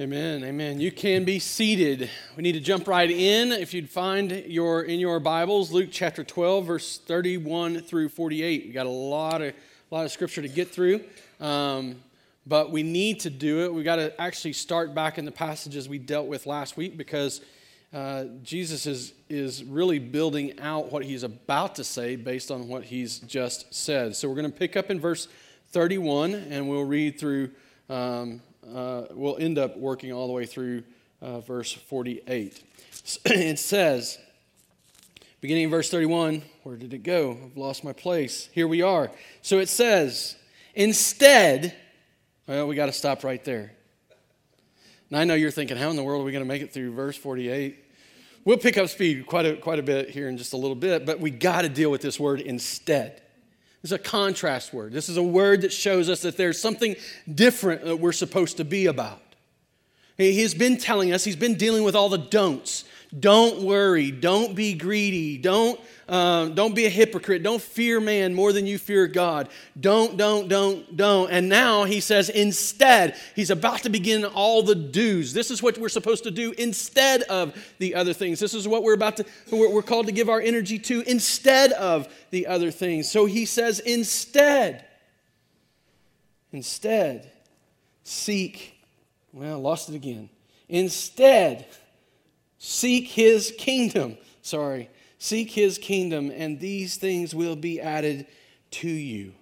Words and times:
Amen. 0.00 0.44
Amen. 0.44 0.80
You 0.80 0.92
can 0.92 1.24
be 1.24 1.40
seated. 1.40 2.08
We 2.36 2.44
need 2.44 2.52
to 2.52 2.60
jump 2.60 2.86
right 2.86 3.10
in. 3.10 3.50
If 3.50 3.74
you'd 3.74 3.90
find 3.90 4.30
your 4.46 4.82
in 4.82 5.00
your 5.00 5.18
Bibles, 5.18 5.72
Luke 5.72 5.88
chapter 5.90 6.22
12, 6.22 6.66
verse 6.66 6.98
31 6.98 7.80
through 7.80 8.10
48. 8.10 8.66
We 8.66 8.72
got 8.72 8.86
a 8.86 8.90
lot 8.90 9.42
of 9.42 9.48
a 9.48 9.94
lot 9.94 10.04
of 10.04 10.12
scripture 10.12 10.40
to 10.40 10.46
get 10.46 10.70
through. 10.70 11.00
Um, 11.40 11.96
but 12.46 12.70
we 12.70 12.84
need 12.84 13.18
to 13.20 13.30
do 13.30 13.64
it. 13.64 13.74
We 13.74 13.82
got 13.82 13.96
to 13.96 14.20
actually 14.20 14.52
start 14.52 14.94
back 14.94 15.18
in 15.18 15.24
the 15.24 15.32
passages 15.32 15.88
we 15.88 15.98
dealt 15.98 16.28
with 16.28 16.46
last 16.46 16.76
week 16.76 16.96
because 16.96 17.40
uh, 17.92 18.26
Jesus 18.44 18.86
is, 18.86 19.14
is 19.28 19.64
really 19.64 19.98
building 19.98 20.60
out 20.60 20.92
what 20.92 21.04
he's 21.04 21.24
about 21.24 21.74
to 21.74 21.82
say 21.82 22.14
based 22.14 22.52
on 22.52 22.68
what 22.68 22.84
he's 22.84 23.18
just 23.18 23.74
said. 23.74 24.14
So 24.14 24.28
we're 24.28 24.36
going 24.36 24.52
to 24.52 24.56
pick 24.56 24.76
up 24.76 24.90
in 24.92 25.00
verse 25.00 25.26
31 25.72 26.34
and 26.34 26.68
we'll 26.68 26.84
read 26.84 27.18
through 27.18 27.50
um, 27.90 28.42
uh, 28.74 29.06
we'll 29.12 29.36
end 29.38 29.58
up 29.58 29.76
working 29.76 30.12
all 30.12 30.26
the 30.26 30.32
way 30.32 30.46
through 30.46 30.82
uh, 31.20 31.40
verse 31.40 31.72
48. 31.72 32.62
it 33.24 33.58
says, 33.58 34.18
beginning 35.40 35.64
in 35.64 35.70
verse 35.70 35.90
31, 35.90 36.42
where 36.62 36.76
did 36.76 36.92
it 36.94 37.02
go? 37.02 37.38
I've 37.44 37.56
lost 37.56 37.84
my 37.84 37.92
place. 37.92 38.48
Here 38.52 38.68
we 38.68 38.82
are. 38.82 39.10
So 39.42 39.58
it 39.58 39.68
says, 39.68 40.36
instead, 40.74 41.74
well, 42.46 42.66
we 42.66 42.74
got 42.74 42.86
to 42.86 42.92
stop 42.92 43.24
right 43.24 43.44
there. 43.44 43.72
Now 45.10 45.20
I 45.20 45.24
know 45.24 45.34
you're 45.34 45.50
thinking, 45.50 45.76
how 45.76 45.90
in 45.90 45.96
the 45.96 46.04
world 46.04 46.22
are 46.22 46.24
we 46.24 46.32
going 46.32 46.44
to 46.44 46.48
make 46.48 46.62
it 46.62 46.72
through 46.72 46.92
verse 46.92 47.16
48? 47.16 47.84
We'll 48.44 48.58
pick 48.58 48.78
up 48.78 48.88
speed 48.88 49.26
quite 49.26 49.46
a, 49.46 49.56
quite 49.56 49.78
a 49.78 49.82
bit 49.82 50.10
here 50.10 50.28
in 50.28 50.38
just 50.38 50.52
a 50.52 50.56
little 50.56 50.76
bit, 50.76 51.04
but 51.04 51.20
we 51.20 51.30
got 51.30 51.62
to 51.62 51.68
deal 51.68 51.90
with 51.90 52.00
this 52.00 52.18
word 52.18 52.40
instead. 52.40 53.22
Is 53.88 53.92
a 53.92 53.98
contrast 53.98 54.74
word. 54.74 54.92
This 54.92 55.08
is 55.08 55.16
a 55.16 55.22
word 55.22 55.62
that 55.62 55.72
shows 55.72 56.10
us 56.10 56.20
that 56.20 56.36
there's 56.36 56.60
something 56.60 56.94
different 57.34 57.86
that 57.86 57.96
we're 57.96 58.12
supposed 58.12 58.58
to 58.58 58.64
be 58.66 58.84
about. 58.84 59.22
He's 60.18 60.52
been 60.52 60.76
telling 60.76 61.10
us, 61.14 61.24
he's 61.24 61.36
been 61.36 61.54
dealing 61.54 61.84
with 61.84 61.96
all 61.96 62.10
the 62.10 62.18
don'ts. 62.18 62.84
Don't 63.18 63.62
worry. 63.62 64.10
Don't 64.10 64.54
be 64.54 64.74
greedy. 64.74 65.38
Don't, 65.38 65.80
uh, 66.08 66.48
don't 66.48 66.74
be 66.74 66.84
a 66.84 66.90
hypocrite. 66.90 67.42
Don't 67.42 67.60
fear 67.60 68.00
man 68.00 68.34
more 68.34 68.52
than 68.52 68.66
you 68.66 68.76
fear 68.76 69.06
God. 69.06 69.48
Don't, 69.80 70.18
don't, 70.18 70.48
don't, 70.48 70.94
don't. 70.94 71.30
And 71.30 71.48
now 71.48 71.84
he 71.84 72.00
says, 72.00 72.28
instead, 72.28 73.16
he's 73.34 73.48
about 73.50 73.82
to 73.84 73.88
begin 73.88 74.26
all 74.26 74.62
the 74.62 74.74
do's. 74.74 75.32
This 75.32 75.50
is 75.50 75.62
what 75.62 75.78
we're 75.78 75.88
supposed 75.88 76.24
to 76.24 76.30
do 76.30 76.52
instead 76.58 77.22
of 77.22 77.56
the 77.78 77.94
other 77.94 78.12
things. 78.12 78.40
This 78.40 78.52
is 78.52 78.68
what 78.68 78.82
we're 78.82 78.94
about 78.94 79.16
to, 79.16 79.24
we're 79.50 79.82
called 79.82 80.06
to 80.06 80.12
give 80.12 80.28
our 80.28 80.40
energy 80.40 80.78
to 80.80 81.02
instead 81.06 81.72
of 81.72 82.08
the 82.30 82.46
other 82.46 82.70
things. 82.70 83.10
So 83.10 83.24
he 83.24 83.46
says, 83.46 83.80
instead, 83.80 84.84
instead, 86.52 87.32
seek, 88.04 88.84
well, 89.32 89.60
lost 89.60 89.88
it 89.88 89.94
again. 89.94 90.28
Instead, 90.68 91.66
Seek 92.58 93.08
his 93.08 93.54
kingdom. 93.56 94.18
Sorry. 94.42 94.90
Seek 95.18 95.50
his 95.50 95.78
kingdom, 95.78 96.30
and 96.30 96.60
these 96.60 96.96
things 96.96 97.34
will 97.34 97.56
be 97.56 97.80
added 97.80 98.26
to 98.70 98.88
you. 98.88 99.32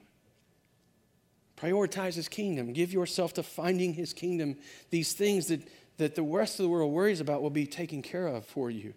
Prioritize 1.57 2.15
his 2.15 2.29
kingdom. 2.29 2.73
Give 2.73 2.93
yourself 2.93 3.35
to 3.35 3.43
finding 3.43 3.95
his 3.95 4.13
kingdom. 4.13 4.57
These 4.91 5.15
things 5.15 5.47
that, 5.49 5.61
that 5.97 6.15
the 6.15 6.23
rest 6.23 6.59
of 6.59 6.65
the 6.65 6.69
world 6.69 6.93
worries 6.93 7.21
about 7.21 7.43
will 7.43 7.51
be 7.51 7.67
taken 7.67 8.03
care 8.03 8.27
of 8.27 8.45
for 8.45 8.71
you. 8.71 8.95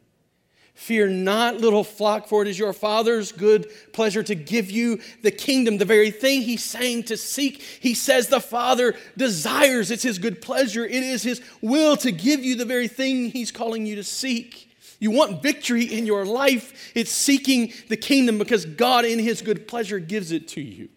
Fear 0.73 1.09
not, 1.09 1.58
little 1.58 1.84
flock, 1.84 2.28
for 2.28 2.42
it 2.42 2.48
is 2.48 2.58
your 2.58 2.73
Father's 2.73 3.31
good 3.31 3.67
pleasure 3.92 4.23
to 4.23 4.34
give 4.34 4.72
you 4.72 5.02
the 5.22 5.31
kingdom, 5.31 5.78
the 5.78 5.86
very 5.86 6.09
thing 6.09 6.42
He's 6.42 6.64
saying 6.64 7.03
to 7.03 7.17
seek. 7.17 7.61
He 7.61 7.94
says 7.94 8.28
the 8.28 8.39
Father 8.39 8.95
desires, 9.17 9.92
it's 9.92 10.03
His 10.03 10.20
good 10.20 10.42
pleasure, 10.42 10.86
it 10.86 11.03
is 11.03 11.23
His 11.23 11.42
will 11.61 11.98
to 11.98 12.11
give 12.11 12.44
you 12.44 12.56
the 12.56 12.66
very 12.66 12.88
thing 12.88 13.30
He's 13.30 13.52
calling 13.52 13.86
you 13.86 13.95
to 13.98 14.03
seek. 14.03 14.70
You 15.00 15.11
want 15.11 15.42
victory 15.42 15.84
in 15.84 16.06
your 16.06 16.26
life, 16.26 16.92
it's 16.95 17.11
seeking 17.11 17.73
the 17.88 17.98
kingdom 17.98 18.38
because 18.38 18.66
God, 18.66 19.06
in 19.06 19.20
His 19.20 19.42
good 19.42 19.67
pleasure, 19.67 19.99
gives 19.99 20.32
it 20.32 20.48
to 20.49 20.61
you. 20.61 20.89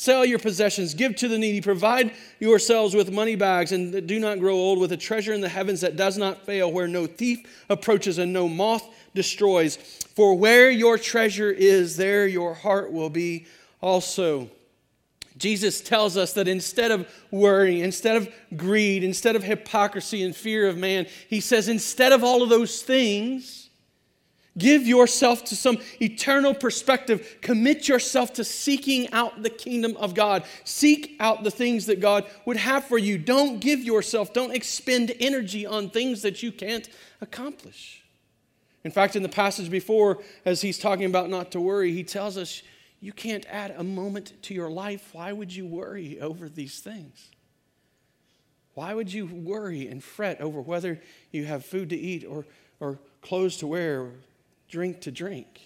Sell 0.00 0.24
your 0.24 0.38
possessions, 0.38 0.94
give 0.94 1.16
to 1.16 1.26
the 1.26 1.36
needy, 1.36 1.60
provide 1.60 2.12
yourselves 2.38 2.94
with 2.94 3.10
money 3.10 3.34
bags, 3.34 3.72
and 3.72 4.06
do 4.06 4.20
not 4.20 4.38
grow 4.38 4.54
old 4.54 4.78
with 4.78 4.92
a 4.92 4.96
treasure 4.96 5.32
in 5.32 5.40
the 5.40 5.48
heavens 5.48 5.80
that 5.80 5.96
does 5.96 6.16
not 6.16 6.46
fail, 6.46 6.70
where 6.70 6.86
no 6.86 7.08
thief 7.08 7.40
approaches 7.68 8.16
and 8.16 8.32
no 8.32 8.48
moth 8.48 8.88
destroys. 9.16 9.74
For 10.14 10.36
where 10.36 10.70
your 10.70 10.98
treasure 10.98 11.50
is, 11.50 11.96
there 11.96 12.28
your 12.28 12.54
heart 12.54 12.92
will 12.92 13.10
be 13.10 13.46
also. 13.80 14.48
Jesus 15.36 15.80
tells 15.80 16.16
us 16.16 16.32
that 16.34 16.46
instead 16.46 16.92
of 16.92 17.12
worry, 17.32 17.82
instead 17.82 18.16
of 18.16 18.28
greed, 18.56 19.02
instead 19.02 19.34
of 19.34 19.42
hypocrisy 19.42 20.22
and 20.22 20.34
fear 20.34 20.68
of 20.68 20.76
man, 20.78 21.08
he 21.28 21.40
says, 21.40 21.68
instead 21.68 22.12
of 22.12 22.22
all 22.22 22.44
of 22.44 22.50
those 22.50 22.82
things, 22.82 23.67
Give 24.56 24.86
yourself 24.86 25.44
to 25.46 25.56
some 25.56 25.78
eternal 26.00 26.54
perspective. 26.54 27.36
Commit 27.42 27.86
yourself 27.86 28.32
to 28.34 28.44
seeking 28.44 29.12
out 29.12 29.42
the 29.42 29.50
kingdom 29.50 29.96
of 29.98 30.14
God. 30.14 30.44
Seek 30.64 31.16
out 31.20 31.44
the 31.44 31.50
things 31.50 31.86
that 31.86 32.00
God 32.00 32.24
would 32.44 32.56
have 32.56 32.84
for 32.84 32.98
you. 32.98 33.18
Don't 33.18 33.60
give 33.60 33.80
yourself, 33.80 34.32
don't 34.32 34.54
expend 34.54 35.12
energy 35.20 35.66
on 35.66 35.90
things 35.90 36.22
that 36.22 36.42
you 36.42 36.50
can't 36.50 36.88
accomplish. 37.20 38.02
In 38.84 38.90
fact, 38.90 39.16
in 39.16 39.22
the 39.22 39.28
passage 39.28 39.70
before, 39.70 40.18
as 40.44 40.62
he's 40.62 40.78
talking 40.78 41.04
about 41.04 41.28
not 41.28 41.52
to 41.52 41.60
worry, 41.60 41.92
he 41.92 42.02
tells 42.04 42.36
us 42.36 42.62
you 43.00 43.12
can't 43.12 43.46
add 43.48 43.74
a 43.76 43.84
moment 43.84 44.32
to 44.42 44.54
your 44.54 44.70
life. 44.70 45.10
Why 45.12 45.32
would 45.32 45.54
you 45.54 45.66
worry 45.66 46.20
over 46.20 46.48
these 46.48 46.80
things? 46.80 47.30
Why 48.74 48.94
would 48.94 49.12
you 49.12 49.26
worry 49.26 49.88
and 49.88 50.02
fret 50.02 50.40
over 50.40 50.60
whether 50.60 51.00
you 51.32 51.44
have 51.44 51.64
food 51.64 51.90
to 51.90 51.96
eat 51.96 52.24
or, 52.24 52.46
or 52.80 52.98
clothes 53.22 53.56
to 53.58 53.66
wear, 53.66 54.12
drink 54.68 55.00
to 55.02 55.10
drink. 55.10 55.60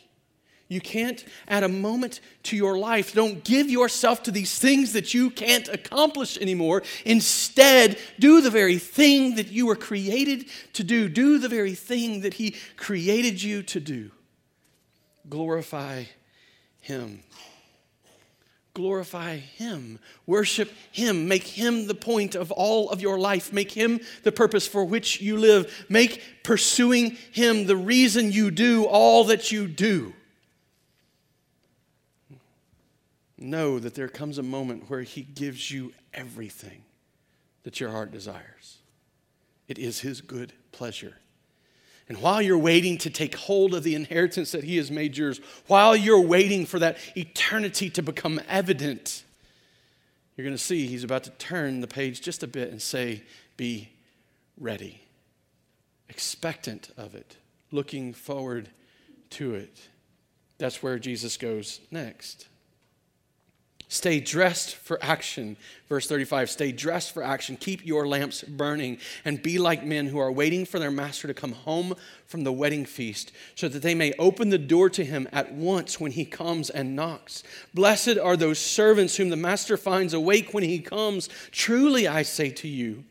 You 0.73 0.81
can't 0.81 1.23
add 1.49 1.65
a 1.65 1.69
moment 1.69 2.21
to 2.45 2.57
your 2.57 2.79
life. 2.79 3.13
Don't 3.13 3.45
give 3.45 3.69
yourself 3.69 4.23
to 4.23 4.31
these 4.31 4.59
things 4.59 4.95
that 4.95 5.13
you 5.13 5.29
can't 5.29 5.69
accomplish 5.69 6.39
anymore. 6.39 6.83
Instead, 7.05 7.99
do 8.19 8.41
the 8.41 8.51
very 8.51 8.79
thing 8.79 9.35
that 9.35 9.49
you 9.49 9.67
were 9.67 9.77
created 9.77 10.47
to 10.73 10.83
do. 10.83 11.11
Do 11.11 11.39
the 11.39 11.51
very 11.51 11.75
thing 11.75 12.23
that 12.23 12.35
He 12.35 12.57
created 12.79 13.43
you 13.43 13.63
to 13.65 13.81
do. 13.81 14.13
Glorify 15.29 16.05
Him. 16.81 17.23
Glorify 18.75 19.37
Him. 19.37 19.99
Worship 20.27 20.71
Him. 20.91 21.29
Make 21.29 21.45
Him 21.45 21.87
the 21.87 21.95
point 21.95 22.35
of 22.35 22.51
all 22.51 22.91
of 22.91 23.03
your 23.03 23.19
life. 23.19 23.53
Make 23.53 23.73
Him 23.73 24.01
the 24.23 24.33
purpose 24.33 24.67
for 24.67 24.85
which 24.85 25.21
you 25.21 25.37
live. 25.37 25.87
Make 25.89 26.23
pursuing 26.43 27.17
Him 27.33 27.67
the 27.67 27.77
reason 27.77 28.33
you 28.33 28.51
do 28.51 28.85
all 28.85 29.25
that 29.25 29.53
you 29.53 29.67
do. 29.67 30.15
Know 33.37 33.79
that 33.79 33.95
there 33.95 34.09
comes 34.09 34.39
a 34.39 34.43
moment 34.43 34.89
where 34.89 35.03
He 35.03 35.23
gives 35.23 35.71
you 35.71 35.93
everything 36.15 36.83
that 37.65 37.81
your 37.81 37.91
heart 37.91 38.11
desires. 38.11 38.79
It 39.69 39.79
is 39.79 40.01
His 40.01 40.21
good 40.21 40.53
pleasure 40.71 41.17
and 42.09 42.19
while 42.21 42.43
you're 42.43 42.59
waiting 42.59 42.99
to 42.99 43.11
take 43.11 43.35
hold 43.35 43.75
of 43.75 43.85
the 43.85 43.95
inheritance 43.95 44.53
that 44.53 44.65
He 44.65 44.77
has 44.77 44.91
made 44.91 45.17
yours, 45.17 45.41
while 45.67 45.95
you're 45.95 46.21
waiting 46.21 46.67
for 46.67 46.79
that 46.79 46.99
eternity 47.17 47.91
to 47.91 48.03
become 48.03 48.41
evident, 48.49 49.23
you're 50.37 50.45
going 50.45 50.57
to 50.57 50.63
see 50.63 50.87
He's 50.87 51.05
about 51.05 51.25
to 51.25 51.31
turn 51.31 51.81
the 51.81 51.87
page 51.87 52.21
just 52.21 52.43
a 52.43 52.47
bit 52.47 52.71
and 52.71 52.83
say, 52.83 53.23
Be 53.57 53.91
ready, 54.59 55.03
expectant 56.09 56.91
of 56.97 57.15
it, 57.15 57.37
looking 57.71 58.13
forward 58.13 58.69
to 59.31 59.55
it. 59.55 59.89
That's 60.59 60.83
where 60.83 60.99
Jesus 60.99 61.37
goes 61.37 61.81
next. 61.91 62.47
Stay 63.93 64.21
dressed 64.21 64.75
for 64.75 64.99
action. 65.03 65.55
Verse 65.87 66.07
35 66.07 66.49
Stay 66.49 66.73
dressed 66.73 67.13
for 67.13 67.23
action. 67.23 67.59
Keep 67.59 67.85
your 67.85 68.09
lamps 68.09 68.43
burning 68.43 68.97
and 69.23 69.43
be 69.43 69.59
like 69.59 69.85
men 69.85 70.07
who 70.07 70.19
are 70.19 70.33
waiting 70.33 70.65
for 70.65 70.79
their 70.79 70.91
master 70.91 71.29
to 71.29 71.35
come 71.35 71.53
home 71.53 71.95
from 72.27 72.43
the 72.43 72.53
wedding 72.53 72.87
feast 72.87 73.33
so 73.55 73.69
that 73.69 73.83
they 73.83 73.95
may 73.95 74.15
open 74.19 74.49
the 74.49 74.57
door 74.57 74.89
to 74.89 75.05
him 75.05 75.29
at 75.31 75.53
once 75.53 76.01
when 76.01 76.13
he 76.13 76.25
comes 76.25 76.71
and 76.71 76.97
knocks. 76.97 77.43
Blessed 77.75 78.17
are 78.17 78.35
those 78.35 78.59
servants 78.59 79.17
whom 79.17 79.29
the 79.29 79.37
master 79.37 79.77
finds 79.77 80.15
awake 80.15 80.55
when 80.55 80.65
he 80.65 80.79
comes. 80.79 81.29
Truly, 81.51 82.09
I 82.09 82.23
say 82.23 82.49
to 82.49 82.69
you, 82.69 83.05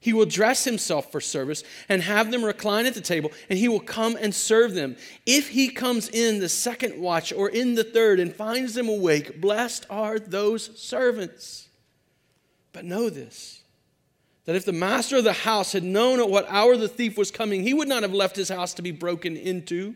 he 0.00 0.14
will 0.14 0.24
dress 0.24 0.64
himself 0.64 1.12
for 1.12 1.20
service 1.20 1.62
and 1.88 2.02
have 2.02 2.30
them 2.30 2.42
recline 2.42 2.86
at 2.86 2.94
the 2.94 3.02
table, 3.02 3.30
and 3.50 3.58
he 3.58 3.68
will 3.68 3.80
come 3.80 4.16
and 4.18 4.34
serve 4.34 4.72
them. 4.72 4.96
If 5.26 5.50
he 5.50 5.68
comes 5.68 6.08
in 6.08 6.40
the 6.40 6.48
second 6.48 6.98
watch 6.98 7.34
or 7.34 7.50
in 7.50 7.74
the 7.74 7.84
third 7.84 8.18
and 8.18 8.34
finds 8.34 8.72
them 8.72 8.88
awake, 8.88 9.42
blessed 9.42 9.84
are 9.90 10.18
those 10.18 10.78
servants. 10.80 11.68
But 12.72 12.86
know 12.86 13.10
this 13.10 13.58
that 14.46 14.56
if 14.56 14.64
the 14.64 14.72
master 14.72 15.18
of 15.18 15.22
the 15.22 15.32
house 15.32 15.72
had 15.72 15.84
known 15.84 16.18
at 16.18 16.28
what 16.28 16.46
hour 16.48 16.76
the 16.76 16.88
thief 16.88 17.16
was 17.16 17.30
coming, 17.30 17.62
he 17.62 17.74
would 17.74 17.86
not 17.86 18.02
have 18.02 18.14
left 18.14 18.34
his 18.34 18.48
house 18.48 18.74
to 18.74 18.82
be 18.82 18.90
broken 18.90 19.36
into, 19.36 19.94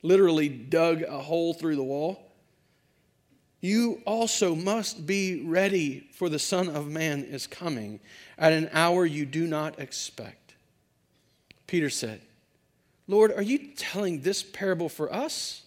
literally 0.00 0.48
dug 0.48 1.02
a 1.02 1.18
hole 1.18 1.52
through 1.52 1.76
the 1.76 1.82
wall. 1.82 2.27
You 3.60 4.00
also 4.06 4.54
must 4.54 5.06
be 5.06 5.42
ready, 5.44 6.08
for 6.12 6.28
the 6.28 6.38
Son 6.38 6.68
of 6.68 6.88
Man 6.88 7.24
is 7.24 7.46
coming 7.46 7.98
at 8.36 8.52
an 8.52 8.70
hour 8.72 9.04
you 9.04 9.26
do 9.26 9.46
not 9.46 9.80
expect. 9.80 10.54
Peter 11.66 11.90
said, 11.90 12.20
Lord, 13.08 13.32
are 13.32 13.42
you 13.42 13.58
telling 13.74 14.20
this 14.20 14.42
parable 14.42 14.88
for 14.88 15.12
us 15.12 15.62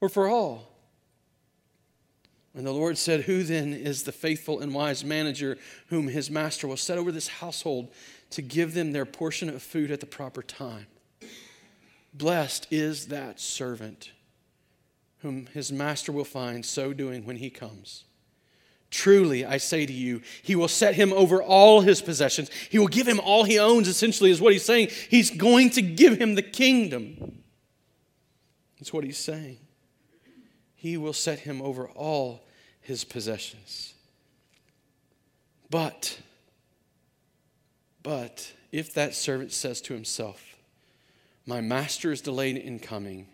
or 0.00 0.08
for 0.08 0.28
all? 0.28 0.68
And 2.54 2.66
the 2.66 2.72
Lord 2.72 2.98
said, 2.98 3.22
Who 3.22 3.42
then 3.42 3.72
is 3.72 4.04
the 4.04 4.12
faithful 4.12 4.60
and 4.60 4.72
wise 4.72 5.04
manager 5.04 5.58
whom 5.88 6.08
his 6.08 6.30
master 6.30 6.68
will 6.68 6.76
set 6.76 6.98
over 6.98 7.10
this 7.10 7.28
household 7.28 7.92
to 8.30 8.42
give 8.42 8.74
them 8.74 8.92
their 8.92 9.06
portion 9.06 9.48
of 9.48 9.62
food 9.62 9.90
at 9.90 10.00
the 10.00 10.06
proper 10.06 10.42
time? 10.42 10.86
Blessed 12.14 12.66
is 12.70 13.06
that 13.08 13.40
servant 13.40 14.12
whom 15.22 15.46
his 15.46 15.72
master 15.72 16.12
will 16.12 16.24
find 16.24 16.64
so 16.64 16.92
doing 16.92 17.24
when 17.24 17.36
he 17.36 17.50
comes. 17.50 18.04
Truly, 18.90 19.44
I 19.44 19.58
say 19.58 19.84
to 19.84 19.92
you, 19.92 20.22
he 20.42 20.56
will 20.56 20.68
set 20.68 20.94
him 20.94 21.12
over 21.12 21.42
all 21.42 21.82
his 21.82 22.00
possessions. 22.00 22.50
He 22.70 22.78
will 22.78 22.88
give 22.88 23.06
him 23.06 23.20
all 23.20 23.44
he 23.44 23.58
owns, 23.58 23.86
essentially, 23.86 24.30
is 24.30 24.40
what 24.40 24.52
he's 24.52 24.64
saying. 24.64 24.88
He's 25.10 25.30
going 25.30 25.70
to 25.70 25.82
give 25.82 26.18
him 26.18 26.36
the 26.36 26.42
kingdom. 26.42 27.42
That's 28.78 28.92
what 28.92 29.04
he's 29.04 29.18
saying. 29.18 29.58
He 30.74 30.96
will 30.96 31.12
set 31.12 31.40
him 31.40 31.60
over 31.60 31.88
all 31.88 32.46
his 32.80 33.04
possessions. 33.04 33.94
But, 35.70 36.18
but, 38.02 38.52
if 38.72 38.94
that 38.94 39.14
servant 39.14 39.52
says 39.52 39.82
to 39.82 39.94
himself, 39.94 40.56
My 41.44 41.60
master 41.60 42.10
is 42.10 42.22
delayed 42.22 42.56
in 42.56 42.78
coming, 42.78 43.26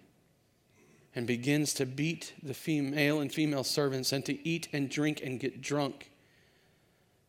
and 1.15 1.27
begins 1.27 1.75
to 1.75 1.87
beat 1.87 2.33
the 2.43 2.55
female 2.55 3.21
and 3.21 3.33
female 3.33 3.65
servants 3.65 4.13
and 4.13 4.25
to 4.27 4.47
eat 4.47 4.69
and 4.73 4.91
drink 4.91 5.21
and 5.23 5.39
get 5.39 5.61
drunk, 5.61 6.11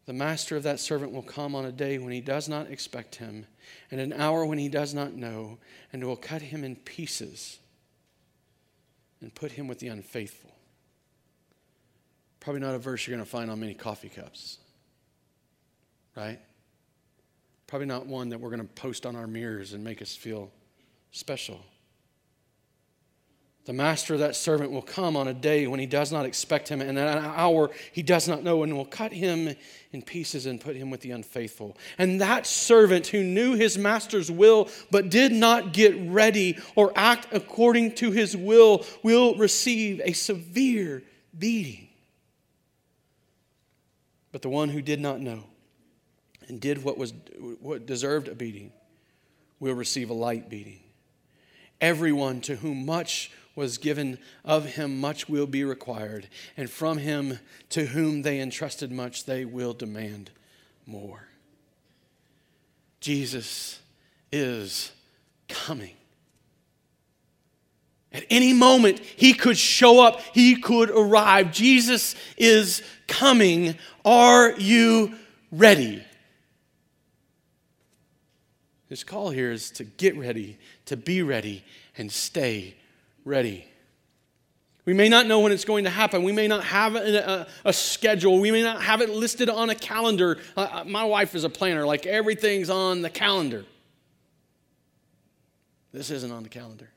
the 0.05 0.13
master 0.13 0.55
of 0.55 0.63
that 0.63 0.79
servant 0.79 1.11
will 1.11 1.23
come 1.23 1.55
on 1.55 1.65
a 1.65 1.71
day 1.71 1.97
when 1.97 2.11
he 2.11 2.21
does 2.21 2.47
not 2.47 2.69
expect 2.69 3.15
him, 3.15 3.45
and 3.89 3.99
an 3.99 4.13
hour 4.13 4.45
when 4.45 4.57
he 4.57 4.69
does 4.69 4.93
not 4.93 5.13
know, 5.13 5.57
and 5.91 6.03
will 6.03 6.15
cut 6.15 6.41
him 6.41 6.63
in 6.63 6.75
pieces 6.75 7.59
and 9.21 9.33
put 9.33 9.53
him 9.53 9.67
with 9.67 9.79
the 9.79 9.87
unfaithful. 9.87 10.51
Probably 12.39 12.61
not 12.61 12.75
a 12.75 12.79
verse 12.79 13.07
you're 13.07 13.15
going 13.15 13.25
to 13.25 13.29
find 13.29 13.49
on 13.49 13.59
many 13.59 13.73
coffee 13.73 14.09
cups, 14.09 14.59
right? 16.15 16.39
Probably 17.65 17.87
not 17.87 18.05
one 18.05 18.29
that 18.29 18.39
we're 18.39 18.51
going 18.51 18.61
to 18.61 18.73
post 18.75 19.07
on 19.07 19.15
our 19.15 19.25
mirrors 19.25 19.73
and 19.73 19.83
make 19.83 20.03
us 20.03 20.15
feel 20.15 20.51
special. 21.11 21.59
The 23.65 23.73
master 23.73 24.13
of 24.13 24.19
that 24.19 24.35
servant 24.35 24.71
will 24.71 24.83
come 24.83 25.17
on 25.17 25.27
a 25.27 25.33
day 25.33 25.65
when 25.65 25.79
he 25.79 25.87
does 25.87 26.11
not 26.11 26.25
expect 26.25 26.69
him, 26.69 26.81
and 26.81 26.99
at 26.99 27.17
an 27.17 27.25
hour 27.25 27.71
he 27.91 28.03
does 28.03 28.27
not 28.27 28.43
know, 28.43 28.61
and 28.61 28.77
will 28.77 28.85
cut 28.85 29.11
him 29.11 29.55
in 29.91 30.01
pieces 30.03 30.45
and 30.45 30.61
put 30.61 30.75
him 30.75 30.91
with 30.91 31.01
the 31.01 31.09
unfaithful. 31.09 31.75
And 31.97 32.21
that 32.21 32.45
servant 32.45 33.07
who 33.07 33.23
knew 33.23 33.55
his 33.55 33.75
master's 33.75 34.29
will 34.29 34.69
but 34.91 35.09
did 35.09 35.31
not 35.31 35.73
get 35.73 35.95
ready 35.99 36.59
or 36.75 36.93
act 36.95 37.27
according 37.31 37.95
to 37.95 38.11
his 38.11 38.37
will 38.37 38.85
will 39.01 39.33
receive 39.35 39.99
a 40.03 40.13
severe 40.13 41.01
beating. 41.37 41.87
But 44.31 44.43
the 44.43 44.49
one 44.49 44.69
who 44.69 44.81
did 44.81 44.99
not 44.99 45.21
know 45.21 45.43
and 46.47 46.61
did 46.61 46.83
what 46.83 46.99
was 46.99 47.13
what 47.61 47.87
deserved 47.87 48.27
a 48.27 48.35
beating 48.35 48.71
will 49.59 49.73
receive 49.73 50.11
a 50.11 50.13
light 50.13 50.49
beating. 50.49 50.81
Everyone 51.81 52.41
to 52.41 52.57
whom 52.57 52.85
much 52.85 53.31
was 53.55 53.77
given, 53.77 54.19
of 54.43 54.65
him 54.65 54.99
much 54.99 55.29
will 55.29 55.47
be 55.47 55.63
required, 55.63 56.27
and 56.57 56.69
from 56.69 56.97
him 56.97 57.39
to 57.69 57.85
whom 57.87 58.21
they 58.21 58.39
entrusted 58.39 58.91
much, 58.91 59.25
they 59.25 59.45
will 59.45 59.73
demand 59.73 60.29
more. 60.85 61.27
Jesus 62.99 63.79
is 64.31 64.91
coming. 65.47 65.95
At 68.11 68.25
any 68.29 68.53
moment, 68.53 68.99
he 68.99 69.33
could 69.33 69.57
show 69.57 69.99
up, 69.99 70.21
he 70.33 70.59
could 70.61 70.89
arrive. 70.89 71.51
Jesus 71.51 72.15
is 72.37 72.81
coming. 73.07 73.75
Are 74.03 74.51
you 74.57 75.15
ready? 75.51 76.03
His 78.87 79.03
call 79.03 79.31
here 79.31 79.51
is 79.51 79.71
to 79.71 79.83
get 79.83 80.15
ready, 80.17 80.57
to 80.85 80.95
be 80.95 81.21
ready, 81.21 81.63
and 81.97 82.11
stay 82.11 82.75
ready. 83.25 83.65
We 84.85 84.93
may 84.93 85.09
not 85.09 85.25
know 85.25 85.39
when 85.39 85.51
it's 85.51 85.65
going 85.65 85.85
to 85.85 85.89
happen. 85.89 86.21
We 86.21 86.31
may 86.31 86.47
not 86.47 86.63
have 86.63 86.95
a, 86.95 87.47
a, 87.65 87.69
a 87.69 87.73
schedule. 87.73 88.39
We 88.39 88.51
may 88.51 88.61
not 88.61 88.83
have 88.83 89.01
it 89.01 89.09
listed 89.09 89.49
on 89.49 89.71
a 89.71 89.75
calendar. 89.75 90.37
Uh, 90.55 90.67
uh, 90.71 90.83
my 90.85 91.03
wife 91.03 91.33
is 91.33 91.43
a 91.43 91.49
planner, 91.49 91.85
like 91.85 92.05
everything's 92.05 92.69
on 92.69 93.01
the 93.01 93.09
calendar. 93.09 93.65
This 95.91 96.11
isn't 96.11 96.31
on 96.31 96.43
the 96.43 96.49
calendar, 96.49 96.89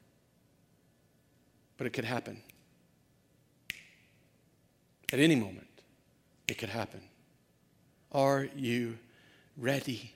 but 1.79 1.87
it 1.87 1.91
could 1.95 2.05
happen. 2.05 2.43
At 5.11 5.19
any 5.19 5.37
moment, 5.37 5.69
it 6.47 6.59
could 6.59 6.69
happen. 6.69 7.01
Are 8.13 8.49
you 8.55 8.99
ready? 9.57 10.13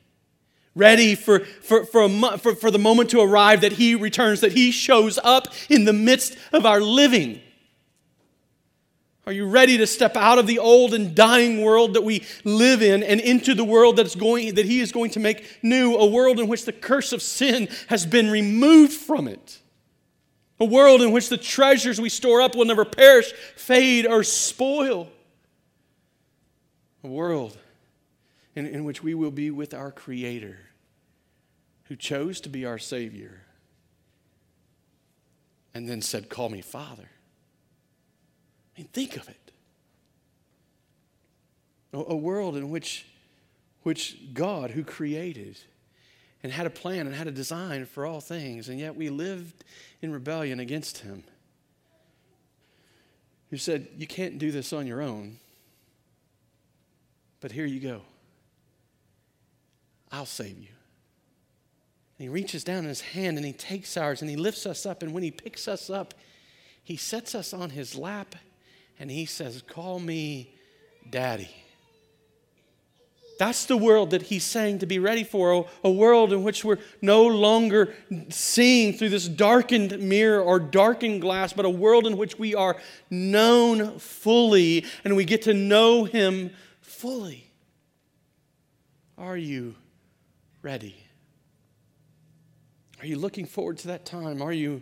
Ready 0.75 1.15
for, 1.15 1.41
for, 1.41 1.85
for, 1.85 2.03
a, 2.03 2.39
for, 2.39 2.55
for 2.55 2.71
the 2.71 2.79
moment 2.79 3.11
to 3.11 3.21
arrive 3.21 3.61
that 3.61 3.73
He 3.73 3.95
returns, 3.95 4.41
that 4.41 4.53
He 4.53 4.71
shows 4.71 5.19
up 5.23 5.49
in 5.69 5.85
the 5.85 5.93
midst 5.93 6.37
of 6.53 6.65
our 6.65 6.81
living. 6.81 7.41
Are 9.25 9.33
you 9.33 9.47
ready 9.47 9.79
to 9.79 9.87
step 9.87 10.17
out 10.17 10.39
of 10.39 10.49
the 10.49 10.59
old 10.59 10.95
and 10.95 11.15
dying 11.15 11.63
world 11.63 11.95
that 11.95 12.03
we 12.03 12.25
live 12.43 12.83
in 12.83 13.05
and 13.05 13.21
into 13.21 13.55
the 13.55 13.65
world 13.65 13.97
that's 13.97 14.17
going, 14.17 14.55
that 14.57 14.67
He 14.67 14.81
is 14.81 14.91
going 14.91 15.11
to 15.13 15.21
make 15.21 15.59
new, 15.63 15.95
a 15.95 16.07
world 16.07 16.41
in 16.41 16.49
which 16.49 16.65
the 16.65 16.73
curse 16.73 17.13
of 17.13 17.23
sin 17.23 17.69
has 17.87 18.05
been 18.05 18.31
removed 18.31 18.93
from 18.93 19.29
it? 19.29 19.61
A 20.59 20.65
world 20.65 21.03
in 21.03 21.13
which 21.13 21.29
the 21.29 21.37
treasures 21.37 22.01
we 22.01 22.09
store 22.09 22.41
up 22.41 22.57
will 22.57 22.65
never 22.65 22.85
perish, 22.85 23.33
fade, 23.57 24.07
or 24.07 24.25
spoil. 24.25 25.09
A 27.05 27.09
world 27.09 27.57
in, 28.55 28.67
in 28.67 28.85
which 28.85 29.03
we 29.03 29.15
will 29.15 29.31
be 29.31 29.51
with 29.51 29.75
our 29.75 29.91
Creator 29.91 30.59
who 31.85 31.97
chose 31.97 32.41
to 32.41 32.49
be 32.49 32.65
our 32.65 32.79
Savior 32.79 33.43
and 35.75 35.89
then 35.89 36.01
said, 36.01 36.29
Call 36.29 36.49
me 36.49 36.61
Father. 36.61 37.09
I 38.77 38.81
mean, 38.81 38.89
think 38.93 39.17
of 39.17 39.29
it. 39.29 39.53
A, 41.93 41.99
a 41.99 42.17
world 42.17 42.57
in 42.57 42.71
which, 42.71 43.07
which 43.83 44.33
God, 44.33 44.71
who 44.71 44.85
created 44.85 45.59
and 46.43 46.51
had 46.51 46.67
a 46.67 46.71
plan 46.71 47.07
and 47.07 47.15
had 47.15 47.27
a 47.27 47.33
design 47.33 47.87
for 47.87 48.05
all 48.05 48.21
things, 48.21 48.69
and 48.69 48.79
yet 48.79 48.97
we 48.97 49.11
lived 49.11 49.65
in 50.01 50.13
rebellion 50.13 50.59
against 50.59 50.99
Him, 50.99 51.23
who 53.51 53.57
said, 53.57 53.89
You 53.97 54.07
can't 54.07 54.39
do 54.39 54.51
this 54.51 54.73
on 54.73 54.87
your 54.87 55.01
own, 55.01 55.39
but 57.41 57.53
here 57.53 57.67
you 57.67 57.81
go. 57.81 58.03
I'll 60.13 60.27
save 60.27 60.59
you. 60.59 60.69
And 62.19 62.25
he 62.25 62.29
reaches 62.29 62.63
down 62.63 62.81
in 62.81 62.85
his 62.85 63.01
hand 63.01 63.39
and 63.39 63.47
he 63.47 63.55
takes 63.55 63.97
ours 63.97 64.21
and 64.21 64.31
he 64.31 64.37
lifts 64.37 64.67
us 64.67 64.85
up. 64.85 65.03
And 65.03 65.15
when 65.15 65.23
he 65.23 65.31
picks 65.31 65.67
us 65.67 65.89
up, 65.89 66.15
he 66.85 66.97
sets 66.97 67.35
us 67.35 67.55
on 67.55 67.71
his 67.71 67.97
lap 67.97 68.37
and 69.01 69.11
he 69.11 69.25
says, 69.25 69.63
Call 69.63 69.99
me 69.99 70.55
daddy. 71.09 71.51
That's 73.39 73.65
the 73.65 73.77
world 73.77 74.11
that 74.11 74.23
he's 74.23 74.45
saying 74.45 74.81
to 74.81 74.87
be 74.87 74.99
ready 74.99 75.25
for, 75.25 75.67
a, 75.83 75.91
world 75.91 76.33
in 76.33 76.45
which 76.45 76.65
we're 76.65 76.79
no 77.01 77.27
longer 77.27 77.93
seeing 78.29 78.93
through 78.93 79.09
this 79.09 79.27
darkened 79.27 79.99
mirror 79.99 80.41
or 80.41 80.61
darkened 80.61 81.23
glass, 81.23 81.53
but 81.53 81.65
a 81.65 81.71
world 81.71 82.07
in 82.07 82.17
which 82.17 82.39
we 82.39 82.55
are 82.55 82.77
known 83.11 83.99
fully 83.99 84.85
and 85.03 85.17
we 85.17 85.25
get 85.25 85.43
to 85.43 85.55
know 85.55 86.05
him 86.05 86.51
fully. 86.83 87.51
Are 89.19 89.37
you 89.37 89.75
ready? 90.63 90.97
Are 93.01 93.07
you 93.07 93.19
looking 93.19 93.47
forward 93.47 93.79
to 93.79 93.89
that 93.89 94.07
time? 94.07 94.41
Are 94.41 94.53
you 94.53 94.81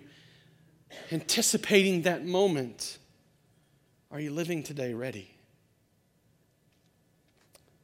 anticipating 1.11 2.03
that 2.03 2.25
moment? 2.25 2.99
Are 4.11 4.21
you 4.21 4.31
living 4.31 4.63
today 4.63 4.93
ready? 4.93 5.31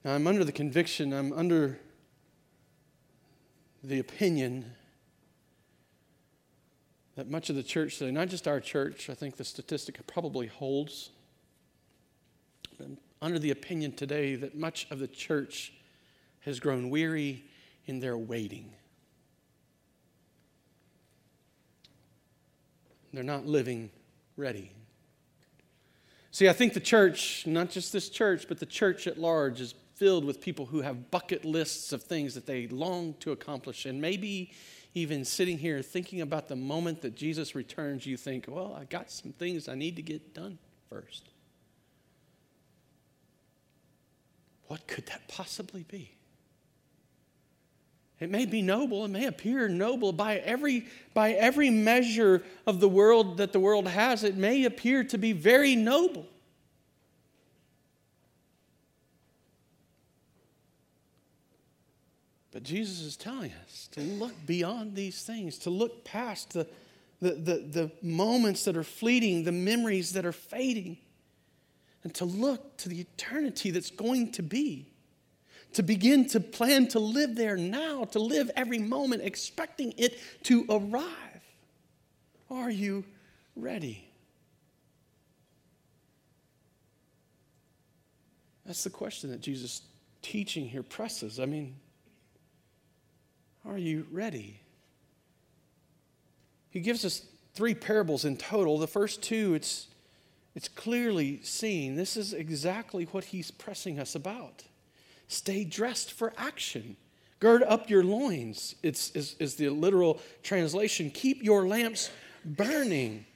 Now, 0.04 0.14
I'm 0.14 0.26
under 0.26 0.44
the 0.44 0.52
conviction, 0.52 1.12
I'm 1.12 1.32
under 1.32 1.80
the 3.82 3.98
opinion 3.98 4.72
that 7.16 7.30
much 7.30 7.48
of 7.48 7.56
the 7.56 7.62
church 7.62 7.98
today, 7.98 8.10
not 8.10 8.28
just 8.28 8.46
our 8.46 8.60
church, 8.60 9.08
I 9.08 9.14
think 9.14 9.36
the 9.36 9.44
statistic 9.44 10.06
probably 10.06 10.48
holds, 10.48 11.10
I'm 12.78 12.98
under 13.22 13.38
the 13.38 13.50
opinion 13.50 13.92
today 13.92 14.34
that 14.36 14.54
much 14.54 14.86
of 14.90 14.98
the 14.98 15.08
church 15.08 15.72
has 16.40 16.60
grown 16.60 16.90
weary 16.90 17.44
in 17.86 18.00
their 18.00 18.16
waiting. 18.16 18.72
They're 23.12 23.22
not 23.22 23.46
living 23.46 23.90
ready. 24.36 24.72
See, 26.30 26.48
I 26.48 26.52
think 26.52 26.74
the 26.74 26.80
church, 26.80 27.46
not 27.46 27.70
just 27.70 27.92
this 27.92 28.10
church, 28.10 28.46
but 28.46 28.58
the 28.60 28.66
church 28.66 29.06
at 29.06 29.16
large, 29.18 29.60
is 29.60 29.74
filled 29.94 30.24
with 30.24 30.40
people 30.40 30.66
who 30.66 30.82
have 30.82 31.10
bucket 31.10 31.44
lists 31.44 31.92
of 31.92 32.02
things 32.02 32.34
that 32.34 32.44
they 32.44 32.66
long 32.66 33.14
to 33.20 33.32
accomplish. 33.32 33.86
And 33.86 34.00
maybe 34.00 34.52
even 34.92 35.24
sitting 35.24 35.56
here 35.56 35.80
thinking 35.80 36.20
about 36.20 36.48
the 36.48 36.56
moment 36.56 37.00
that 37.02 37.14
Jesus 37.14 37.54
returns, 37.54 38.04
you 38.04 38.16
think, 38.18 38.46
well, 38.48 38.76
I 38.78 38.84
got 38.84 39.10
some 39.10 39.32
things 39.32 39.68
I 39.68 39.74
need 39.74 39.96
to 39.96 40.02
get 40.02 40.34
done 40.34 40.58
first. 40.90 41.30
What 44.66 44.86
could 44.86 45.06
that 45.06 45.26
possibly 45.28 45.84
be? 45.84 46.15
It 48.18 48.30
may 48.30 48.46
be 48.46 48.62
noble, 48.62 49.04
it 49.04 49.08
may 49.08 49.26
appear 49.26 49.68
noble 49.68 50.10
by 50.10 50.36
every, 50.38 50.86
by 51.12 51.32
every 51.32 51.68
measure 51.68 52.42
of 52.66 52.80
the 52.80 52.88
world 52.88 53.36
that 53.36 53.52
the 53.52 53.60
world 53.60 53.86
has, 53.86 54.24
it 54.24 54.36
may 54.36 54.64
appear 54.64 55.04
to 55.04 55.18
be 55.18 55.32
very 55.32 55.76
noble. 55.76 56.26
But 62.52 62.62
Jesus 62.62 63.00
is 63.00 63.18
telling 63.18 63.52
us 63.66 63.86
to 63.92 64.00
look 64.00 64.32
beyond 64.46 64.94
these 64.94 65.22
things, 65.22 65.58
to 65.58 65.70
look 65.70 66.02
past 66.04 66.54
the, 66.54 66.66
the, 67.20 67.32
the, 67.32 67.54
the 67.70 67.90
moments 68.00 68.64
that 68.64 68.78
are 68.78 68.82
fleeting, 68.82 69.44
the 69.44 69.52
memories 69.52 70.14
that 70.14 70.24
are 70.24 70.32
fading, 70.32 70.96
and 72.02 72.14
to 72.14 72.24
look 72.24 72.78
to 72.78 72.88
the 72.88 73.00
eternity 73.00 73.70
that's 73.70 73.90
going 73.90 74.32
to 74.32 74.42
be 74.42 74.86
to 75.74 75.82
begin 75.82 76.26
to 76.28 76.40
plan 76.40 76.88
to 76.88 76.98
live 76.98 77.34
there 77.34 77.56
now, 77.56 78.04
to 78.04 78.18
live 78.18 78.50
every 78.56 78.78
moment 78.78 79.22
expecting 79.22 79.92
it 79.96 80.18
to 80.44 80.64
arrive. 80.70 81.12
Are 82.50 82.70
you 82.70 83.04
ready? 83.54 84.08
That's 88.64 88.84
the 88.84 88.90
question 88.90 89.30
that 89.30 89.40
Jesus' 89.40 89.82
teaching 90.22 90.68
here 90.68 90.82
presses. 90.82 91.38
I 91.38 91.46
mean, 91.46 91.76
are 93.64 93.78
you 93.78 94.06
ready? 94.10 94.60
He 96.70 96.80
gives 96.80 97.04
us 97.04 97.24
three 97.54 97.74
parables 97.74 98.24
in 98.24 98.36
total. 98.36 98.78
The 98.78 98.86
first 98.86 99.22
two, 99.22 99.54
it's, 99.54 99.86
it's 100.54 100.68
clearly 100.68 101.40
seen. 101.42 101.94
This 101.94 102.16
is 102.16 102.32
exactly 102.32 103.04
what 103.04 103.24
he's 103.24 103.50
pressing 103.50 103.98
us 103.98 104.14
about. 104.14 104.64
Stay 105.28 105.64
dressed 105.64 106.12
for 106.12 106.32
action. 106.36 106.96
Gird 107.38 107.62
up 107.62 107.90
your 107.90 108.02
loins, 108.02 108.76
it's, 108.82 109.10
is, 109.10 109.36
is 109.38 109.56
the 109.56 109.68
literal 109.68 110.20
translation. 110.42 111.10
Keep 111.10 111.42
your 111.42 111.68
lamps 111.68 112.10
burning. 112.44 113.26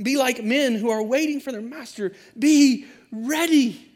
Be 0.00 0.16
like 0.16 0.42
men 0.42 0.74
who 0.74 0.90
are 0.90 1.02
waiting 1.02 1.40
for 1.40 1.52
their 1.52 1.60
master. 1.60 2.12
Be 2.38 2.86
ready. 3.10 3.90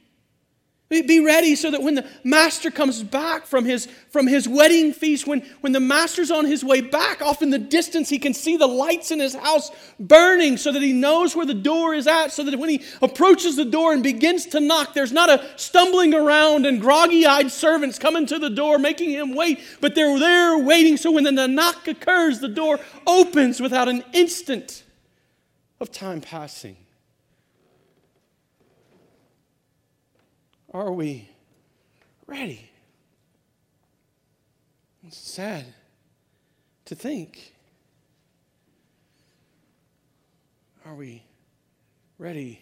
Be 0.90 1.20
ready 1.20 1.54
so 1.54 1.70
that 1.70 1.82
when 1.82 1.96
the 1.96 2.06
master 2.24 2.70
comes 2.70 3.02
back 3.02 3.44
from 3.44 3.66
his, 3.66 3.86
from 4.08 4.26
his 4.26 4.48
wedding 4.48 4.94
feast, 4.94 5.26
when, 5.26 5.42
when 5.60 5.72
the 5.72 5.80
master's 5.80 6.30
on 6.30 6.46
his 6.46 6.64
way 6.64 6.80
back, 6.80 7.20
off 7.20 7.42
in 7.42 7.50
the 7.50 7.58
distance, 7.58 8.08
he 8.08 8.18
can 8.18 8.32
see 8.32 8.56
the 8.56 8.66
lights 8.66 9.10
in 9.10 9.20
his 9.20 9.34
house 9.34 9.70
burning 10.00 10.56
so 10.56 10.72
that 10.72 10.80
he 10.80 10.94
knows 10.94 11.36
where 11.36 11.44
the 11.44 11.52
door 11.52 11.92
is 11.92 12.06
at, 12.06 12.32
so 12.32 12.42
that 12.42 12.58
when 12.58 12.70
he 12.70 12.82
approaches 13.02 13.54
the 13.54 13.66
door 13.66 13.92
and 13.92 14.02
begins 14.02 14.46
to 14.46 14.60
knock, 14.60 14.94
there's 14.94 15.12
not 15.12 15.28
a 15.28 15.46
stumbling 15.56 16.14
around 16.14 16.64
and 16.64 16.80
groggy 16.80 17.26
eyed 17.26 17.50
servants 17.50 17.98
coming 17.98 18.24
to 18.24 18.38
the 18.38 18.48
door 18.48 18.78
making 18.78 19.10
him 19.10 19.34
wait, 19.34 19.60
but 19.82 19.94
they're 19.94 20.18
there 20.18 20.56
waiting. 20.56 20.96
So 20.96 21.12
when 21.12 21.24
the 21.24 21.46
knock 21.46 21.86
occurs, 21.86 22.40
the 22.40 22.48
door 22.48 22.80
opens 23.06 23.60
without 23.60 23.88
an 23.88 24.04
instant 24.14 24.84
of 25.80 25.92
time 25.92 26.22
passing. 26.22 26.78
Are 30.72 30.92
we 30.92 31.28
ready? 32.26 32.70
It's 35.06 35.16
sad 35.16 35.64
to 36.84 36.94
think. 36.94 37.54
Are 40.84 40.94
we 40.94 41.22
ready? 42.18 42.60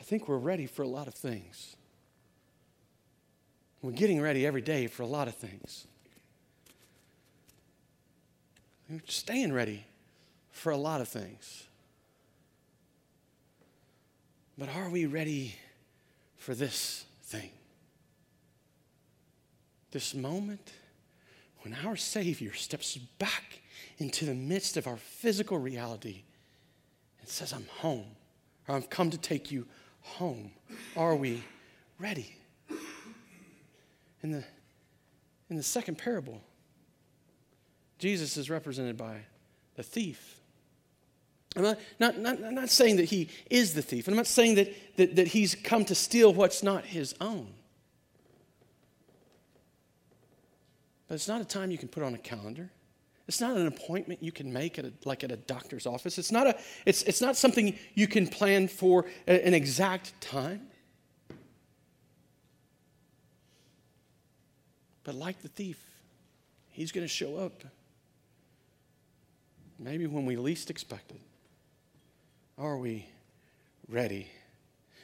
I 0.00 0.02
think 0.02 0.28
we're 0.28 0.38
ready 0.38 0.66
for 0.66 0.82
a 0.82 0.88
lot 0.88 1.08
of 1.08 1.14
things. 1.14 1.76
We're 3.82 3.92
getting 3.92 4.20
ready 4.20 4.46
every 4.46 4.62
day 4.62 4.86
for 4.86 5.02
a 5.02 5.06
lot 5.06 5.28
of 5.28 5.34
things. 5.34 5.86
We're 8.88 9.00
staying 9.06 9.52
ready 9.52 9.84
for 10.50 10.72
a 10.72 10.76
lot 10.76 11.02
of 11.02 11.08
things. 11.08 11.64
But 14.56 14.68
are 14.68 14.88
we 14.88 15.06
ready 15.06 15.56
for 16.36 16.54
this 16.54 17.04
thing? 17.24 17.50
This 19.90 20.14
moment 20.14 20.72
when 21.62 21.74
our 21.84 21.96
Savior 21.96 22.52
steps 22.52 22.96
back 22.96 23.60
into 23.98 24.26
the 24.26 24.34
midst 24.34 24.76
of 24.76 24.86
our 24.86 24.96
physical 24.96 25.58
reality 25.58 26.22
and 27.20 27.28
says, 27.28 27.52
I'm 27.52 27.66
home, 27.78 28.06
or 28.68 28.76
I've 28.76 28.90
come 28.90 29.10
to 29.10 29.18
take 29.18 29.50
you 29.50 29.66
home. 30.00 30.50
Are 30.96 31.16
we 31.16 31.42
ready? 31.98 32.36
In 34.22 34.30
the, 34.30 34.44
in 35.48 35.56
the 35.56 35.62
second 35.62 35.96
parable, 35.96 36.40
Jesus 37.98 38.36
is 38.36 38.50
represented 38.50 38.96
by 38.96 39.20
the 39.76 39.82
thief 39.82 40.40
I'm 41.56 41.62
not, 41.62 41.78
not, 42.00 42.18
not, 42.18 42.40
not 42.40 42.68
saying 42.68 42.96
that 42.96 43.04
he 43.04 43.28
is 43.48 43.74
the 43.74 43.82
thief. 43.82 44.08
I'm 44.08 44.16
not 44.16 44.26
saying 44.26 44.56
that, 44.56 44.96
that, 44.96 45.16
that 45.16 45.28
he's 45.28 45.54
come 45.54 45.84
to 45.84 45.94
steal 45.94 46.32
what's 46.34 46.62
not 46.62 46.84
his 46.84 47.14
own. 47.20 47.46
But 51.06 51.14
it's 51.14 51.28
not 51.28 51.40
a 51.40 51.44
time 51.44 51.70
you 51.70 51.78
can 51.78 51.88
put 51.88 52.02
on 52.02 52.14
a 52.14 52.18
calendar. 52.18 52.70
It's 53.28 53.40
not 53.40 53.56
an 53.56 53.66
appointment 53.66 54.22
you 54.22 54.32
can 54.32 54.52
make 54.52 54.78
at 54.78 54.84
a, 54.84 54.92
like 55.04 55.22
at 55.22 55.30
a 55.30 55.36
doctor's 55.36 55.86
office. 55.86 56.18
It's 56.18 56.32
not, 56.32 56.46
a, 56.46 56.58
it's, 56.84 57.02
it's 57.04 57.20
not 57.20 57.36
something 57.36 57.78
you 57.94 58.06
can 58.06 58.26
plan 58.26 58.68
for 58.68 59.06
an 59.26 59.54
exact 59.54 60.20
time. 60.20 60.68
But 65.04 65.14
like 65.14 65.40
the 65.42 65.48
thief, 65.48 65.78
he's 66.70 66.90
going 66.90 67.04
to 67.04 67.12
show 67.12 67.36
up 67.36 67.62
maybe 69.78 70.06
when 70.06 70.26
we 70.26 70.36
least 70.36 70.70
expect 70.70 71.10
it. 71.12 71.20
Are 72.56 72.78
we 72.78 73.06
ready? 73.88 74.28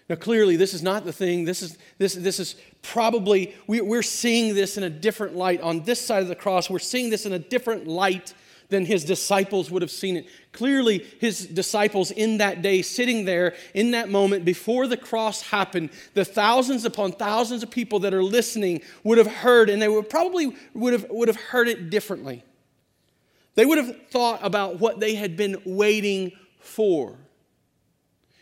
Now, 0.08 0.16
clearly, 0.16 0.56
this 0.56 0.74
is 0.74 0.82
not 0.82 1.04
the 1.04 1.12
thing. 1.12 1.44
This 1.44 1.62
is, 1.62 1.78
this, 1.98 2.14
this 2.14 2.40
is 2.40 2.56
probably, 2.82 3.54
we, 3.66 3.80
we're 3.80 4.02
seeing 4.02 4.54
this 4.54 4.76
in 4.76 4.82
a 4.82 4.90
different 4.90 5.36
light. 5.36 5.60
On 5.60 5.82
this 5.84 6.00
side 6.00 6.22
of 6.22 6.28
the 6.28 6.34
cross, 6.34 6.68
we're 6.68 6.78
seeing 6.80 7.10
this 7.10 7.26
in 7.26 7.32
a 7.32 7.38
different 7.38 7.86
light 7.86 8.34
than 8.70 8.84
his 8.84 9.04
disciples 9.04 9.70
would 9.70 9.82
have 9.82 9.90
seen 9.90 10.16
it. 10.16 10.26
Clearly, 10.52 11.04
his 11.20 11.46
disciples 11.46 12.10
in 12.10 12.38
that 12.38 12.62
day, 12.62 12.82
sitting 12.82 13.24
there 13.24 13.54
in 13.74 13.92
that 13.92 14.08
moment 14.08 14.44
before 14.44 14.86
the 14.86 14.96
cross 14.96 15.42
happened, 15.42 15.90
the 16.14 16.24
thousands 16.24 16.84
upon 16.84 17.12
thousands 17.12 17.62
of 17.62 17.70
people 17.70 18.00
that 18.00 18.14
are 18.14 18.22
listening 18.22 18.82
would 19.04 19.18
have 19.18 19.26
heard, 19.26 19.70
and 19.70 19.82
they 19.82 19.88
would 19.88 20.08
probably 20.08 20.56
would 20.74 20.92
have, 20.92 21.06
would 21.10 21.28
have 21.28 21.36
heard 21.36 21.68
it 21.68 21.90
differently. 21.90 22.44
They 23.54 23.66
would 23.66 23.78
have 23.78 24.08
thought 24.08 24.40
about 24.42 24.78
what 24.78 25.00
they 25.00 25.16
had 25.16 25.36
been 25.36 25.60
waiting 25.64 26.32
for. 26.60 27.16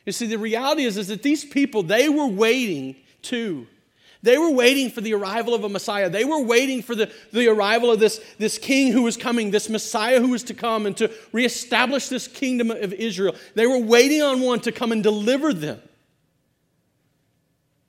You 0.08 0.12
see, 0.12 0.26
the 0.26 0.38
reality 0.38 0.84
is, 0.84 0.96
is 0.96 1.08
that 1.08 1.22
these 1.22 1.44
people, 1.44 1.82
they 1.82 2.08
were 2.08 2.28
waiting 2.28 2.96
too. 3.20 3.66
They 4.22 4.38
were 4.38 4.48
waiting 4.50 4.88
for 4.88 5.02
the 5.02 5.12
arrival 5.12 5.52
of 5.52 5.64
a 5.64 5.68
Messiah. 5.68 6.08
They 6.08 6.24
were 6.24 6.40
waiting 6.40 6.80
for 6.80 6.94
the, 6.94 7.12
the 7.30 7.48
arrival 7.48 7.90
of 7.90 8.00
this, 8.00 8.18
this 8.38 8.56
king 8.56 8.90
who 8.90 9.02
was 9.02 9.18
coming, 9.18 9.50
this 9.50 9.68
Messiah 9.68 10.18
who 10.18 10.28
was 10.28 10.44
to 10.44 10.54
come 10.54 10.86
and 10.86 10.96
to 10.96 11.12
reestablish 11.30 12.08
this 12.08 12.26
kingdom 12.26 12.70
of 12.70 12.94
Israel. 12.94 13.36
They 13.54 13.66
were 13.66 13.80
waiting 13.80 14.22
on 14.22 14.40
one 14.40 14.60
to 14.60 14.72
come 14.72 14.92
and 14.92 15.02
deliver 15.02 15.52
them. 15.52 15.82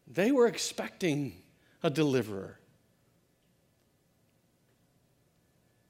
They 0.06 0.34
were 0.34 0.48
expecting 0.48 1.42
a 1.84 1.90
deliverer. 1.90 2.60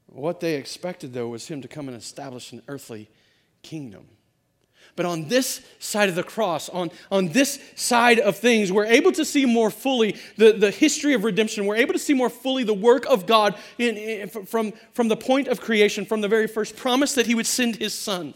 What 0.05 0.41
they 0.41 0.57
expected, 0.57 1.11
though, 1.11 1.29
was 1.29 1.47
him 1.47 1.63
to 1.63 1.67
come 1.67 1.87
and 1.87 1.97
establish 1.97 2.51
an 2.51 2.61
earthly 2.67 3.09
kingdom. 3.63 4.05
But 4.99 5.05
on 5.05 5.29
this 5.29 5.61
side 5.79 6.09
of 6.09 6.15
the 6.15 6.23
cross, 6.23 6.67
on, 6.67 6.91
on 7.09 7.29
this 7.29 7.57
side 7.77 8.19
of 8.19 8.35
things, 8.35 8.69
we're 8.69 8.83
able 8.83 9.13
to 9.13 9.23
see 9.23 9.45
more 9.45 9.71
fully 9.71 10.17
the, 10.35 10.51
the 10.51 10.71
history 10.71 11.13
of 11.13 11.23
redemption. 11.23 11.65
We're 11.65 11.77
able 11.77 11.93
to 11.93 11.99
see 11.99 12.13
more 12.13 12.29
fully 12.29 12.65
the 12.65 12.73
work 12.73 13.05
of 13.05 13.25
God 13.25 13.55
in, 13.77 13.95
in, 13.95 14.27
from, 14.27 14.73
from 14.91 15.07
the 15.07 15.15
point 15.15 15.47
of 15.47 15.61
creation, 15.61 16.03
from 16.03 16.19
the 16.19 16.27
very 16.27 16.47
first 16.47 16.75
promise 16.75 17.15
that 17.15 17.27
He 17.27 17.33
would 17.33 17.47
send 17.47 17.77
His 17.77 17.93
Son. 17.93 18.33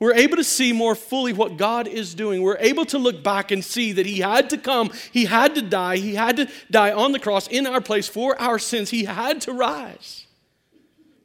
We're 0.00 0.14
able 0.14 0.38
to 0.38 0.42
see 0.42 0.72
more 0.72 0.96
fully 0.96 1.32
what 1.32 1.56
God 1.56 1.86
is 1.86 2.16
doing. 2.16 2.42
We're 2.42 2.58
able 2.58 2.86
to 2.86 2.98
look 2.98 3.22
back 3.22 3.52
and 3.52 3.64
see 3.64 3.92
that 3.92 4.06
He 4.06 4.18
had 4.18 4.50
to 4.50 4.58
come, 4.58 4.90
He 5.12 5.26
had 5.26 5.54
to 5.54 5.62
die, 5.62 5.98
He 5.98 6.16
had 6.16 6.36
to 6.38 6.48
die 6.68 6.90
on 6.90 7.12
the 7.12 7.20
cross 7.20 7.46
in 7.46 7.68
our 7.68 7.80
place 7.80 8.08
for 8.08 8.36
our 8.42 8.58
sins. 8.58 8.90
He 8.90 9.04
had 9.04 9.40
to 9.42 9.52
rise 9.52 10.26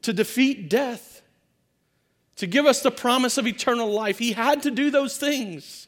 to 0.04 0.14
defeat 0.14 0.70
death 0.70 1.09
to 2.40 2.48
give 2.48 2.66
us 2.66 2.82
the 2.82 2.90
promise 2.90 3.38
of 3.38 3.46
eternal 3.46 3.92
life. 3.92 4.18
He 4.18 4.32
had 4.32 4.64
to 4.64 4.72
do 4.72 4.92
those 4.92 5.18
things. 5.18 5.88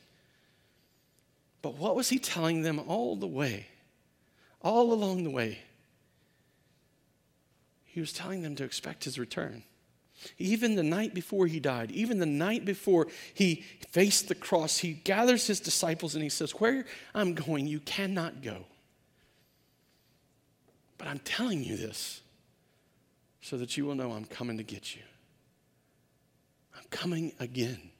But 1.61 1.77
what 1.77 1.95
was 1.95 2.09
he 2.09 2.19
telling 2.19 2.61
them 2.61 2.77
all 2.87 3.15
the 3.15 3.25
way? 3.25 3.67
All 4.61 4.91
along 4.91 5.23
the 5.23 5.29
way? 5.29 5.59
He 7.85 8.01
was 8.01 8.11
telling 8.11 8.41
them 8.41 8.55
to 8.57 8.65
expect 8.65 9.05
his 9.05 9.17
return. 9.17 9.63
Even 10.37 10.75
the 10.75 10.83
night 10.83 11.13
before 11.13 11.47
he 11.47 11.61
died, 11.61 11.89
even 11.91 12.19
the 12.19 12.25
night 12.25 12.65
before 12.65 13.07
he 13.33 13.63
faced 13.91 14.27
the 14.27 14.35
cross, 14.35 14.77
he 14.77 14.91
gathers 14.91 15.47
his 15.47 15.61
disciples 15.61 16.15
and 16.15 16.23
he 16.23 16.29
says, 16.29 16.51
Where 16.51 16.83
I'm 17.15 17.33
going, 17.33 17.65
you 17.65 17.79
cannot 17.79 18.41
go. 18.41 18.65
But 20.97 21.07
I'm 21.07 21.19
telling 21.19 21.63
you 21.63 21.77
this 21.77 22.19
so 23.39 23.55
that 23.55 23.77
you 23.77 23.85
will 23.85 23.95
know 23.95 24.11
I'm 24.11 24.25
coming 24.25 24.57
to 24.57 24.63
get 24.63 24.97
you. 24.97 25.01
Coming 26.91 27.33
again. 27.39 27.91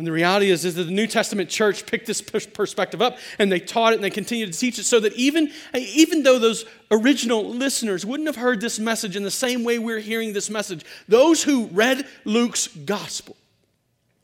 And 0.00 0.06
the 0.06 0.12
reality 0.12 0.50
is, 0.50 0.64
is 0.64 0.76
that 0.76 0.84
the 0.84 0.90
New 0.90 1.06
Testament 1.06 1.50
church 1.50 1.84
picked 1.84 2.06
this 2.06 2.22
perspective 2.22 3.02
up 3.02 3.18
and 3.38 3.52
they 3.52 3.60
taught 3.60 3.92
it 3.92 3.96
and 3.96 4.04
they 4.04 4.08
continued 4.08 4.50
to 4.50 4.58
teach 4.58 4.78
it 4.78 4.84
so 4.84 4.98
that 5.00 5.12
even, 5.12 5.52
even 5.74 6.22
though 6.22 6.38
those 6.38 6.64
original 6.90 7.44
listeners 7.44 8.06
wouldn't 8.06 8.26
have 8.26 8.36
heard 8.36 8.62
this 8.62 8.78
message 8.78 9.14
in 9.14 9.24
the 9.24 9.30
same 9.30 9.62
way 9.62 9.78
we're 9.78 9.98
hearing 9.98 10.32
this 10.32 10.48
message, 10.48 10.86
those 11.06 11.42
who 11.42 11.66
read 11.66 12.06
Luke's 12.24 12.68
gospel, 12.68 13.36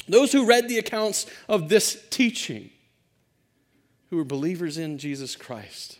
those 0.08 0.32
who 0.32 0.46
read 0.46 0.66
the 0.66 0.78
accounts 0.78 1.26
of 1.46 1.68
this 1.68 2.02
teaching, 2.08 2.70
who 4.08 4.16
were 4.16 4.24
believers 4.24 4.78
in 4.78 4.96
Jesus 4.96 5.36
Christ, 5.36 5.98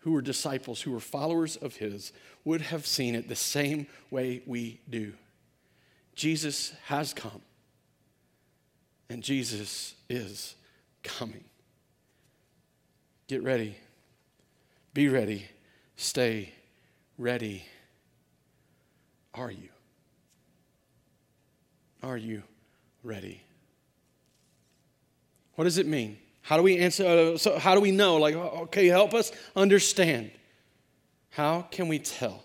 who 0.00 0.10
were 0.10 0.22
disciples, 0.22 0.80
who 0.80 0.90
were 0.90 0.98
followers 0.98 1.54
of 1.54 1.76
his, 1.76 2.12
would 2.44 2.60
have 2.60 2.88
seen 2.88 3.14
it 3.14 3.28
the 3.28 3.36
same 3.36 3.86
way 4.10 4.42
we 4.46 4.80
do. 4.90 5.12
Jesus 6.14 6.72
has 6.86 7.14
come 7.14 7.40
and 9.08 9.22
Jesus 9.22 9.94
is 10.08 10.54
coming. 11.02 11.44
Get 13.28 13.42
ready. 13.42 13.76
Be 14.94 15.08
ready. 15.08 15.46
Stay 15.96 16.52
ready. 17.18 17.64
Are 19.34 19.50
you? 19.50 19.68
Are 22.02 22.16
you 22.16 22.42
ready? 23.02 23.42
What 25.54 25.64
does 25.64 25.78
it 25.78 25.86
mean? 25.86 26.18
How 26.42 26.56
do 26.56 26.62
we 26.62 26.78
answer? 26.78 27.06
Uh, 27.06 27.38
so 27.38 27.58
how 27.58 27.74
do 27.74 27.80
we 27.80 27.92
know? 27.92 28.16
Like, 28.16 28.34
okay, 28.34 28.88
help 28.88 29.14
us 29.14 29.30
understand. 29.54 30.30
How 31.30 31.62
can 31.70 31.88
we 31.88 31.98
tell? 31.98 32.42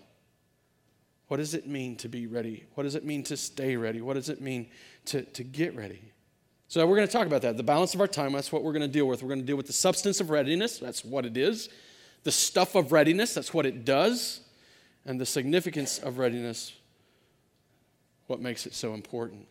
What 1.28 1.36
does 1.36 1.54
it 1.54 1.66
mean 1.66 1.96
to 1.96 2.08
be 2.08 2.26
ready? 2.26 2.64
What 2.74 2.84
does 2.84 2.94
it 2.94 3.04
mean 3.04 3.22
to 3.24 3.36
stay 3.36 3.76
ready? 3.76 4.00
What 4.00 4.14
does 4.14 4.28
it 4.28 4.40
mean 4.40 4.68
to, 5.06 5.22
to 5.22 5.44
get 5.44 5.76
ready? 5.76 6.00
So 6.68 6.86
we're 6.86 6.96
going 6.96 7.08
to 7.08 7.12
talk 7.12 7.26
about 7.26 7.42
that. 7.42 7.56
The 7.56 7.62
balance 7.62 7.94
of 7.94 8.00
our 8.00 8.08
time, 8.08 8.32
that's 8.32 8.50
what 8.50 8.62
we're 8.62 8.72
going 8.72 8.82
to 8.82 8.88
deal 8.88 9.06
with. 9.06 9.22
We're 9.22 9.28
going 9.28 9.40
to 9.40 9.46
deal 9.46 9.56
with 9.56 9.66
the 9.66 9.72
substance 9.72 10.20
of 10.20 10.30
readiness, 10.30 10.78
that's 10.78 11.04
what 11.04 11.24
it 11.24 11.36
is. 11.36 11.68
The 12.24 12.32
stuff 12.32 12.74
of 12.74 12.92
readiness, 12.92 13.32
that's 13.32 13.54
what 13.54 13.64
it 13.64 13.84
does. 13.84 14.40
And 15.06 15.20
the 15.20 15.26
significance 15.26 15.98
of 15.98 16.18
readiness, 16.18 16.74
what 18.26 18.40
makes 18.40 18.66
it 18.66 18.74
so 18.74 18.92
important. 18.92 19.46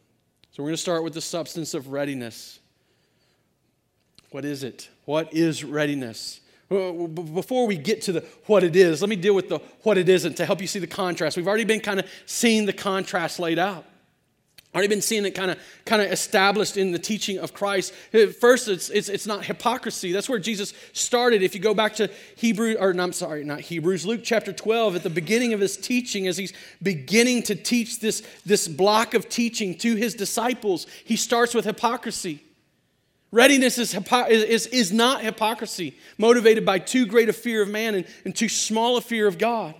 So 0.51 0.61
we're 0.61 0.69
going 0.69 0.75
to 0.75 0.81
start 0.81 1.03
with 1.03 1.13
the 1.13 1.21
substance 1.21 1.73
of 1.73 1.87
readiness. 1.89 2.59
What 4.31 4.45
is 4.45 4.63
it? 4.63 4.89
What 5.05 5.33
is 5.33 5.63
readiness? 5.63 6.41
Before 6.69 7.65
we 7.65 7.77
get 7.77 8.01
to 8.03 8.11
the 8.11 8.25
what 8.45 8.63
it 8.63 8.75
is, 8.75 9.01
let 9.01 9.09
me 9.09 9.15
deal 9.15 9.33
with 9.33 9.47
the 9.47 9.59
what 9.83 9.97
it 9.97 10.09
isn't 10.09 10.35
to 10.35 10.45
help 10.45 10.59
you 10.59 10.67
see 10.67 10.79
the 10.79 10.87
contrast. 10.87 11.37
We've 11.37 11.47
already 11.47 11.63
been 11.63 11.79
kind 11.79 11.99
of 11.99 12.09
seeing 12.25 12.65
the 12.65 12.73
contrast 12.73 13.39
laid 13.39 13.57
out. 13.57 13.85
Already 14.75 14.89
been 14.89 15.01
seeing 15.01 15.25
it 15.25 15.31
kind 15.31 15.49
of 15.49 15.57
kind 15.85 16.01
of 16.01 16.11
established 16.11 16.75
in 16.75 16.91
the 16.91 16.99
teaching 16.99 17.39
of 17.39 17.53
Christ. 17.53 17.93
Uh, 18.13 18.27
first, 18.27 18.67
it's, 18.67 18.89
it's, 18.89 19.07
it's 19.07 19.25
not 19.25 19.45
hypocrisy. 19.45 20.11
That's 20.11 20.27
where 20.27 20.39
Jesus 20.39 20.73
started. 20.91 21.41
If 21.41 21.55
you 21.55 21.61
go 21.61 21.73
back 21.73 21.95
to 21.95 22.11
Hebrew, 22.35 22.75
or 22.77 22.93
no, 22.93 23.03
I'm 23.03 23.13
sorry, 23.13 23.43
not 23.43 23.61
Hebrews, 23.61 24.05
Luke 24.05 24.21
chapter 24.23 24.51
12, 24.51 24.97
at 24.97 25.03
the 25.03 25.09
beginning 25.09 25.53
of 25.53 25.61
his 25.61 25.77
teaching, 25.77 26.27
as 26.27 26.37
he's 26.37 26.53
beginning 26.83 27.43
to 27.43 27.55
teach 27.55 28.01
this, 28.01 28.21
this 28.45 28.67
block 28.67 29.13
of 29.13 29.29
teaching 29.29 29.75
to 29.79 29.95
his 29.95 30.13
disciples, 30.13 30.85
he 31.05 31.15
starts 31.15 31.55
with 31.55 31.65
hypocrisy. 31.65 32.43
Readiness 33.31 33.77
is, 33.77 33.93
is, 33.93 34.67
is 34.67 34.91
not 34.93 35.21
hypocrisy, 35.21 35.97
motivated 36.17 36.65
by 36.65 36.79
too 36.79 37.05
great 37.05 37.27
a 37.27 37.33
fear 37.33 37.61
of 37.61 37.69
man 37.69 37.95
and, 37.95 38.05
and 38.23 38.35
too 38.35 38.49
small 38.49 38.97
a 38.97 39.01
fear 39.01 39.27
of 39.27 39.37
God. 39.37 39.75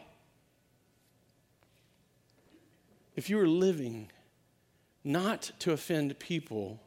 If 3.16 3.30
you 3.30 3.40
are 3.40 3.48
living 3.48 4.12
not 5.04 5.52
to 5.60 5.72
offend 5.72 6.20
people 6.20 6.82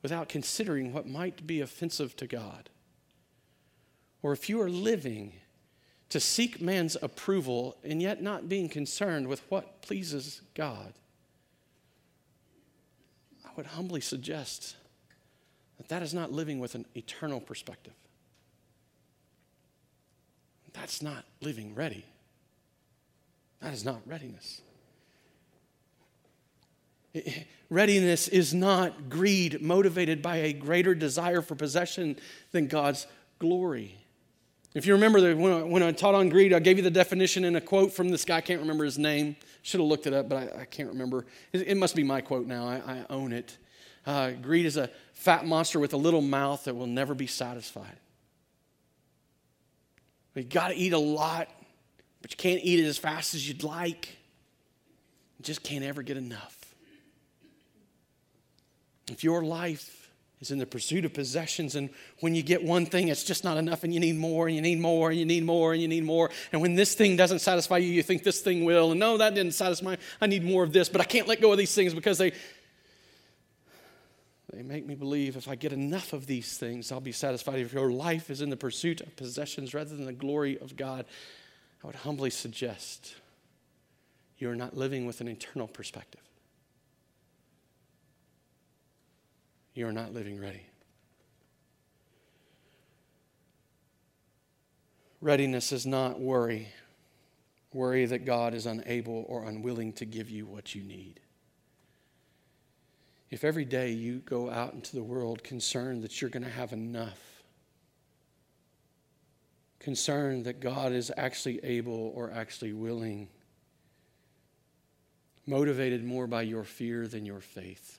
without 0.00 0.28
considering 0.28 0.92
what 0.92 1.06
might 1.06 1.46
be 1.46 1.60
offensive 1.60 2.16
to 2.16 2.26
God. 2.26 2.70
Or 4.22 4.32
if 4.32 4.48
you 4.48 4.60
are 4.60 4.70
living 4.70 5.34
to 6.08 6.18
seek 6.18 6.60
man's 6.60 6.96
approval 7.00 7.76
and 7.84 8.02
yet 8.02 8.22
not 8.22 8.48
being 8.48 8.68
concerned 8.68 9.28
with 9.28 9.42
what 9.50 9.82
pleases 9.82 10.40
God, 10.54 10.94
I 13.44 13.50
would 13.56 13.66
humbly 13.66 14.00
suggest 14.00 14.76
that 15.82 15.88
that 15.88 16.02
is 16.02 16.14
not 16.14 16.30
living 16.30 16.60
with 16.60 16.76
an 16.76 16.86
eternal 16.94 17.40
perspective. 17.40 17.92
That's 20.72 21.02
not 21.02 21.24
living 21.40 21.74
ready. 21.74 22.04
That 23.60 23.74
is 23.74 23.84
not 23.84 24.00
readiness. 24.06 24.62
Readiness 27.68 28.28
is 28.28 28.54
not 28.54 29.10
greed 29.10 29.60
motivated 29.60 30.22
by 30.22 30.36
a 30.36 30.52
greater 30.52 30.94
desire 30.94 31.42
for 31.42 31.56
possession 31.56 32.16
than 32.52 32.68
God's 32.68 33.06
glory. 33.40 33.96
If 34.74 34.86
you 34.86 34.94
remember, 34.94 35.20
that 35.20 35.36
when, 35.36 35.52
I, 35.52 35.62
when 35.62 35.82
I 35.82 35.90
taught 35.90 36.14
on 36.14 36.28
greed, 36.28 36.52
I 36.52 36.60
gave 36.60 36.76
you 36.78 36.82
the 36.84 36.90
definition 36.90 37.44
in 37.44 37.56
a 37.56 37.60
quote 37.60 37.92
from 37.92 38.08
this 38.08 38.24
guy. 38.24 38.36
I 38.36 38.40
can't 38.40 38.60
remember 38.60 38.84
his 38.84 38.98
name. 38.98 39.36
Should 39.62 39.80
have 39.80 39.88
looked 39.88 40.06
it 40.06 40.14
up, 40.14 40.28
but 40.28 40.36
I, 40.36 40.60
I 40.60 40.64
can't 40.64 40.88
remember. 40.88 41.26
It, 41.52 41.68
it, 41.68 41.76
must 41.76 41.96
be 41.96 42.04
my 42.04 42.22
quote 42.22 42.46
now. 42.46 42.66
I, 42.66 42.76
I 42.86 43.04
own 43.10 43.32
it. 43.32 43.58
Uh, 44.06 44.30
greed 44.32 44.66
is 44.66 44.76
a 44.76 44.90
fat 45.12 45.46
monster 45.46 45.78
with 45.78 45.92
a 45.92 45.96
little 45.96 46.22
mouth 46.22 46.64
that 46.64 46.74
will 46.74 46.86
never 46.86 47.14
be 47.14 47.26
satisfied. 47.26 47.96
You 50.34 50.42
got 50.42 50.68
to 50.68 50.74
eat 50.74 50.92
a 50.92 50.98
lot, 50.98 51.48
but 52.22 52.30
you 52.30 52.36
can't 52.36 52.60
eat 52.62 52.80
it 52.80 52.86
as 52.86 52.98
fast 52.98 53.34
as 53.34 53.46
you'd 53.46 53.62
like. 53.62 54.08
You 55.38 55.44
just 55.44 55.62
can't 55.62 55.84
ever 55.84 56.02
get 56.02 56.16
enough. 56.16 56.56
If 59.10 59.22
your 59.22 59.42
life 59.42 60.10
is 60.40 60.50
in 60.50 60.58
the 60.58 60.66
pursuit 60.66 61.04
of 61.04 61.12
possessions, 61.12 61.76
and 61.76 61.90
when 62.20 62.34
you 62.34 62.42
get 62.42 62.64
one 62.64 62.86
thing, 62.86 63.08
it's 63.08 63.24
just 63.24 63.44
not 63.44 63.58
enough, 63.58 63.84
and 63.84 63.92
you 63.92 64.00
need 64.00 64.16
more, 64.16 64.46
and 64.46 64.56
you 64.56 64.62
need 64.62 64.80
more, 64.80 65.10
and 65.10 65.18
you 65.18 65.26
need 65.26 65.44
more, 65.44 65.72
and 65.72 65.82
you 65.82 65.88
need 65.88 66.04
more. 66.04 66.30
And 66.50 66.62
when 66.62 66.74
this 66.74 66.94
thing 66.94 67.16
doesn't 67.16 67.40
satisfy 67.40 67.76
you, 67.78 67.88
you 67.88 68.02
think 68.02 68.22
this 68.22 68.40
thing 68.40 68.64
will. 68.64 68.92
And 68.92 69.00
no, 69.00 69.18
that 69.18 69.34
didn't 69.34 69.54
satisfy. 69.54 69.96
I 70.20 70.26
need 70.26 70.42
more 70.42 70.64
of 70.64 70.72
this, 70.72 70.88
but 70.88 71.00
I 71.00 71.04
can't 71.04 71.28
let 71.28 71.40
go 71.40 71.52
of 71.52 71.58
these 71.58 71.74
things 71.74 71.94
because 71.94 72.18
they. 72.18 72.32
They 74.52 74.62
make 74.62 74.86
me 74.86 74.94
believe 74.94 75.36
if 75.36 75.48
I 75.48 75.54
get 75.54 75.72
enough 75.72 76.12
of 76.12 76.26
these 76.26 76.58
things, 76.58 76.92
I'll 76.92 77.00
be 77.00 77.12
satisfied. 77.12 77.58
If 77.60 77.72
your 77.72 77.90
life 77.90 78.30
is 78.30 78.42
in 78.42 78.50
the 78.50 78.56
pursuit 78.56 79.00
of 79.00 79.16
possessions 79.16 79.72
rather 79.72 79.96
than 79.96 80.04
the 80.04 80.12
glory 80.12 80.58
of 80.58 80.76
God, 80.76 81.06
I 81.82 81.86
would 81.86 81.96
humbly 81.96 82.30
suggest 82.30 83.14
you 84.38 84.50
are 84.50 84.56
not 84.56 84.76
living 84.76 85.06
with 85.06 85.20
an 85.20 85.28
eternal 85.28 85.68
perspective. 85.68 86.20
you 89.74 89.86
are 89.86 89.92
not 89.92 90.12
living 90.12 90.40
ready. 90.40 90.66
Readiness 95.20 95.72
is 95.72 95.86
not 95.86 96.20
worry, 96.20 96.68
worry 97.72 98.04
that 98.06 98.24
God 98.24 98.54
is 98.54 98.66
unable 98.66 99.24
or 99.28 99.44
unwilling 99.44 99.92
to 99.94 100.04
give 100.04 100.28
you 100.28 100.46
what 100.46 100.74
you 100.74 100.82
need. 100.82 101.20
If 103.32 103.44
every 103.44 103.64
day 103.64 103.92
you 103.92 104.18
go 104.18 104.50
out 104.50 104.74
into 104.74 104.94
the 104.94 105.02
world 105.02 105.42
concerned 105.42 106.02
that 106.02 106.20
you're 106.20 106.28
going 106.28 106.42
to 106.42 106.50
have 106.50 106.74
enough, 106.74 107.18
concerned 109.80 110.44
that 110.44 110.60
God 110.60 110.92
is 110.92 111.10
actually 111.16 111.58
able 111.64 112.12
or 112.14 112.30
actually 112.30 112.74
willing, 112.74 113.28
motivated 115.46 116.04
more 116.04 116.26
by 116.26 116.42
your 116.42 116.62
fear 116.62 117.08
than 117.08 117.24
your 117.24 117.40
faith, 117.40 117.98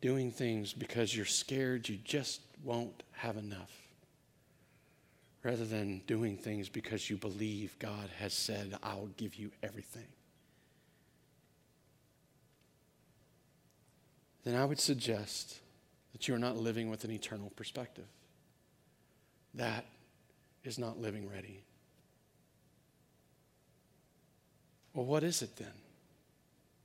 doing 0.00 0.30
things 0.30 0.72
because 0.72 1.14
you're 1.14 1.26
scared 1.26 1.86
you 1.86 1.98
just 2.02 2.40
won't 2.62 3.02
have 3.12 3.36
enough, 3.36 3.72
rather 5.42 5.66
than 5.66 6.00
doing 6.06 6.38
things 6.38 6.70
because 6.70 7.10
you 7.10 7.18
believe 7.18 7.78
God 7.78 8.08
has 8.20 8.32
said, 8.32 8.74
I'll 8.82 9.10
give 9.18 9.34
you 9.34 9.50
everything. 9.62 10.06
Then 14.44 14.54
I 14.56 14.64
would 14.64 14.80
suggest 14.80 15.58
that 16.12 16.28
you're 16.28 16.38
not 16.38 16.56
living 16.56 16.90
with 16.90 17.04
an 17.04 17.10
eternal 17.10 17.50
perspective. 17.56 18.06
That 19.54 19.86
is 20.62 20.78
not 20.78 21.00
living 21.00 21.28
ready. 21.28 21.64
Well, 24.92 25.06
what 25.06 25.24
is 25.24 25.42
it 25.42 25.56
then? 25.56 25.72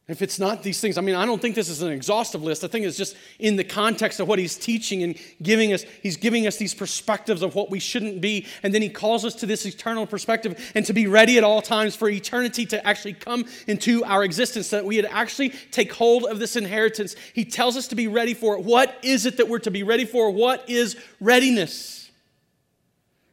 If 0.09 0.23
it's 0.23 0.39
not 0.39 0.63
these 0.63 0.81
things, 0.81 0.97
I 0.97 1.01
mean, 1.01 1.13
I 1.13 1.23
don't 1.23 1.39
think 1.39 1.53
this 1.53 1.69
is 1.69 1.83
an 1.83 1.91
exhaustive 1.91 2.41
list. 2.41 2.63
I 2.63 2.67
think 2.67 2.83
it's 2.83 2.97
just 2.97 3.15
in 3.37 3.57
the 3.57 3.63
context 3.63 4.19
of 4.19 4.27
what 4.27 4.39
he's 4.39 4.57
teaching 4.57 5.03
and 5.03 5.15
giving 5.43 5.71
us, 5.71 5.83
he's 6.01 6.17
giving 6.17 6.47
us 6.47 6.57
these 6.57 6.73
perspectives 6.73 7.43
of 7.43 7.53
what 7.53 7.69
we 7.69 7.79
shouldn't 7.79 8.19
be. 8.19 8.47
And 8.63 8.73
then 8.73 8.81
he 8.81 8.89
calls 8.89 9.23
us 9.23 9.35
to 9.35 9.45
this 9.45 9.67
eternal 9.67 10.07
perspective 10.07 10.71
and 10.73 10.83
to 10.87 10.93
be 10.93 11.05
ready 11.05 11.37
at 11.37 11.43
all 11.43 11.61
times 11.61 11.95
for 11.95 12.09
eternity 12.09 12.65
to 12.65 12.87
actually 12.87 13.13
come 13.13 13.45
into 13.67 14.03
our 14.03 14.23
existence, 14.23 14.67
so 14.67 14.77
that 14.77 14.85
we 14.85 14.95
would 14.95 15.05
actually 15.05 15.49
take 15.69 15.93
hold 15.93 16.25
of 16.25 16.39
this 16.39 16.55
inheritance. 16.55 17.15
He 17.33 17.45
tells 17.45 17.77
us 17.77 17.87
to 17.89 17.95
be 17.95 18.07
ready 18.07 18.33
for 18.33 18.55
it. 18.55 18.63
What 18.63 18.97
is 19.03 19.27
it 19.27 19.37
that 19.37 19.47
we're 19.47 19.59
to 19.59 19.71
be 19.71 19.83
ready 19.83 20.05
for? 20.05 20.31
What 20.31 20.67
is 20.67 20.97
readiness? 21.19 21.98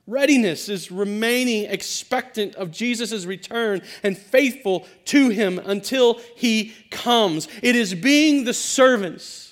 Readiness 0.06 0.68
is 0.68 0.92
remaining 0.92 1.64
expectant 1.64 2.54
of 2.54 2.70
Jesus' 2.70 3.24
return 3.24 3.82
and 4.02 4.16
faithful 4.16 4.86
to 5.06 5.30
him 5.30 5.58
until 5.58 6.20
he 6.36 6.74
comes. 6.90 7.48
It 7.62 7.74
is 7.74 7.94
being 7.94 8.44
the 8.44 8.54
servants 8.54 9.45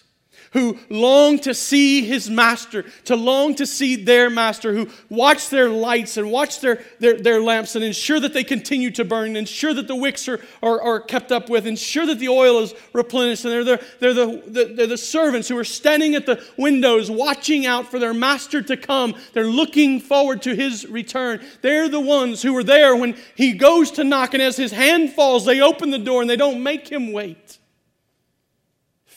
who 0.55 0.79
long 0.89 1.39
to 1.41 1.53
see 1.53 2.05
his 2.07 2.31
master, 2.31 2.85
to 3.05 3.17
long 3.17 3.57
to 3.57 3.67
see 3.67 3.97
their 3.97 4.31
master, 4.31 4.73
who 4.73 4.89
watch 5.11 5.51
their 5.51 5.69
lights 5.69 6.17
and 6.17 6.31
watch 6.31 6.61
their, 6.61 6.83
their, 7.01 7.21
their 7.21 7.43
lamps 7.43 7.75
and 7.75 7.85
ensure 7.85 8.21
that 8.21 8.33
they 8.33 8.45
continue 8.45 8.91
to 8.93 9.05
burn, 9.05 9.35
ensure 9.35 9.75
that 9.75 9.89
the 9.89 9.97
wicks 9.97 10.29
are, 10.29 10.41
are, 10.63 10.81
are 10.81 11.01
kept 11.01 11.33
up 11.33 11.51
with, 11.51 11.67
ensure 11.67 12.07
that 12.07 12.21
the 12.21 12.29
oil 12.29 12.61
is 12.61 12.73
replenished. 12.93 13.45
And 13.45 13.53
they're, 13.53 13.65
the, 13.65 13.85
they're, 13.99 14.15
the, 14.15 14.43
the, 14.47 14.65
they're 14.77 14.87
the 14.87 14.97
servants 14.97 15.49
who 15.49 15.59
are 15.59 15.65
standing 15.65 16.15
at 16.15 16.25
the 16.25 16.43
windows 16.57 17.11
watching 17.11 17.67
out 17.67 17.91
for 17.91 17.99
their 17.99 18.15
master 18.15 18.63
to 18.63 18.77
come. 18.77 19.17
They're 19.33 19.45
looking 19.45 19.99
forward 19.99 20.41
to 20.43 20.55
his 20.55 20.87
return. 20.87 21.45
They're 21.63 21.89
the 21.89 22.01
ones 22.01 22.43
who 22.43 22.53
were 22.53 22.65
there 22.65 22.95
when 22.95 23.17
he 23.35 23.55
goes 23.55 23.91
to 23.93 24.05
knock, 24.05 24.35
and 24.35 24.43
as 24.43 24.57
his 24.57 24.71
hand 24.71 25.11
falls, 25.15 25.45
they 25.45 25.61
open 25.61 25.91
the 25.91 25.99
door 25.99 26.21
and 26.21 26.31
they 26.31 26.37
don't 26.37 26.63
make 26.63 26.89
him 26.89 27.13
wait 27.13 27.59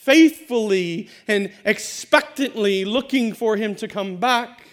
faithfully 0.08 1.06
and 1.26 1.52
expectantly 1.66 2.86
looking 2.86 3.34
for 3.34 3.58
him 3.58 3.74
to 3.74 3.86
come 3.86 4.16
back. 4.16 4.66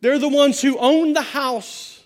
They're 0.00 0.18
the 0.18 0.30
ones 0.30 0.62
who 0.62 0.78
own 0.78 1.12
the 1.12 1.20
house. 1.20 2.02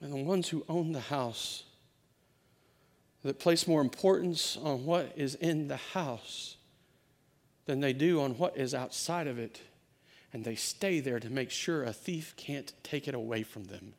And 0.00 0.10
the 0.14 0.22
ones 0.24 0.48
who 0.48 0.64
own 0.66 0.92
the 0.92 1.00
house 1.00 1.64
that 3.22 3.38
place 3.38 3.68
more 3.68 3.82
importance 3.82 4.56
on 4.62 4.86
what 4.86 5.12
is 5.14 5.34
in 5.34 5.68
the 5.68 5.76
house 5.76 6.56
than 7.66 7.80
they 7.80 7.92
do 7.92 8.22
on 8.22 8.38
what 8.38 8.56
is 8.56 8.72
outside 8.72 9.26
of 9.26 9.38
it. 9.38 9.60
And 10.32 10.42
they 10.42 10.54
stay 10.54 11.00
there 11.00 11.20
to 11.20 11.28
make 11.28 11.50
sure 11.50 11.84
a 11.84 11.92
thief 11.92 12.32
can't 12.38 12.72
take 12.82 13.08
it 13.08 13.14
away 13.14 13.42
from 13.42 13.64
them. 13.64 13.92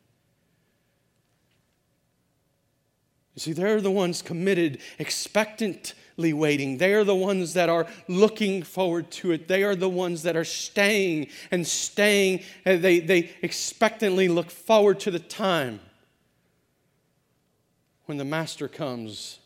You 3.38 3.42
see, 3.42 3.54
they're 3.54 3.82
the 3.82 3.92
ones 3.92 4.24
committed, 4.24 4.80
expectantly 4.98 6.34
waiting. 6.34 6.80
They 6.80 6.96
are 6.96 7.04
the 7.04 7.14
ones 7.14 7.54
that 7.54 7.70
are 7.70 7.86
looking 8.08 8.64
forward 8.64 9.12
to 9.12 9.32
it. 9.32 9.48
They 9.48 9.62
are 9.62 9.76
the 9.76 9.88
ones 9.88 10.24
that 10.24 10.36
are 10.36 10.44
staying 10.44 11.28
and 11.52 11.66
staying. 11.66 12.42
And 12.66 12.82
they, 12.82 13.00
they 13.00 13.30
expectantly 13.44 14.28
look 14.28 14.50
forward 14.50 15.00
to 15.02 15.12
the 15.12 15.20
time 15.20 15.82
when 18.06 18.18
the 18.18 18.26
master 18.26 18.68
comes 18.68 19.38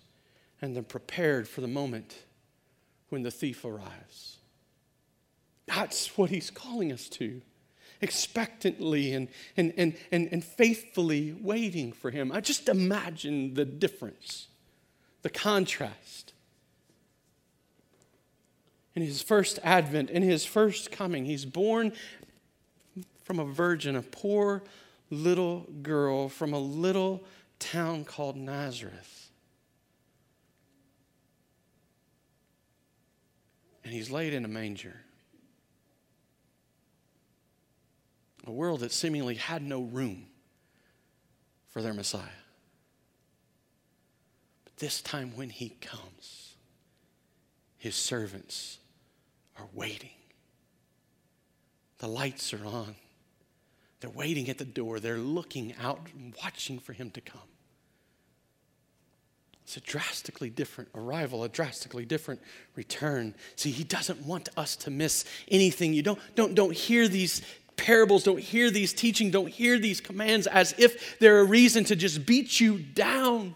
and 0.62 0.74
they're 0.74 0.84
prepared 0.84 1.46
for 1.50 1.60
the 1.60 1.68
moment 1.68 2.16
when 3.10 3.24
the 3.24 3.32
thief 3.32 3.66
arrives. 3.66 4.38
That's 5.66 6.18
what 6.18 6.30
he's 6.30 6.50
calling 6.50 6.94
us 6.94 7.10
to 7.10 7.42
expectantly 8.02 9.14
and, 9.14 9.28
and, 9.56 9.74
and, 9.78 9.96
and, 10.12 10.30
and 10.32 10.44
faithfully 10.44 11.36
waiting 11.40 11.92
for 11.92 12.10
him. 12.10 12.32
I 12.32 12.42
just 12.42 12.68
imagine 12.68 13.54
the 13.54 13.66
difference, 13.66 14.48
the 15.22 15.30
contrast. 15.30 16.34
In 18.96 19.02
his 19.02 19.22
first 19.22 19.60
advent, 19.64 20.10
in 20.10 20.24
his 20.24 20.46
first 20.46 20.92
coming, 20.92 21.26
he's 21.26 21.46
born 21.46 21.94
from 23.24 23.40
a 23.40 23.46
virgin, 23.46 23.96
a 23.96 24.02
poor 24.02 24.64
little 25.10 25.62
girl 25.82 26.28
from 26.28 26.54
a 26.54 26.60
little 26.60 27.24
town 27.60 28.04
called 28.04 28.36
Nazareth. 28.36 29.30
And 33.84 33.94
he's 33.94 34.10
laid 34.10 34.34
in 34.34 34.46
a 34.46 34.48
manger. 34.48 35.02
A 38.48 38.52
world 38.52 38.82
that 38.82 38.92
seemingly 38.92 39.36
had 39.36 39.62
no 39.62 39.82
room 39.82 40.26
for 41.70 41.82
their 41.82 41.94
Messiah. 41.94 42.22
But 44.64 44.78
this 44.78 45.02
time, 45.02 45.34
when 45.36 45.50
he 45.50 45.70
comes, 45.82 46.54
his 47.78 47.96
servants 47.96 48.80
are 49.58 49.68
waiting. 49.74 50.10
The 52.00 52.08
lights 52.08 52.54
are 52.54 52.66
on. 52.66 52.96
They're 54.00 54.10
waiting 54.10 54.50
at 54.50 54.58
the 54.58 54.66
door. 54.66 55.00
They're 55.00 55.18
looking 55.18 55.76
out 55.82 56.00
and 56.18 56.34
watching 56.44 56.80
for 56.80 56.94
him 56.94 57.12
to 57.12 57.22
come. 57.22 57.42
It's 59.64 59.78
a 59.78 59.80
drastically 59.80 60.50
different 60.50 60.90
arrival, 60.96 61.44
a 61.44 61.50
drastically 61.50 62.04
different 62.04 62.42
return. 62.76 63.34
See, 63.56 63.72
he 63.72 63.84
doesn't 63.84 64.26
want 64.26 64.50
us 64.58 64.76
to 64.78 64.92
miss 64.92 65.24
anything. 65.48 65.94
You 65.94 66.02
don't, 66.02 66.20
don't, 66.36 66.56
don't 66.56 66.76
hear 66.76 67.08
these, 67.08 67.42
parables, 67.82 68.24
don't 68.24 68.40
hear 68.40 68.70
these 68.70 68.94
teaching, 68.94 69.32
don't 69.32 69.50
hear 69.50 69.80
these 69.80 70.00
commands 70.00 70.46
as 70.46 70.76
if 70.78 71.18
they're 71.20 71.40
a 71.40 71.44
reason 71.44 71.84
to 71.86 71.96
just 71.96 72.26
beat 72.26 72.60
you 72.60 72.78
down. 72.78 73.56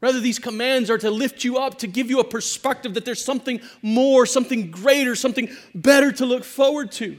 Rather, 0.00 0.18
these 0.18 0.38
commands 0.38 0.90
are 0.90 0.98
to 0.98 1.10
lift 1.10 1.44
you 1.44 1.58
up, 1.58 1.78
to 1.78 1.86
give 1.86 2.10
you 2.10 2.20
a 2.20 2.24
perspective 2.24 2.94
that 2.94 3.04
there's 3.04 3.24
something 3.24 3.60
more, 3.80 4.26
something 4.26 4.70
greater, 4.70 5.14
something 5.14 5.54
better 5.74 6.10
to 6.10 6.26
look 6.26 6.42
forward 6.42 6.90
to. 6.92 7.18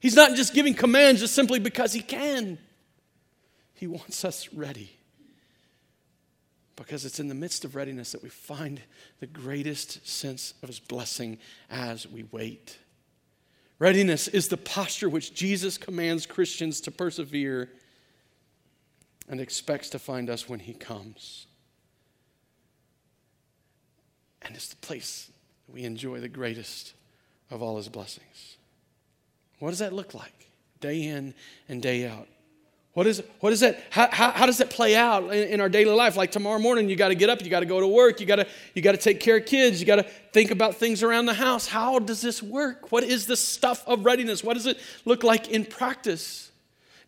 He's 0.00 0.16
not 0.16 0.34
just 0.34 0.54
giving 0.54 0.74
commands 0.74 1.20
just 1.20 1.34
simply 1.34 1.60
because 1.60 1.92
he 1.92 2.00
can, 2.00 2.58
he 3.74 3.86
wants 3.86 4.24
us 4.24 4.52
ready. 4.52 4.90
Because 6.76 7.04
it's 7.04 7.20
in 7.20 7.28
the 7.28 7.34
midst 7.36 7.64
of 7.64 7.76
readiness 7.76 8.10
that 8.12 8.22
we 8.22 8.28
find 8.28 8.80
the 9.20 9.28
greatest 9.28 10.06
sense 10.08 10.54
of 10.62 10.68
his 10.68 10.80
blessing 10.80 11.38
as 11.70 12.08
we 12.08 12.24
wait. 12.32 12.78
Readiness 13.84 14.28
is 14.28 14.48
the 14.48 14.56
posture 14.56 15.10
which 15.10 15.34
Jesus 15.34 15.76
commands 15.76 16.24
Christians 16.24 16.80
to 16.80 16.90
persevere 16.90 17.70
and 19.28 19.42
expects 19.42 19.90
to 19.90 19.98
find 19.98 20.30
us 20.30 20.48
when 20.48 20.58
he 20.58 20.72
comes. 20.72 21.46
And 24.40 24.56
it's 24.56 24.68
the 24.68 24.76
place 24.76 25.30
that 25.66 25.74
we 25.74 25.84
enjoy 25.84 26.20
the 26.20 26.30
greatest 26.30 26.94
of 27.50 27.62
all 27.62 27.76
his 27.76 27.90
blessings. 27.90 28.56
What 29.58 29.68
does 29.68 29.80
that 29.80 29.92
look 29.92 30.14
like? 30.14 30.48
Day 30.80 31.02
in 31.02 31.34
and 31.68 31.82
day 31.82 32.08
out. 32.08 32.28
What 32.94 33.08
is, 33.08 33.24
what 33.40 33.52
is 33.52 33.60
that? 33.60 33.82
How, 33.90 34.08
how, 34.10 34.30
how 34.30 34.46
does 34.46 34.58
that 34.58 34.70
play 34.70 34.94
out 34.94 35.24
in, 35.24 35.48
in 35.48 35.60
our 35.60 35.68
daily 35.68 35.90
life? 35.90 36.16
Like 36.16 36.30
tomorrow 36.30 36.60
morning, 36.60 36.88
you 36.88 36.94
got 36.94 37.08
to 37.08 37.16
get 37.16 37.28
up, 37.28 37.42
you 37.42 37.50
got 37.50 37.60
to 37.60 37.66
go 37.66 37.80
to 37.80 37.88
work, 37.88 38.20
you 38.20 38.26
got 38.26 38.36
to 38.36 38.46
you 38.72 38.82
got 38.82 38.92
to 38.92 38.98
take 38.98 39.18
care 39.18 39.36
of 39.36 39.46
kids, 39.46 39.80
you 39.80 39.86
got 39.86 39.96
to 39.96 40.04
think 40.04 40.52
about 40.52 40.76
things 40.76 41.02
around 41.02 41.26
the 41.26 41.34
house. 41.34 41.66
How 41.66 41.98
does 41.98 42.22
this 42.22 42.40
work? 42.40 42.92
What 42.92 43.02
is 43.02 43.26
the 43.26 43.36
stuff 43.36 43.82
of 43.88 44.04
readiness? 44.04 44.44
What 44.44 44.54
does 44.54 44.66
it 44.66 44.78
look 45.04 45.24
like 45.24 45.48
in 45.48 45.64
practice? 45.64 46.52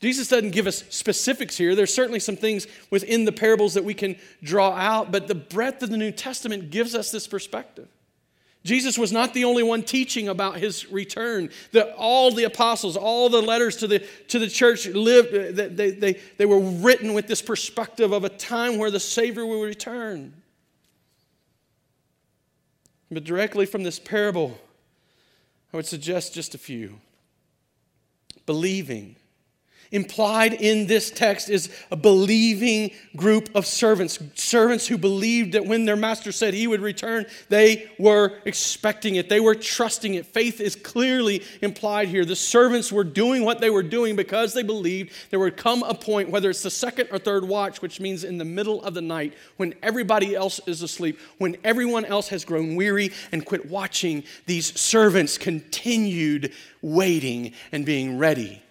Jesus 0.00 0.28
doesn't 0.28 0.50
give 0.50 0.66
us 0.66 0.84
specifics 0.90 1.56
here. 1.56 1.76
There's 1.76 1.94
certainly 1.94 2.20
some 2.20 2.36
things 2.36 2.66
within 2.90 3.24
the 3.24 3.32
parables 3.32 3.74
that 3.74 3.84
we 3.84 3.94
can 3.94 4.16
draw 4.42 4.72
out, 4.72 5.12
but 5.12 5.28
the 5.28 5.34
breadth 5.36 5.82
of 5.84 5.90
the 5.90 5.96
New 5.96 6.10
Testament 6.10 6.70
gives 6.70 6.94
us 6.96 7.12
this 7.12 7.26
perspective. 7.28 7.88
Jesus 8.66 8.98
was 8.98 9.12
not 9.12 9.32
the 9.32 9.44
only 9.44 9.62
one 9.62 9.82
teaching 9.82 10.28
about 10.28 10.56
his 10.56 10.90
return. 10.90 11.50
The, 11.70 11.94
all 11.94 12.32
the 12.32 12.44
apostles, 12.44 12.96
all 12.96 13.28
the 13.28 13.40
letters 13.40 13.76
to 13.76 13.86
the, 13.86 14.00
to 14.28 14.40
the 14.40 14.48
church 14.48 14.86
lived, 14.88 15.28
uh, 15.28 15.68
they, 15.68 15.90
they, 15.92 16.20
they 16.36 16.46
were 16.46 16.58
written 16.58 17.14
with 17.14 17.28
this 17.28 17.40
perspective 17.40 18.12
of 18.12 18.24
a 18.24 18.28
time 18.28 18.76
where 18.76 18.90
the 18.90 18.98
Savior 18.98 19.46
will 19.46 19.62
return. 19.62 20.34
But 23.08 23.22
directly 23.22 23.66
from 23.66 23.84
this 23.84 24.00
parable, 24.00 24.58
I 25.72 25.76
would 25.76 25.86
suggest 25.86 26.34
just 26.34 26.56
a 26.56 26.58
few. 26.58 26.98
Believing 28.46 29.14
Implied 29.96 30.52
in 30.52 30.86
this 30.86 31.10
text 31.10 31.48
is 31.48 31.70
a 31.90 31.96
believing 31.96 32.90
group 33.16 33.48
of 33.54 33.64
servants, 33.64 34.18
servants 34.34 34.86
who 34.86 34.98
believed 34.98 35.54
that 35.54 35.64
when 35.64 35.86
their 35.86 35.96
master 35.96 36.32
said 36.32 36.52
he 36.52 36.66
would 36.66 36.82
return, 36.82 37.24
they 37.48 37.90
were 37.98 38.38
expecting 38.44 39.14
it. 39.14 39.30
They 39.30 39.40
were 39.40 39.54
trusting 39.54 40.12
it. 40.12 40.26
Faith 40.26 40.60
is 40.60 40.76
clearly 40.76 41.42
implied 41.62 42.08
here. 42.08 42.26
The 42.26 42.36
servants 42.36 42.92
were 42.92 43.04
doing 43.04 43.42
what 43.42 43.58
they 43.58 43.70
were 43.70 43.82
doing 43.82 44.16
because 44.16 44.52
they 44.52 44.62
believed 44.62 45.14
there 45.30 45.40
would 45.40 45.56
come 45.56 45.82
a 45.82 45.94
point, 45.94 46.28
whether 46.28 46.50
it's 46.50 46.62
the 46.62 46.70
second 46.70 47.08
or 47.10 47.18
third 47.18 47.48
watch, 47.48 47.80
which 47.80 47.98
means 47.98 48.22
in 48.22 48.36
the 48.36 48.44
middle 48.44 48.82
of 48.82 48.92
the 48.92 49.00
night, 49.00 49.32
when 49.56 49.72
everybody 49.82 50.34
else 50.34 50.60
is 50.66 50.82
asleep, 50.82 51.18
when 51.38 51.56
everyone 51.64 52.04
else 52.04 52.28
has 52.28 52.44
grown 52.44 52.76
weary 52.76 53.12
and 53.32 53.46
quit 53.46 53.64
watching, 53.70 54.24
these 54.44 54.78
servants 54.78 55.38
continued 55.38 56.52
waiting 56.82 57.54
and 57.72 57.86
being 57.86 58.18
ready 58.18 58.62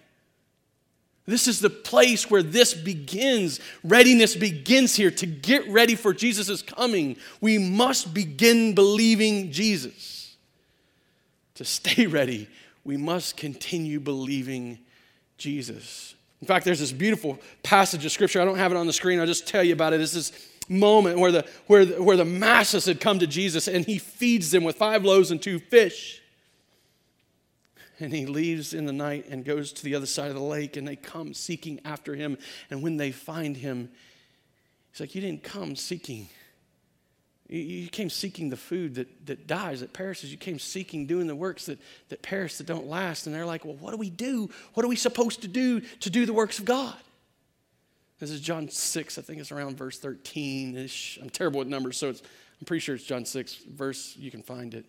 This 1.26 1.48
is 1.48 1.58
the 1.58 1.70
place 1.70 2.30
where 2.30 2.42
this 2.42 2.72
begins. 2.72 3.58
Readiness 3.82 4.36
begins 4.36 4.94
here. 4.94 5.10
To 5.10 5.26
get 5.26 5.68
ready 5.68 5.96
for 5.96 6.14
Jesus' 6.14 6.62
coming, 6.62 7.16
we 7.40 7.58
must 7.58 8.14
begin 8.14 8.74
believing 8.74 9.50
Jesus. 9.50 10.36
To 11.56 11.64
stay 11.64 12.06
ready, 12.06 12.48
we 12.84 12.96
must 12.96 13.36
continue 13.36 13.98
believing 13.98 14.78
Jesus. 15.36 16.14
In 16.40 16.46
fact, 16.46 16.64
there's 16.64 16.78
this 16.78 16.92
beautiful 16.92 17.40
passage 17.64 18.04
of 18.04 18.12
scripture. 18.12 18.40
I 18.40 18.44
don't 18.44 18.58
have 18.58 18.70
it 18.70 18.76
on 18.76 18.86
the 18.86 18.92
screen. 18.92 19.18
I'll 19.18 19.26
just 19.26 19.48
tell 19.48 19.64
you 19.64 19.72
about 19.72 19.92
it. 19.92 20.00
It's 20.00 20.12
this 20.12 20.48
moment 20.68 21.18
where 21.18 21.32
the, 21.32 21.44
where 21.66 21.84
the, 21.84 22.02
where 22.02 22.16
the 22.16 22.24
masses 22.24 22.86
had 22.86 23.00
come 23.00 23.18
to 23.18 23.26
Jesus 23.26 23.66
and 23.66 23.84
he 23.84 23.98
feeds 23.98 24.52
them 24.52 24.62
with 24.62 24.76
five 24.76 25.04
loaves 25.04 25.32
and 25.32 25.42
two 25.42 25.58
fish. 25.58 26.22
And 27.98 28.12
he 28.12 28.26
leaves 28.26 28.74
in 28.74 28.84
the 28.84 28.92
night 28.92 29.26
and 29.30 29.44
goes 29.44 29.72
to 29.74 29.84
the 29.84 29.94
other 29.94 30.06
side 30.06 30.28
of 30.28 30.34
the 30.34 30.42
lake, 30.42 30.76
and 30.76 30.86
they 30.86 30.96
come 30.96 31.32
seeking 31.32 31.80
after 31.84 32.14
him. 32.14 32.36
And 32.70 32.82
when 32.82 32.98
they 32.98 33.10
find 33.10 33.56
him, 33.56 33.90
he's 34.92 35.00
like, 35.00 35.14
You 35.14 35.20
didn't 35.20 35.42
come 35.42 35.76
seeking. 35.76 36.28
You 37.48 37.88
came 37.88 38.10
seeking 38.10 38.50
the 38.50 38.56
food 38.56 38.96
that, 38.96 39.26
that 39.26 39.46
dies, 39.46 39.80
that 39.80 39.92
perishes. 39.92 40.32
You 40.32 40.36
came 40.36 40.58
seeking 40.58 41.06
doing 41.06 41.28
the 41.28 41.36
works 41.36 41.66
that, 41.66 41.78
that 42.08 42.20
perish, 42.20 42.56
that 42.56 42.66
don't 42.66 42.88
last. 42.88 43.26
And 43.26 43.34
they're 43.34 43.46
like, 43.46 43.64
Well, 43.64 43.76
what 43.76 43.92
do 43.92 43.96
we 43.96 44.10
do? 44.10 44.50
What 44.74 44.84
are 44.84 44.88
we 44.88 44.96
supposed 44.96 45.42
to 45.42 45.48
do 45.48 45.80
to 45.80 46.10
do 46.10 46.26
the 46.26 46.34
works 46.34 46.58
of 46.58 46.64
God? 46.64 46.96
This 48.18 48.30
is 48.30 48.40
John 48.40 48.68
6, 48.68 49.18
I 49.18 49.22
think 49.22 49.40
it's 49.40 49.52
around 49.52 49.76
verse 49.76 49.98
13 49.98 50.76
ish. 50.76 51.18
I'm 51.20 51.28
terrible 51.28 51.58
with 51.58 51.68
numbers, 51.68 51.98
so 51.98 52.08
I'm 52.08 52.64
pretty 52.64 52.80
sure 52.80 52.94
it's 52.94 53.04
John 53.04 53.26
6, 53.26 53.54
verse, 53.70 54.16
you 54.16 54.30
can 54.30 54.42
find 54.42 54.72
it. 54.72 54.86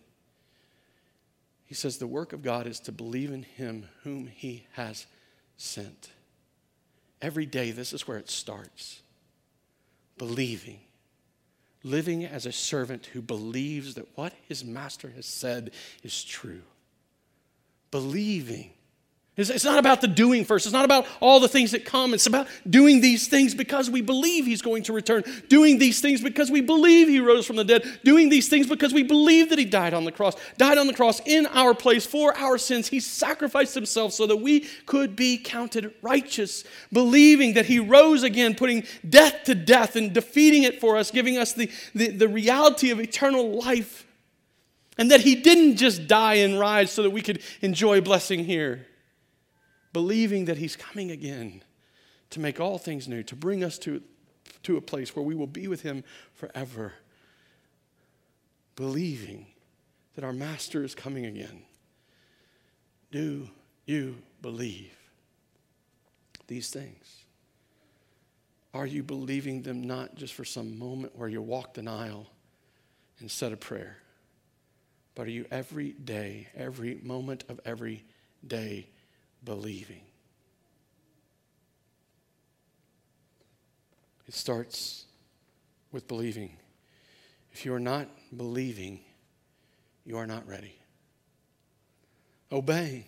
He 1.68 1.74
says, 1.74 1.98
The 1.98 2.06
work 2.06 2.32
of 2.32 2.42
God 2.42 2.66
is 2.66 2.80
to 2.80 2.92
believe 2.92 3.30
in 3.30 3.42
him 3.42 3.84
whom 4.02 4.26
he 4.26 4.66
has 4.72 5.06
sent. 5.58 6.10
Every 7.20 7.44
day, 7.44 7.72
this 7.72 7.92
is 7.92 8.08
where 8.08 8.16
it 8.16 8.30
starts 8.30 9.02
believing, 10.16 10.80
living 11.84 12.24
as 12.24 12.46
a 12.46 12.52
servant 12.52 13.06
who 13.06 13.20
believes 13.20 13.94
that 13.94 14.16
what 14.16 14.32
his 14.48 14.64
master 14.64 15.10
has 15.14 15.26
said 15.26 15.70
is 16.02 16.24
true. 16.24 16.62
Believing 17.90 18.70
it's 19.38 19.64
not 19.64 19.78
about 19.78 20.00
the 20.00 20.08
doing 20.08 20.44
first. 20.44 20.66
It's 20.66 20.72
not 20.72 20.84
about 20.84 21.06
all 21.20 21.38
the 21.38 21.46
things 21.46 21.70
that 21.70 21.84
come. 21.84 22.12
It's 22.12 22.26
about 22.26 22.48
doing 22.68 23.00
these 23.00 23.28
things 23.28 23.54
because 23.54 23.88
we 23.88 24.00
believe 24.00 24.44
He's 24.44 24.62
going 24.62 24.82
to 24.84 24.92
return. 24.92 25.22
Doing 25.48 25.78
these 25.78 26.00
things 26.00 26.20
because 26.20 26.50
we 26.50 26.60
believe 26.60 27.06
He 27.06 27.20
rose 27.20 27.46
from 27.46 27.54
the 27.54 27.62
dead. 27.62 27.84
Doing 28.02 28.30
these 28.30 28.48
things 28.48 28.66
because 28.66 28.92
we 28.92 29.04
believe 29.04 29.50
that 29.50 29.58
He 29.58 29.64
died 29.64 29.94
on 29.94 30.04
the 30.04 30.10
cross. 30.10 30.34
Died 30.56 30.76
on 30.76 30.88
the 30.88 30.92
cross 30.92 31.20
in 31.24 31.46
our 31.46 31.72
place 31.72 32.04
for 32.04 32.36
our 32.36 32.58
sins. 32.58 32.88
He 32.88 32.98
sacrificed 32.98 33.76
Himself 33.76 34.12
so 34.12 34.26
that 34.26 34.38
we 34.38 34.66
could 34.86 35.14
be 35.14 35.38
counted 35.38 35.94
righteous. 36.02 36.64
Believing 36.92 37.54
that 37.54 37.66
He 37.66 37.78
rose 37.78 38.24
again, 38.24 38.56
putting 38.56 38.82
death 39.08 39.44
to 39.44 39.54
death 39.54 39.94
and 39.94 40.12
defeating 40.12 40.64
it 40.64 40.80
for 40.80 40.96
us, 40.96 41.12
giving 41.12 41.38
us 41.38 41.52
the, 41.52 41.70
the, 41.94 42.08
the 42.08 42.28
reality 42.28 42.90
of 42.90 42.98
eternal 42.98 43.56
life. 43.62 44.04
And 44.98 45.12
that 45.12 45.20
He 45.20 45.36
didn't 45.36 45.76
just 45.76 46.08
die 46.08 46.34
and 46.34 46.58
rise 46.58 46.90
so 46.90 47.04
that 47.04 47.10
we 47.10 47.22
could 47.22 47.40
enjoy 47.62 48.00
blessing 48.00 48.44
here 48.44 48.88
believing 49.98 50.44
that 50.44 50.58
He's 50.58 50.76
coming 50.76 51.10
again 51.10 51.60
to 52.30 52.38
make 52.38 52.60
all 52.60 52.78
things 52.78 53.08
new, 53.08 53.24
to 53.24 53.34
bring 53.34 53.64
us 53.64 53.78
to, 53.78 54.00
to 54.62 54.76
a 54.76 54.80
place 54.80 55.16
where 55.16 55.24
we 55.24 55.34
will 55.34 55.48
be 55.48 55.66
with 55.66 55.82
Him 55.82 56.04
forever. 56.34 56.92
Believing 58.76 59.46
that 60.14 60.22
our 60.22 60.32
Master 60.32 60.84
is 60.84 60.94
coming 60.94 61.26
again. 61.26 61.62
Do 63.10 63.50
you 63.86 64.18
believe 64.40 64.96
these 66.46 66.70
things? 66.70 67.24
Are 68.72 68.86
you 68.86 69.02
believing 69.02 69.62
them 69.62 69.82
not 69.82 70.14
just 70.14 70.32
for 70.32 70.44
some 70.44 70.78
moment 70.78 71.18
where 71.18 71.28
you 71.28 71.42
walked 71.42 71.76
an 71.76 71.88
aisle 71.88 72.30
and 73.18 73.28
said 73.28 73.50
a 73.50 73.56
prayer, 73.56 73.96
but 75.16 75.26
are 75.26 75.30
you 75.30 75.46
every 75.50 75.90
day, 75.90 76.46
every 76.54 77.00
moment 77.02 77.42
of 77.48 77.58
every 77.64 78.04
day 78.46 78.90
believing. 79.48 80.02
It 84.26 84.34
starts 84.34 85.06
with 85.90 86.06
believing. 86.06 86.50
If 87.52 87.64
you 87.64 87.72
are 87.72 87.80
not 87.80 88.08
believing, 88.36 89.00
you 90.04 90.18
are 90.18 90.26
not 90.26 90.46
ready. 90.46 90.74
Obeying. 92.52 93.06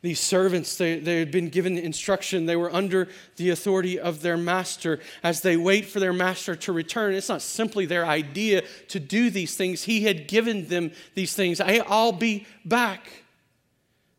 These 0.00 0.20
servants, 0.20 0.78
they, 0.78 0.98
they 0.98 1.18
had 1.18 1.30
been 1.30 1.50
given 1.50 1.76
instruction. 1.76 2.46
They 2.46 2.56
were 2.56 2.74
under 2.74 3.08
the 3.36 3.50
authority 3.50 4.00
of 4.00 4.22
their 4.22 4.38
master 4.38 5.00
as 5.22 5.42
they 5.42 5.58
wait 5.58 5.84
for 5.84 6.00
their 6.00 6.14
master 6.14 6.56
to 6.56 6.72
return. 6.72 7.12
It's 7.12 7.28
not 7.28 7.42
simply 7.42 7.84
their 7.84 8.06
idea 8.06 8.62
to 8.88 8.98
do 8.98 9.28
these 9.28 9.54
things, 9.54 9.82
he 9.82 10.04
had 10.04 10.28
given 10.28 10.68
them 10.68 10.92
these 11.14 11.34
things. 11.34 11.60
I'll 11.60 12.12
be 12.12 12.46
back. 12.64 13.21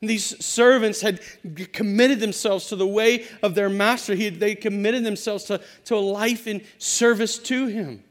These 0.08 0.44
servants 0.44 1.02
had 1.02 1.20
committed 1.72 2.20
themselves 2.20 2.68
to 2.68 2.76
the 2.76 2.88
way 2.88 3.26
of 3.42 3.56
their 3.56 3.70
master. 3.70 4.16
He, 4.16 4.30
they 4.30 4.56
committed 4.56 5.04
themselves 5.04 5.46
to, 5.46 5.62
to 5.86 5.96
a 5.96 5.98
life 5.98 6.48
in 6.48 6.64
service 6.78 7.38
to 7.40 7.68
him. 7.68 8.04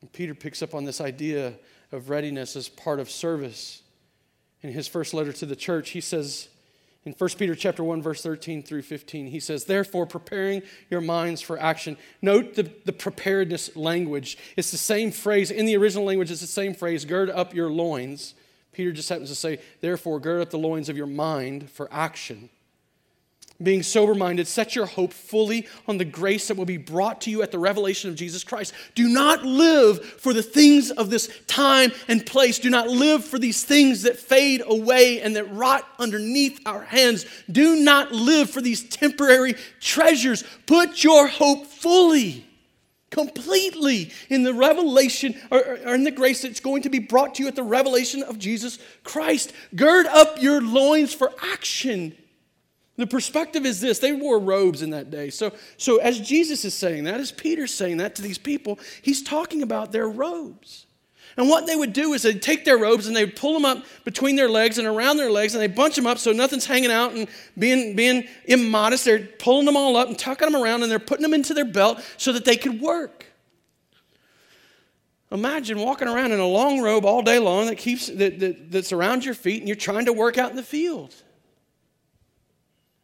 And 0.00 0.12
Peter 0.12 0.34
picks 0.34 0.62
up 0.62 0.74
on 0.74 0.84
this 0.84 1.00
idea 1.00 1.54
of 1.92 2.10
readiness 2.10 2.56
as 2.56 2.68
part 2.68 3.00
of 3.00 3.10
service. 3.10 3.82
In 4.62 4.72
his 4.72 4.88
first 4.88 5.14
letter 5.14 5.32
to 5.32 5.46
the 5.46 5.56
church, 5.56 5.90
he 5.90 6.00
says 6.00 6.48
in 7.04 7.12
1 7.12 7.30
Peter 7.38 7.54
chapter 7.54 7.84
1, 7.84 8.00
verse 8.00 8.22
13 8.22 8.62
through 8.62 8.82
15, 8.82 9.26
he 9.26 9.38
says, 9.38 9.64
Therefore, 9.64 10.06
preparing 10.06 10.62
your 10.88 11.02
minds 11.02 11.42
for 11.42 11.60
action. 11.60 11.98
Note 12.22 12.54
the, 12.54 12.70
the 12.86 12.94
preparedness 12.94 13.76
language. 13.76 14.38
It's 14.56 14.70
the 14.70 14.78
same 14.78 15.12
phrase. 15.12 15.50
In 15.50 15.66
the 15.66 15.76
original 15.76 16.06
language, 16.06 16.30
it's 16.30 16.40
the 16.40 16.46
same 16.46 16.72
phrase, 16.72 17.04
gird 17.04 17.28
up 17.28 17.54
your 17.54 17.68
loins. 17.68 18.34
Peter 18.74 18.92
just 18.92 19.08
happens 19.08 19.30
to 19.30 19.34
say, 19.34 19.58
therefore, 19.80 20.20
gird 20.20 20.42
up 20.42 20.50
the 20.50 20.58
loins 20.58 20.88
of 20.88 20.96
your 20.96 21.06
mind 21.06 21.70
for 21.70 21.88
action. 21.92 22.50
Being 23.62 23.84
sober 23.84 24.16
minded, 24.16 24.48
set 24.48 24.74
your 24.74 24.86
hope 24.86 25.12
fully 25.12 25.68
on 25.86 25.96
the 25.96 26.04
grace 26.04 26.48
that 26.48 26.56
will 26.56 26.64
be 26.64 26.76
brought 26.76 27.20
to 27.22 27.30
you 27.30 27.40
at 27.40 27.52
the 27.52 27.58
revelation 27.58 28.10
of 28.10 28.16
Jesus 28.16 28.42
Christ. 28.42 28.74
Do 28.96 29.08
not 29.08 29.44
live 29.44 30.04
for 30.04 30.32
the 30.32 30.42
things 30.42 30.90
of 30.90 31.08
this 31.08 31.30
time 31.46 31.92
and 32.08 32.26
place. 32.26 32.58
Do 32.58 32.68
not 32.68 32.88
live 32.88 33.24
for 33.24 33.38
these 33.38 33.62
things 33.62 34.02
that 34.02 34.18
fade 34.18 34.60
away 34.66 35.20
and 35.20 35.36
that 35.36 35.54
rot 35.54 35.86
underneath 36.00 36.60
our 36.66 36.82
hands. 36.82 37.26
Do 37.50 37.76
not 37.76 38.10
live 38.10 38.50
for 38.50 38.60
these 38.60 38.82
temporary 38.88 39.54
treasures. 39.80 40.42
Put 40.66 41.04
your 41.04 41.28
hope 41.28 41.66
fully 41.66 42.44
completely 43.14 44.10
in 44.28 44.42
the 44.42 44.52
revelation 44.52 45.40
or, 45.52 45.60
or, 45.60 45.94
in 45.94 46.02
the 46.02 46.10
grace 46.10 46.42
that's 46.42 46.58
going 46.58 46.82
to 46.82 46.90
be 46.90 46.98
brought 46.98 47.36
to 47.36 47.42
you 47.42 47.48
at 47.48 47.54
the 47.54 47.62
revelation 47.62 48.24
of 48.24 48.40
Jesus 48.40 48.78
Christ. 49.04 49.52
Gird 49.76 50.06
up 50.06 50.42
your 50.42 50.60
loins 50.60 51.14
for 51.14 51.32
action. 51.40 52.16
The 52.96 53.06
perspective 53.06 53.64
is 53.64 53.80
this 53.80 54.00
they 54.00 54.12
wore 54.12 54.40
robes 54.40 54.82
in 54.82 54.90
that 54.90 55.10
day. 55.10 55.30
So, 55.30 55.52
so 55.76 55.98
as 55.98 56.20
Jesus 56.20 56.64
is 56.64 56.74
saying 56.74 57.04
that, 57.04 57.20
as 57.20 57.30
Peter's 57.30 57.72
saying 57.72 57.98
that 57.98 58.16
to 58.16 58.22
these 58.22 58.38
people, 58.38 58.80
he's 59.00 59.22
talking 59.22 59.62
about 59.62 59.92
their 59.92 60.08
robes. 60.08 60.83
And 61.36 61.48
what 61.48 61.66
they 61.66 61.74
would 61.74 61.92
do 61.92 62.12
is 62.12 62.22
they'd 62.22 62.40
take 62.40 62.64
their 62.64 62.78
robes 62.78 63.06
and 63.06 63.16
they'd 63.16 63.34
pull 63.34 63.54
them 63.54 63.64
up 63.64 63.84
between 64.04 64.36
their 64.36 64.48
legs 64.48 64.78
and 64.78 64.86
around 64.86 65.16
their 65.16 65.30
legs 65.30 65.54
and 65.54 65.62
they 65.62 65.66
bunch 65.66 65.96
them 65.96 66.06
up 66.06 66.18
so 66.18 66.32
nothing's 66.32 66.66
hanging 66.66 66.92
out 66.92 67.12
and 67.12 67.28
being, 67.58 67.96
being 67.96 68.28
immodest. 68.44 69.04
They're 69.04 69.26
pulling 69.38 69.66
them 69.66 69.76
all 69.76 69.96
up 69.96 70.08
and 70.08 70.18
tucking 70.18 70.50
them 70.50 70.62
around 70.62 70.82
and 70.82 70.90
they're 70.90 70.98
putting 71.00 71.22
them 71.22 71.34
into 71.34 71.52
their 71.52 71.64
belt 71.64 72.00
so 72.16 72.32
that 72.32 72.44
they 72.44 72.56
could 72.56 72.80
work. 72.80 73.26
Imagine 75.32 75.80
walking 75.80 76.06
around 76.06 76.30
in 76.30 76.38
a 76.38 76.46
long 76.46 76.80
robe 76.80 77.04
all 77.04 77.20
day 77.20 77.40
long 77.40 77.66
that 77.66 77.78
keeps 77.78 78.06
that, 78.06 78.38
that, 78.38 78.70
that's 78.70 78.92
around 78.92 79.24
your 79.24 79.34
feet 79.34 79.58
and 79.58 79.68
you're 79.68 79.76
trying 79.76 80.04
to 80.04 80.12
work 80.12 80.38
out 80.38 80.50
in 80.50 80.56
the 80.56 80.62
field. 80.62 81.12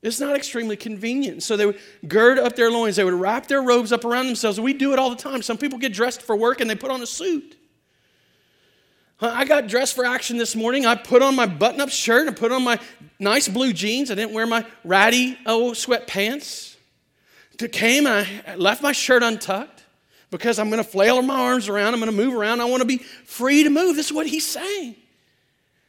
It's 0.03 0.21
not 0.21 0.37
extremely 0.37 0.77
convenient. 0.77 1.43
So 1.43 1.57
they 1.57 1.67
would 1.67 1.79
gird 2.07 2.39
up 2.39 2.55
their 2.55 2.71
loins, 2.71 2.95
they 2.95 3.05
would 3.05 3.15
wrap 3.15 3.49
their 3.49 3.63
robes 3.63 3.93
up 3.93 4.05
around 4.05 4.27
themselves. 4.27 4.61
We 4.61 4.73
do 4.73 4.93
it 4.93 5.01
all 5.01 5.11
the 5.11 5.17
time. 5.17 5.43
Some 5.43 5.59
people 5.59 5.81
get 5.81 5.93
dressed 5.93 6.23
for 6.23 6.37
work 6.37 6.61
and 6.61 6.71
they 6.71 6.77
put 6.77 6.93
on 6.93 7.03
a 7.03 7.07
suit. 7.07 7.57
I 9.21 9.45
got 9.45 9.67
dressed 9.67 9.95
for 9.95 10.07
action 10.07 10.39
this 10.39 10.57
morning. 10.57 10.87
I 10.87 10.95
put 10.95 11.23
on 11.23 11.37
my 11.37 11.47
button 11.47 11.81
up 11.81 11.91
shirt 11.91 12.27
and 12.27 12.37
put 12.37 12.53
on 12.53 12.65
my 12.65 12.79
nice 13.19 13.49
blue 13.49 13.73
jeans. 13.73 14.11
I 14.11 14.15
didn't 14.15 14.33
wear 14.33 14.47
my 14.47 14.65
ratty 14.83 15.37
old 15.47 15.75
sweatpants. 15.75 16.77
Came 17.73 18.07
and 18.07 18.27
I 18.47 18.55
left 18.55 18.83
my 18.83 18.93
shirt 18.93 19.23
untucked 19.23 19.85
because 20.31 20.59
I'm 20.59 20.71
going 20.71 20.83
to 20.83 20.89
flail 20.89 21.21
my 21.21 21.39
arms 21.39 21.69
around. 21.69 21.93
I'm 21.93 22.01
going 22.01 22.11
to 22.11 22.17
move 22.17 22.35
around. 22.35 22.63
I 22.63 22.65
want 22.65 22.81
to 22.81 22.87
be 22.87 22.97
free 22.97 23.65
to 23.65 23.69
move. 23.69 23.97
This 23.97 24.07
is 24.07 24.13
what 24.15 24.27
he's 24.27 24.47
saying. 24.47 24.97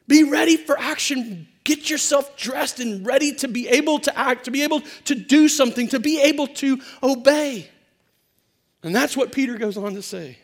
Be 0.05 0.23
ready 0.23 0.57
for 0.57 0.77
action. 0.77 1.47
Get 1.63 1.89
yourself 1.89 2.35
dressed 2.35 2.81
and 2.81 3.05
ready 3.05 3.33
to 3.35 3.47
be 3.47 3.69
able 3.69 3.99
to 3.99 4.19
act, 4.19 4.43
to 4.45 4.51
be 4.51 4.63
able 4.63 4.81
to 5.05 5.15
do 5.15 5.47
something, 5.47 5.87
to 5.89 5.99
be 5.99 6.19
able 6.19 6.47
to 6.47 6.81
obey. 7.01 7.69
And 8.83 8.93
that's 8.93 9.15
what 9.15 9.31
Peter 9.31 9.57
goes 9.57 9.77
on 9.77 9.93
to 9.93 10.01
say. 10.01 10.39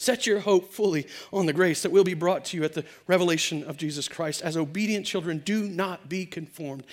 Set 0.00 0.26
your 0.26 0.40
hope 0.40 0.72
fully 0.72 1.06
on 1.30 1.44
the 1.44 1.52
grace 1.52 1.82
that 1.82 1.92
will 1.92 2.04
be 2.04 2.14
brought 2.14 2.46
to 2.46 2.56
you 2.56 2.64
at 2.64 2.72
the 2.72 2.86
revelation 3.06 3.62
of 3.62 3.76
Jesus 3.76 4.08
Christ. 4.08 4.40
As 4.40 4.56
obedient 4.56 5.04
children, 5.04 5.42
do 5.44 5.68
not 5.68 6.08
be 6.08 6.24
conformed. 6.24 6.84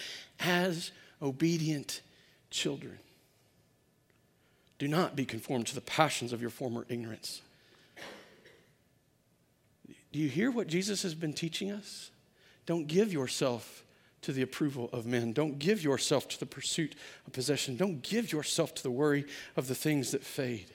As 0.42 0.92
obedient 1.22 2.02
children, 2.50 3.00
do 4.78 4.90
not 4.90 5.16
be 5.16 5.24
conformed 5.24 5.68
to 5.68 5.76
the 5.76 5.80
passions 5.80 6.34
of 6.34 6.42
your 6.42 6.50
former 6.50 6.86
ignorance. 6.90 7.42
Do 10.12 10.20
you 10.20 10.28
hear 10.28 10.52
what 10.52 10.68
Jesus 10.68 11.02
has 11.04 11.16
been 11.16 11.32
teaching 11.32 11.72
us? 11.72 12.12
Don't 12.66 12.88
give 12.88 13.14
yourself 13.14 13.86
to 14.24 14.34
the 14.34 14.42
approval 14.42 14.90
of 14.92 15.06
men. 15.06 15.32
Don't 15.32 15.60
give 15.60 15.82
yourself 15.82 16.28
to 16.28 16.40
the 16.42 16.46
pursuit 16.46 16.94
of 17.26 17.32
possession. 17.32 17.78
Don't 17.78 18.02
give 18.04 18.34
yourself 18.34 18.76
to 18.76 18.84
the 18.84 18.92
worry 18.92 19.24
of 19.56 19.70
the 19.70 19.76
things 19.76 20.12
that 20.12 20.26
fade. 20.26 20.74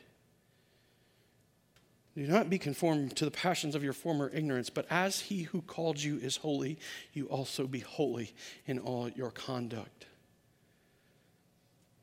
Do 2.15 2.27
not 2.27 2.51
be 2.51 2.59
conformed 2.59 3.17
to 3.17 3.25
the 3.25 3.31
passions 3.31 3.75
of 3.75 3.83
your 3.83 3.95
former 3.95 4.31
ignorance, 4.35 4.69
but 4.69 4.87
as 4.91 5.21
he 5.21 5.45
who 5.45 5.63
called 5.63 6.03
you 6.03 6.19
is 6.19 6.37
holy, 6.37 6.79
you 7.15 7.27
also 7.27 7.67
be 7.67 7.81
holy 7.81 8.35
in 8.67 8.79
all 8.79 9.09
your 9.09 9.31
conduct. 9.31 10.07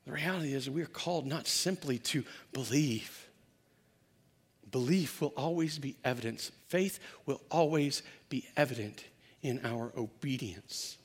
The 0.05 0.13
reality 0.13 0.53
is, 0.53 0.69
we 0.69 0.81
are 0.81 0.87
called 0.87 1.27
not 1.27 1.45
simply 1.45 1.99
to 1.99 2.23
believe. 2.53 3.27
Belief 4.71 5.21
will 5.21 5.33
always 5.37 5.77
be 5.77 5.95
evidence, 6.03 6.51
faith 6.67 6.99
will 7.25 7.41
always 7.51 8.01
be 8.29 8.47
evident 8.57 9.03
in 9.41 9.63
our 9.63 9.91
obedience. 9.95 10.98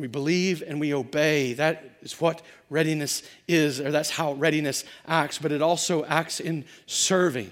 We 0.00 0.06
believe 0.06 0.62
and 0.66 0.80
we 0.80 0.94
obey. 0.94 1.52
That 1.52 1.98
is 2.02 2.20
what 2.20 2.42
readiness 2.70 3.22
is, 3.46 3.80
or 3.80 3.90
that's 3.90 4.10
how 4.10 4.32
readiness 4.32 4.84
acts, 5.06 5.38
but 5.38 5.52
it 5.52 5.62
also 5.62 6.04
acts 6.04 6.40
in 6.40 6.64
serving. 6.86 7.50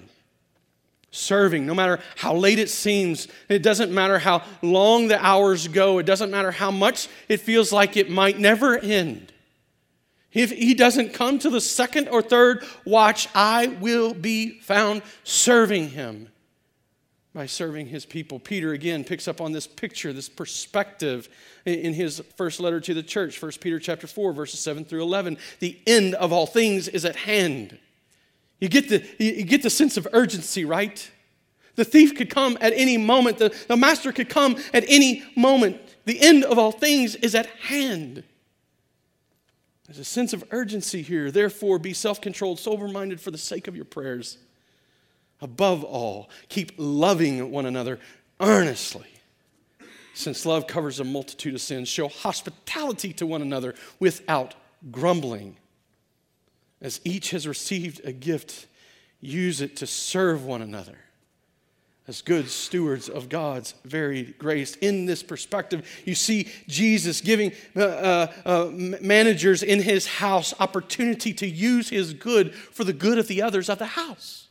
Serving, 1.10 1.66
no 1.66 1.74
matter 1.74 2.00
how 2.16 2.34
late 2.34 2.58
it 2.58 2.68
seems, 2.68 3.28
it 3.48 3.62
doesn't 3.62 3.92
matter 3.92 4.18
how 4.18 4.42
long 4.62 5.08
the 5.08 5.24
hours 5.24 5.68
go, 5.68 5.98
it 5.98 6.06
doesn't 6.06 6.30
matter 6.30 6.50
how 6.50 6.70
much 6.70 7.08
it 7.28 7.40
feels 7.40 7.72
like 7.72 7.96
it 7.96 8.10
might 8.10 8.38
never 8.38 8.78
end. 8.78 9.32
If 10.32 10.50
he 10.50 10.74
doesn't 10.74 11.14
come 11.14 11.38
to 11.38 11.50
the 11.50 11.60
second 11.60 12.08
or 12.08 12.20
third 12.20 12.64
watch, 12.84 13.28
I 13.34 13.68
will 13.68 14.12
be 14.12 14.60
found 14.60 15.02
serving 15.24 15.90
him 15.90 16.28
by 17.38 17.46
serving 17.46 17.86
his 17.86 18.04
people. 18.04 18.40
Peter 18.40 18.72
again 18.72 19.04
picks 19.04 19.28
up 19.28 19.40
on 19.40 19.52
this 19.52 19.64
picture, 19.64 20.12
this 20.12 20.28
perspective 20.28 21.28
in 21.64 21.94
his 21.94 22.20
first 22.36 22.58
letter 22.58 22.80
to 22.80 22.92
the 22.92 23.02
church, 23.02 23.40
1 23.40 23.52
Peter 23.60 23.78
chapter 23.78 24.08
4, 24.08 24.32
verses 24.32 24.58
7 24.58 24.84
through 24.84 25.02
11. 25.02 25.38
The 25.60 25.78
end 25.86 26.16
of 26.16 26.32
all 26.32 26.46
things 26.46 26.88
is 26.88 27.04
at 27.04 27.14
hand. 27.14 27.78
You 28.58 28.68
get 28.68 28.88
the, 28.88 29.04
you 29.24 29.44
get 29.44 29.62
the 29.62 29.70
sense 29.70 29.96
of 29.96 30.08
urgency, 30.12 30.64
right? 30.64 31.08
The 31.76 31.84
thief 31.84 32.16
could 32.16 32.28
come 32.28 32.58
at 32.60 32.72
any 32.74 32.96
moment, 32.96 33.38
the, 33.38 33.56
the 33.68 33.76
master 33.76 34.10
could 34.10 34.28
come 34.28 34.56
at 34.74 34.84
any 34.88 35.22
moment. 35.36 35.80
The 36.06 36.20
end 36.20 36.42
of 36.42 36.58
all 36.58 36.72
things 36.72 37.14
is 37.14 37.36
at 37.36 37.46
hand. 37.46 38.24
There's 39.86 40.00
a 40.00 40.04
sense 40.04 40.32
of 40.32 40.42
urgency 40.50 41.02
here. 41.02 41.30
Therefore, 41.30 41.78
be 41.78 41.92
self 41.92 42.20
controlled, 42.20 42.58
sober 42.58 42.88
minded 42.88 43.20
for 43.20 43.30
the 43.30 43.38
sake 43.38 43.68
of 43.68 43.76
your 43.76 43.84
prayers. 43.84 44.38
Above 45.40 45.84
all, 45.84 46.28
keep 46.48 46.72
loving 46.76 47.50
one 47.50 47.66
another 47.66 47.98
earnestly. 48.40 49.06
Since 50.14 50.44
love 50.44 50.66
covers 50.66 50.98
a 50.98 51.04
multitude 51.04 51.54
of 51.54 51.60
sins, 51.60 51.88
show 51.88 52.08
hospitality 52.08 53.12
to 53.14 53.26
one 53.26 53.40
another 53.40 53.74
without 54.00 54.54
grumbling. 54.90 55.56
As 56.80 57.00
each 57.04 57.30
has 57.30 57.46
received 57.46 58.00
a 58.04 58.12
gift, 58.12 58.66
use 59.20 59.60
it 59.60 59.76
to 59.76 59.86
serve 59.86 60.44
one 60.44 60.62
another 60.62 60.98
as 62.08 62.22
good 62.22 62.48
stewards 62.48 63.08
of 63.08 63.28
God's 63.28 63.74
varied 63.84 64.38
grace. 64.38 64.76
In 64.76 65.04
this 65.04 65.22
perspective, 65.22 65.86
you 66.06 66.14
see 66.14 66.48
Jesus 66.66 67.20
giving 67.20 67.52
uh, 67.76 67.80
uh, 67.80 68.32
uh, 68.46 68.70
managers 68.72 69.62
in 69.62 69.82
his 69.82 70.06
house 70.06 70.54
opportunity 70.58 71.34
to 71.34 71.46
use 71.46 71.90
his 71.90 72.14
good 72.14 72.54
for 72.54 72.84
the 72.84 72.94
good 72.94 73.18
of 73.18 73.28
the 73.28 73.42
others 73.42 73.68
of 73.68 73.78
the 73.78 73.86
house. 73.86 74.47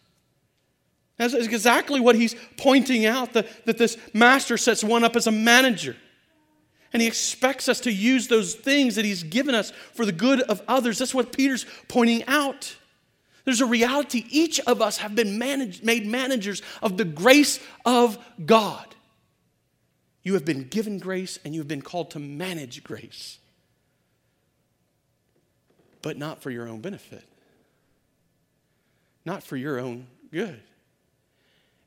That's 1.17 1.34
exactly 1.34 1.99
what 1.99 2.15
he's 2.15 2.36
pointing 2.58 3.06
out 3.06 3.34
that, 3.34 3.65
that 3.65 3.77
this 3.77 3.97
master 4.13 4.58
sets 4.58 4.84
one 4.84 5.03
up 5.03 5.15
as 5.15 5.27
a 5.27 5.32
manager. 5.32 5.95
And 6.93 7.01
he 7.01 7.08
expects 7.08 7.67
us 7.67 7.82
to 7.82 7.91
use 7.91 8.27
those 8.27 8.56
things 8.56 8.95
that 8.95 9.06
he's 9.06 9.23
given 9.23 9.56
us 9.56 9.71
for 9.93 10.06
the 10.06 10.12
good 10.12 10.41
of 10.41 10.62
others. 10.67 10.99
That's 10.99 11.13
what 11.13 11.36
Peter's 11.36 11.65
pointing 11.88 12.23
out. 12.25 12.75
There's 13.45 13.62
a 13.62 13.65
reality. 13.65 14.25
Each 14.30 14.60
of 14.62 14.82
us 14.82 14.97
have 14.97 15.15
been 15.15 15.38
managed, 15.38 15.84
made 15.84 16.06
managers 16.06 16.62
of 16.82 16.97
the 16.97 17.06
grace 17.06 17.60
of 17.86 18.17
God. 18.45 18.86
You 20.21 20.34
have 20.34 20.45
been 20.45 20.67
given 20.67 20.99
grace 20.99 21.39
and 21.43 21.53
you 21.53 21.62
have 21.62 21.67
been 21.67 21.82
called 21.82 22.12
to 22.12 22.19
manage 22.19 22.84
grace, 22.84 23.39
but 26.01 26.17
not 26.17 26.41
for 26.41 26.51
your 26.51 26.67
own 26.67 26.82
benefit, 26.82 27.23
not 29.25 29.41
for 29.41 29.56
your 29.56 29.80
own 29.80 30.08
good. 30.32 30.62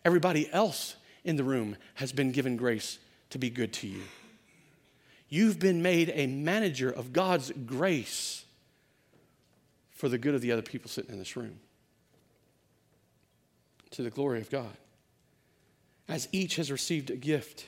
Everybody 0.04 0.50
else 0.52 0.96
in 1.24 1.36
the 1.36 1.44
room 1.44 1.76
has 1.94 2.12
been 2.12 2.32
given 2.32 2.56
grace 2.56 2.98
to 3.30 3.38
be 3.38 3.50
good 3.50 3.72
to 3.74 3.86
you. 3.86 4.02
You've 5.28 5.58
been 5.58 5.82
made 5.82 6.10
a 6.14 6.26
manager 6.26 6.90
of 6.90 7.12
God's 7.12 7.52
grace 7.66 8.44
for 9.90 10.08
the 10.08 10.18
good 10.18 10.34
of 10.34 10.40
the 10.40 10.50
other 10.50 10.62
people 10.62 10.88
sitting 10.90 11.12
in 11.12 11.18
this 11.18 11.36
room, 11.36 11.60
to 13.90 14.02
the 14.02 14.10
glory 14.10 14.40
of 14.40 14.50
God. 14.50 14.76
As 16.08 16.26
each 16.32 16.56
has 16.56 16.72
received 16.72 17.10
a 17.10 17.16
gift, 17.16 17.66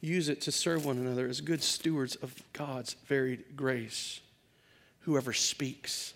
use 0.00 0.28
it 0.28 0.40
to 0.42 0.52
serve 0.52 0.84
one 0.84 0.98
another 0.98 1.26
as 1.26 1.40
good 1.40 1.62
stewards 1.62 2.14
of 2.16 2.34
God's 2.52 2.94
varied 3.06 3.56
grace. 3.56 4.20
Whoever 5.00 5.32
speaks, 5.32 6.12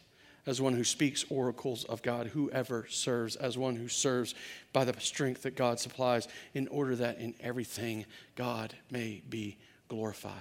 as 0.47 0.61
one 0.61 0.75
who 0.75 0.85
speaks 0.85 1.25
oracles 1.31 1.85
of 1.85 2.03
God, 2.03 2.29
whoever 2.29 2.87
serves 2.89 3.37
as 3.37 3.57
one 3.57 3.77
who 3.77 3.89
serves 3.89 4.35
by 4.73 4.85
the 4.85 4.99
strength 5.01 5.43
that 5.43 5.57
God 5.57 5.81
supplies, 5.81 6.29
in 6.53 6.69
order 6.69 6.95
that 6.97 7.19
in 7.19 7.35
everything 7.41 8.05
God 8.37 8.75
may 8.91 9.23
be 9.29 9.57
glorified. 9.89 10.33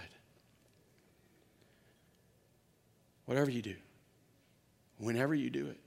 Whatever 3.26 3.50
you 3.50 3.62
do, 3.62 3.76
whenever 4.98 5.34
you 5.34 5.50
do 5.50 5.68
it, 5.68 5.80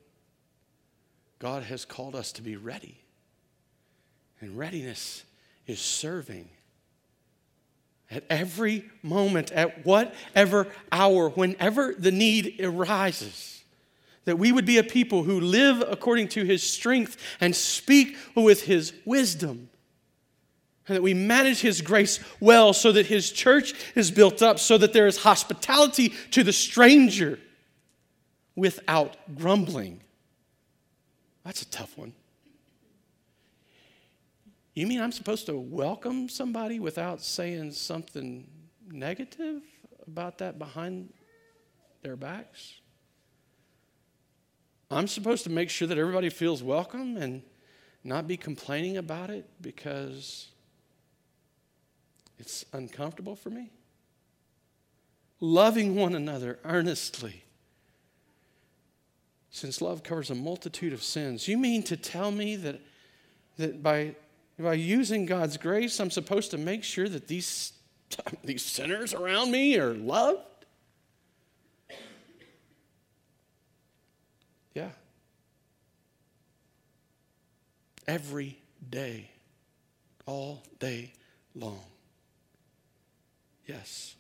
God 1.39 1.65
has 1.65 1.85
called 1.85 2.15
us 2.15 2.33
to 2.33 2.43
be 2.43 2.57
ready. 2.57 2.99
And 4.41 4.57
readiness 4.57 5.25
is 5.67 5.81
serving. 5.81 6.49
At 8.11 8.25
every 8.31 8.89
moment, 9.03 9.53
at 9.53 9.85
whatever 9.85 10.69
hour, 10.91 11.29
whenever 11.29 11.95
the 11.99 12.13
need 12.13 12.61
arises 12.63 13.56
that 14.27 14.39
we 14.39 14.53
would 14.53 14.67
be 14.67 14.77
a 14.77 14.85
people 14.85 15.23
who 15.23 15.41
live 15.41 15.83
according 15.89 16.29
to 16.29 16.45
his 16.45 16.63
strength 16.63 17.17
and 17.41 17.57
speak 17.57 18.17
with 18.35 18.65
his 18.65 18.93
wisdom. 19.07 19.71
And 20.87 20.97
that 20.97 21.03
we 21.03 21.15
manage 21.15 21.61
his 21.61 21.81
grace 21.81 22.21
well 22.39 22.73
so 22.73 22.93
that 22.93 23.07
his 23.07 23.33
church 23.33 23.73
is 23.95 24.11
built 24.11 24.43
up, 24.43 24.59
so 24.59 24.77
that 24.79 24.93
there 24.93 25.07
is 25.07 25.19
hospitality 25.19 26.11
to 26.33 26.45
the 26.45 26.53
stranger 26.53 27.39
without 28.55 29.17
grumbling. 29.35 30.01
That's 31.45 31.63
a 31.63 31.71
tough 31.71 31.97
one. 31.97 32.13
You 34.75 34.87
mean 34.87 35.01
I'm 35.01 35.13
supposed 35.13 35.47
to 35.47 35.57
welcome 35.57 36.29
somebody 36.29 36.79
without 36.79 37.23
saying 37.23 37.73
something 37.73 38.47
negative 38.89 39.63
about 40.07 40.39
that 40.39 40.59
behind 40.59 41.13
their 42.03 42.17
backs? 42.17 42.75
I'm 44.91 45.09
supposed 45.09 45.45
to 45.45 45.51
make 45.51 45.69
sure 45.69 45.89
that 45.89 45.99
everybody 45.99 46.29
feels 46.29 46.63
welcome 46.63 47.17
and 47.17 47.43
not 48.05 48.29
be 48.29 48.37
complaining 48.37 48.97
about 48.97 49.31
it 49.31 49.49
because 49.61 50.49
it's 52.39 52.65
uncomfortable 52.73 53.35
for 53.35 53.51
me. 53.51 53.71
Loving 55.41 55.97
one 55.97 56.15
another 56.15 56.59
earnestly. 56.65 57.43
Since 59.51 59.81
love 59.81 60.03
covers 60.03 60.31
a 60.31 60.35
multitude 60.35 60.93
of 60.93 61.03
sins. 61.03 61.49
You 61.49 61.59
mean 61.59 61.83
to 61.85 61.97
tell 61.97 62.31
me 62.31 62.57
that, 62.57 62.81
that 63.57 63.83
by, 63.83 64.15
by 64.59 64.75
using 64.75 65.27
God's 65.27 65.57
grace, 65.57 65.99
I'm 65.99 66.11
supposed 66.11 66.53
to 66.53 66.59
make 66.59 66.85
sure 66.85 67.09
that 67.09 67.27
these, 67.27 67.73
these 68.45 68.63
sinners 68.63 69.15
around 69.15 69.51
me 69.51 69.79
are 69.79 69.95
loved? 69.95 70.47
Yeah. 74.77 74.91
Every 78.07 78.59
day, 78.91 79.31
all 80.27 80.63
day 80.79 81.15
long. 81.55 81.81
Yes, 83.65 84.17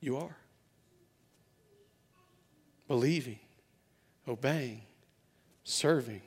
you 0.00 0.16
are. 0.16 0.36
Believing, 2.88 3.38
obeying, 4.26 4.82
serving, 5.62 6.22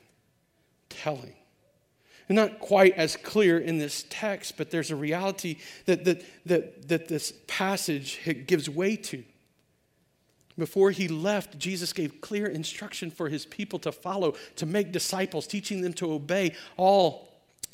telling. 0.88 1.36
And 2.30 2.38
not 2.38 2.60
quite 2.60 2.94
as 2.94 3.18
clear 3.18 3.60
in 3.60 3.80
this 3.80 4.06
text, 4.10 4.56
but 4.56 4.72
there's 4.72 4.92
a 4.92 4.96
reality 4.96 5.58
that, 5.88 6.06
that, 6.06 6.24
that, 6.46 6.88
that 6.88 7.08
this 7.10 7.34
passage 7.48 8.22
gives 8.48 8.70
way 8.70 8.96
to. 8.96 9.26
Before 10.58 10.92
he 10.92 11.08
left, 11.08 11.60
Jesus 11.60 11.94
gave 11.94 12.20
clear 12.20 12.48
instruction 12.48 13.12
for 13.12 13.30
his 13.30 13.46
people 13.46 13.78
to 13.80 13.92
follow, 13.92 14.36
to 14.56 14.66
make 14.66 14.92
disciples, 14.92 15.46
teaching 15.46 15.82
them 15.82 15.94
to 15.94 16.12
obey 16.12 16.56
all 16.78 17.30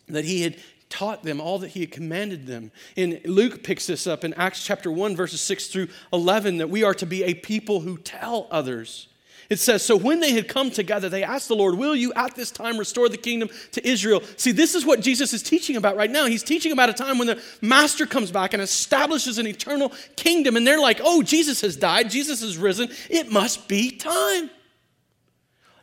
that 0.09 0.25
he 0.25 0.41
had 0.41 0.57
taught 0.89 1.23
them, 1.23 1.39
all 1.39 1.59
that 1.59 1.69
he 1.69 1.79
had 1.79 1.91
commanded 1.91 2.45
them. 2.45 2.71
And 2.97 3.21
Luke 3.25 3.63
picks 3.63 3.87
this 3.87 4.05
up 4.05 4.23
in 4.23 4.33
Acts 4.35 4.63
chapter 4.63 4.91
1, 4.91 5.15
verses 5.15 5.41
6 5.41 5.67
through 5.67 5.87
11, 6.11 6.57
that 6.57 6.69
we 6.69 6.83
are 6.83 6.93
to 6.95 7.05
be 7.05 7.23
a 7.23 7.33
people 7.33 7.79
who 7.79 7.97
tell 7.97 8.47
others. 8.51 9.07
It 9.53 9.59
says, 9.59 9.85
So 9.85 9.95
when 9.95 10.19
they 10.19 10.31
had 10.31 10.47
come 10.47 10.71
together, 10.71 11.09
they 11.09 11.23
asked 11.23 11.47
the 11.47 11.55
Lord, 11.55 11.75
Will 11.75 11.95
you 11.95 12.11
at 12.15 12.33
this 12.33 12.49
time 12.49 12.79
restore 12.79 13.07
the 13.07 13.17
kingdom 13.17 13.49
to 13.73 13.87
Israel? 13.87 14.23
See, 14.35 14.51
this 14.51 14.73
is 14.73 14.83
what 14.83 14.99
Jesus 14.99 15.31
is 15.31 15.43
teaching 15.43 15.75
about 15.75 15.95
right 15.95 16.09
now. 16.09 16.25
He's 16.25 16.41
teaching 16.41 16.71
about 16.71 16.89
a 16.89 16.93
time 16.93 17.19
when 17.19 17.27
the 17.27 17.39
master 17.61 18.07
comes 18.07 18.31
back 18.31 18.53
and 18.53 18.63
establishes 18.63 19.37
an 19.37 19.45
eternal 19.45 19.91
kingdom. 20.15 20.57
And 20.57 20.65
they're 20.65 20.79
like, 20.79 21.01
Oh, 21.03 21.21
Jesus 21.21 21.61
has 21.61 21.75
died, 21.75 22.09
Jesus 22.09 22.41
has 22.41 22.57
risen. 22.57 22.89
It 23.11 23.31
must 23.31 23.67
be 23.67 23.91
time. 23.91 24.49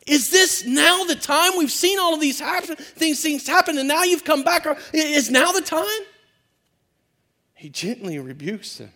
Is 0.05 0.31
this 0.31 0.65
now 0.65 1.05
the 1.05 1.15
time? 1.15 1.53
We've 1.57 1.71
seen 1.71 1.97
all 1.97 2.13
of 2.13 2.19
these 2.19 2.41
happen, 2.41 2.75
things, 2.75 3.21
things 3.21 3.47
happen, 3.47 3.77
and 3.77 3.87
now 3.87 4.03
you've 4.03 4.25
come 4.25 4.43
back. 4.43 4.67
Is 4.93 5.31
now 5.31 5.53
the 5.53 5.61
time? 5.61 5.87
He 7.53 7.69
gently 7.69 8.19
rebukes 8.19 8.79
them 8.79 8.91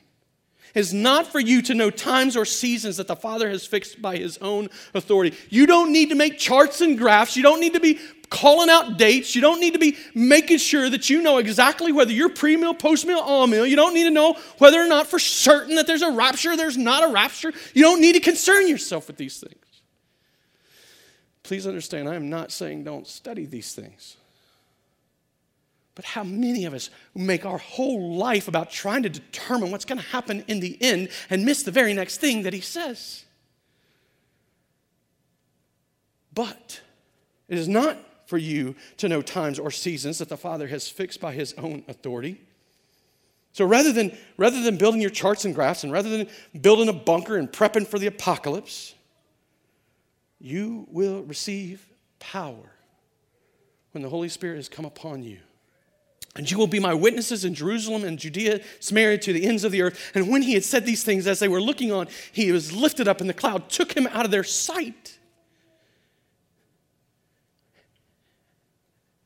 is 0.75 0.93
not 0.93 1.25
for 1.25 1.39
you 1.39 1.61
to 1.63 1.73
know 1.73 1.89
times 1.89 2.37
or 2.37 2.45
seasons 2.45 2.97
that 2.97 3.07
the 3.07 3.15
Father 3.15 3.49
has 3.49 3.65
fixed 3.65 4.01
by 4.01 4.17
his 4.17 4.37
own 4.39 4.69
authority. 4.93 5.35
You 5.49 5.65
don't 5.65 5.91
need 5.91 6.09
to 6.09 6.15
make 6.15 6.37
charts 6.37 6.81
and 6.81 6.97
graphs. 6.97 7.35
You 7.35 7.43
don't 7.43 7.59
need 7.59 7.73
to 7.73 7.79
be 7.79 7.99
calling 8.29 8.69
out 8.69 8.97
dates. 8.97 9.35
You 9.35 9.41
don't 9.41 9.59
need 9.59 9.73
to 9.73 9.79
be 9.79 9.97
making 10.13 10.57
sure 10.57 10.89
that 10.89 11.09
you 11.09 11.21
know 11.21 11.37
exactly 11.37 11.91
whether 11.91 12.11
you're 12.11 12.29
premil, 12.29 12.77
post 12.77 13.05
meal, 13.07 13.23
amil. 13.23 13.67
You 13.67 13.75
don't 13.75 13.93
need 13.93 14.03
to 14.03 14.11
know 14.11 14.37
whether 14.57 14.81
or 14.81 14.87
not 14.87 15.07
for 15.07 15.17
certain 15.17 15.75
that 15.75 15.87
there's 15.87 16.01
a 16.01 16.11
rapture, 16.11 16.57
there's 16.57 16.77
not 16.77 17.09
a 17.09 17.11
rapture. 17.11 17.53
You 17.73 17.83
don't 17.83 18.01
need 18.01 18.13
to 18.13 18.19
concern 18.19 18.67
yourself 18.67 19.07
with 19.07 19.17
these 19.17 19.39
things. 19.39 19.55
Please 21.43 21.67
understand, 21.67 22.09
I 22.09 22.15
am 22.15 22.29
not 22.29 22.51
saying 22.51 22.83
don't 22.83 23.07
study 23.07 23.45
these 23.45 23.73
things. 23.73 24.17
But 25.95 26.03
how 26.05 26.25
many 26.25 26.65
of 26.65 26.73
us 26.73 26.89
make 27.15 27.45
our 27.45 27.57
whole 27.57 28.17
life 28.17 28.49
about 28.49 28.69
trying 28.69 29.03
to 29.03 29.09
determine 29.09 29.71
what's 29.71 29.85
going 29.85 29.99
to 29.99 30.07
happen 30.07 30.43
in 30.47 30.59
the 30.59 30.77
end 30.81 31.09
and 31.29 31.45
miss 31.45 31.63
the 31.63 31.71
very 31.71 31.93
next 31.93 32.17
thing 32.17 32.43
that 32.43 32.53
he 32.53 32.59
says? 32.59 33.23
But 36.33 36.81
it 37.47 37.57
is 37.57 37.69
not 37.69 37.97
for 38.25 38.37
you 38.37 38.75
to 38.97 39.07
know 39.07 39.21
times 39.21 39.57
or 39.57 39.71
seasons 39.71 40.17
that 40.17 40.27
the 40.27 40.35
Father 40.35 40.67
has 40.67 40.89
fixed 40.89 41.21
by 41.21 41.31
his 41.31 41.53
own 41.53 41.83
authority. 41.87 42.41
So 43.53 43.63
rather 43.63 43.93
than, 43.93 44.17
rather 44.35 44.61
than 44.61 44.75
building 44.75 44.99
your 44.99 45.09
charts 45.09 45.45
and 45.45 45.55
graphs 45.55 45.85
and 45.85 45.93
rather 45.93 46.09
than 46.09 46.27
building 46.59 46.89
a 46.89 46.93
bunker 46.93 47.37
and 47.37 47.49
prepping 47.49 47.87
for 47.87 47.97
the 47.97 48.07
apocalypse, 48.07 48.95
you 50.41 50.85
will 50.91 51.23
receive 51.23 51.87
power 52.19 52.73
when 53.91 54.01
the 54.01 54.09
Holy 54.09 54.27
Spirit 54.27 54.57
has 54.57 54.67
come 54.67 54.83
upon 54.83 55.23
you. 55.23 55.37
And 56.37 56.51
you 56.51 56.57
will 56.57 56.67
be 56.67 56.79
my 56.79 56.93
witnesses 56.93 57.45
in 57.45 57.53
Jerusalem 57.55 58.03
and 58.03 58.19
Judea, 58.19 58.59
Samaria, 58.81 59.19
to 59.19 59.31
the 59.31 59.45
ends 59.45 59.63
of 59.63 59.71
the 59.71 59.81
earth. 59.81 60.11
And 60.13 60.29
when 60.29 60.41
he 60.41 60.53
had 60.53 60.65
said 60.65 60.85
these 60.85 61.03
things, 61.03 61.27
as 61.27 61.39
they 61.39 61.47
were 61.47 61.61
looking 61.61 61.93
on, 61.93 62.07
he 62.33 62.51
was 62.51 62.73
lifted 62.73 63.07
up, 63.07 63.21
and 63.21 63.29
the 63.29 63.33
cloud 63.33 63.69
took 63.69 63.95
him 63.95 64.05
out 64.07 64.25
of 64.25 64.31
their 64.31 64.43
sight. 64.43 65.17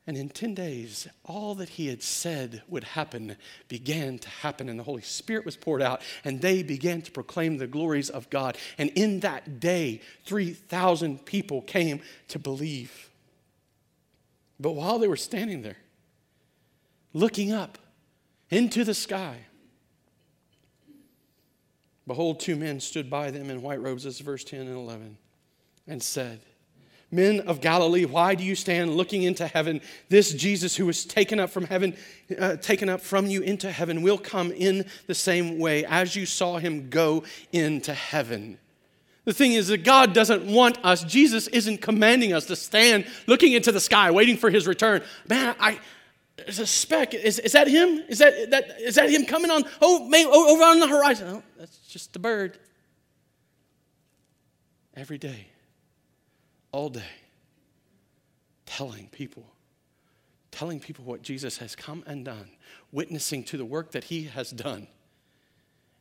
And 0.06 0.16
in 0.16 0.28
10 0.28 0.54
days, 0.54 1.08
all 1.24 1.54
that 1.56 1.68
he 1.70 1.88
had 1.88 2.02
said 2.02 2.62
would 2.68 2.84
happen 2.84 3.36
began 3.68 4.18
to 4.18 4.28
happen, 4.28 4.68
and 4.68 4.78
the 4.78 4.84
Holy 4.84 5.02
Spirit 5.02 5.44
was 5.44 5.56
poured 5.56 5.82
out, 5.82 6.02
and 6.24 6.40
they 6.40 6.62
began 6.62 7.02
to 7.02 7.10
proclaim 7.12 7.58
the 7.58 7.66
glories 7.66 8.10
of 8.10 8.30
God. 8.30 8.56
And 8.78 8.90
in 8.90 9.20
that 9.20 9.58
day, 9.60 10.00
3,000 10.26 11.24
people 11.24 11.62
came 11.62 12.02
to 12.28 12.38
believe. 12.38 13.10
But 14.58 14.72
while 14.72 14.98
they 14.98 15.08
were 15.08 15.16
standing 15.16 15.62
there, 15.62 15.76
looking 17.12 17.52
up 17.52 17.78
into 18.50 18.84
the 18.84 18.94
sky. 18.94 19.38
Behold, 22.06 22.40
two 22.40 22.56
men 22.56 22.80
stood 22.80 23.08
by 23.08 23.30
them 23.30 23.50
in 23.50 23.62
white 23.62 23.80
robes, 23.80 24.04
as 24.06 24.18
verse 24.18 24.42
10 24.42 24.60
and 24.60 24.76
11, 24.76 25.16
and 25.86 26.02
said, 26.02 26.40
Men 27.12 27.40
of 27.40 27.60
Galilee, 27.60 28.04
why 28.04 28.36
do 28.36 28.44
you 28.44 28.54
stand 28.54 28.96
looking 28.96 29.24
into 29.24 29.46
heaven? 29.46 29.80
This 30.08 30.32
Jesus 30.32 30.76
who 30.76 30.86
was 30.86 31.04
taken 31.04 31.40
up 31.40 31.50
from 31.50 31.64
heaven, 31.64 31.96
uh, 32.38 32.56
taken 32.56 32.88
up 32.88 33.00
from 33.00 33.26
you 33.26 33.42
into 33.42 33.70
heaven, 33.70 34.02
will 34.02 34.18
come 34.18 34.52
in 34.52 34.86
the 35.06 35.14
same 35.14 35.58
way 35.58 35.84
as 35.84 36.14
you 36.14 36.24
saw 36.24 36.58
him 36.58 36.88
go 36.88 37.24
into 37.52 37.92
heaven. 37.92 38.58
The 39.24 39.32
thing 39.32 39.52
is 39.52 39.68
that 39.68 39.84
God 39.84 40.12
doesn't 40.12 40.46
want 40.46 40.78
us, 40.84 41.04
Jesus 41.04 41.48
isn't 41.48 41.82
commanding 41.82 42.32
us 42.32 42.46
to 42.46 42.56
stand 42.56 43.06
looking 43.26 43.52
into 43.52 43.72
the 43.72 43.80
sky, 43.80 44.10
waiting 44.10 44.36
for 44.36 44.50
his 44.50 44.66
return. 44.66 45.02
Man, 45.28 45.54
I, 45.60 45.78
there's 46.44 46.58
a 46.58 46.66
speck. 46.66 47.14
Is, 47.14 47.38
is 47.38 47.52
that 47.52 47.68
him? 47.68 48.04
Is 48.08 48.18
that, 48.18 48.50
that, 48.50 48.80
is 48.80 48.94
that 48.96 49.10
him 49.10 49.24
coming 49.24 49.50
on? 49.50 49.64
Oh, 49.80 50.04
over 50.04 50.62
on 50.62 50.80
the 50.80 50.88
horizon. 50.88 51.28
Oh, 51.28 51.42
that's 51.58 51.78
just 51.88 52.12
the 52.12 52.18
bird. 52.18 52.58
Every 54.94 55.18
day, 55.18 55.46
all 56.72 56.88
day, 56.88 57.02
telling 58.66 59.08
people, 59.08 59.46
telling 60.50 60.80
people 60.80 61.04
what 61.04 61.22
Jesus 61.22 61.58
has 61.58 61.76
come 61.76 62.02
and 62.06 62.24
done, 62.24 62.50
witnessing 62.92 63.44
to 63.44 63.56
the 63.56 63.64
work 63.64 63.92
that 63.92 64.04
he 64.04 64.24
has 64.24 64.50
done, 64.50 64.88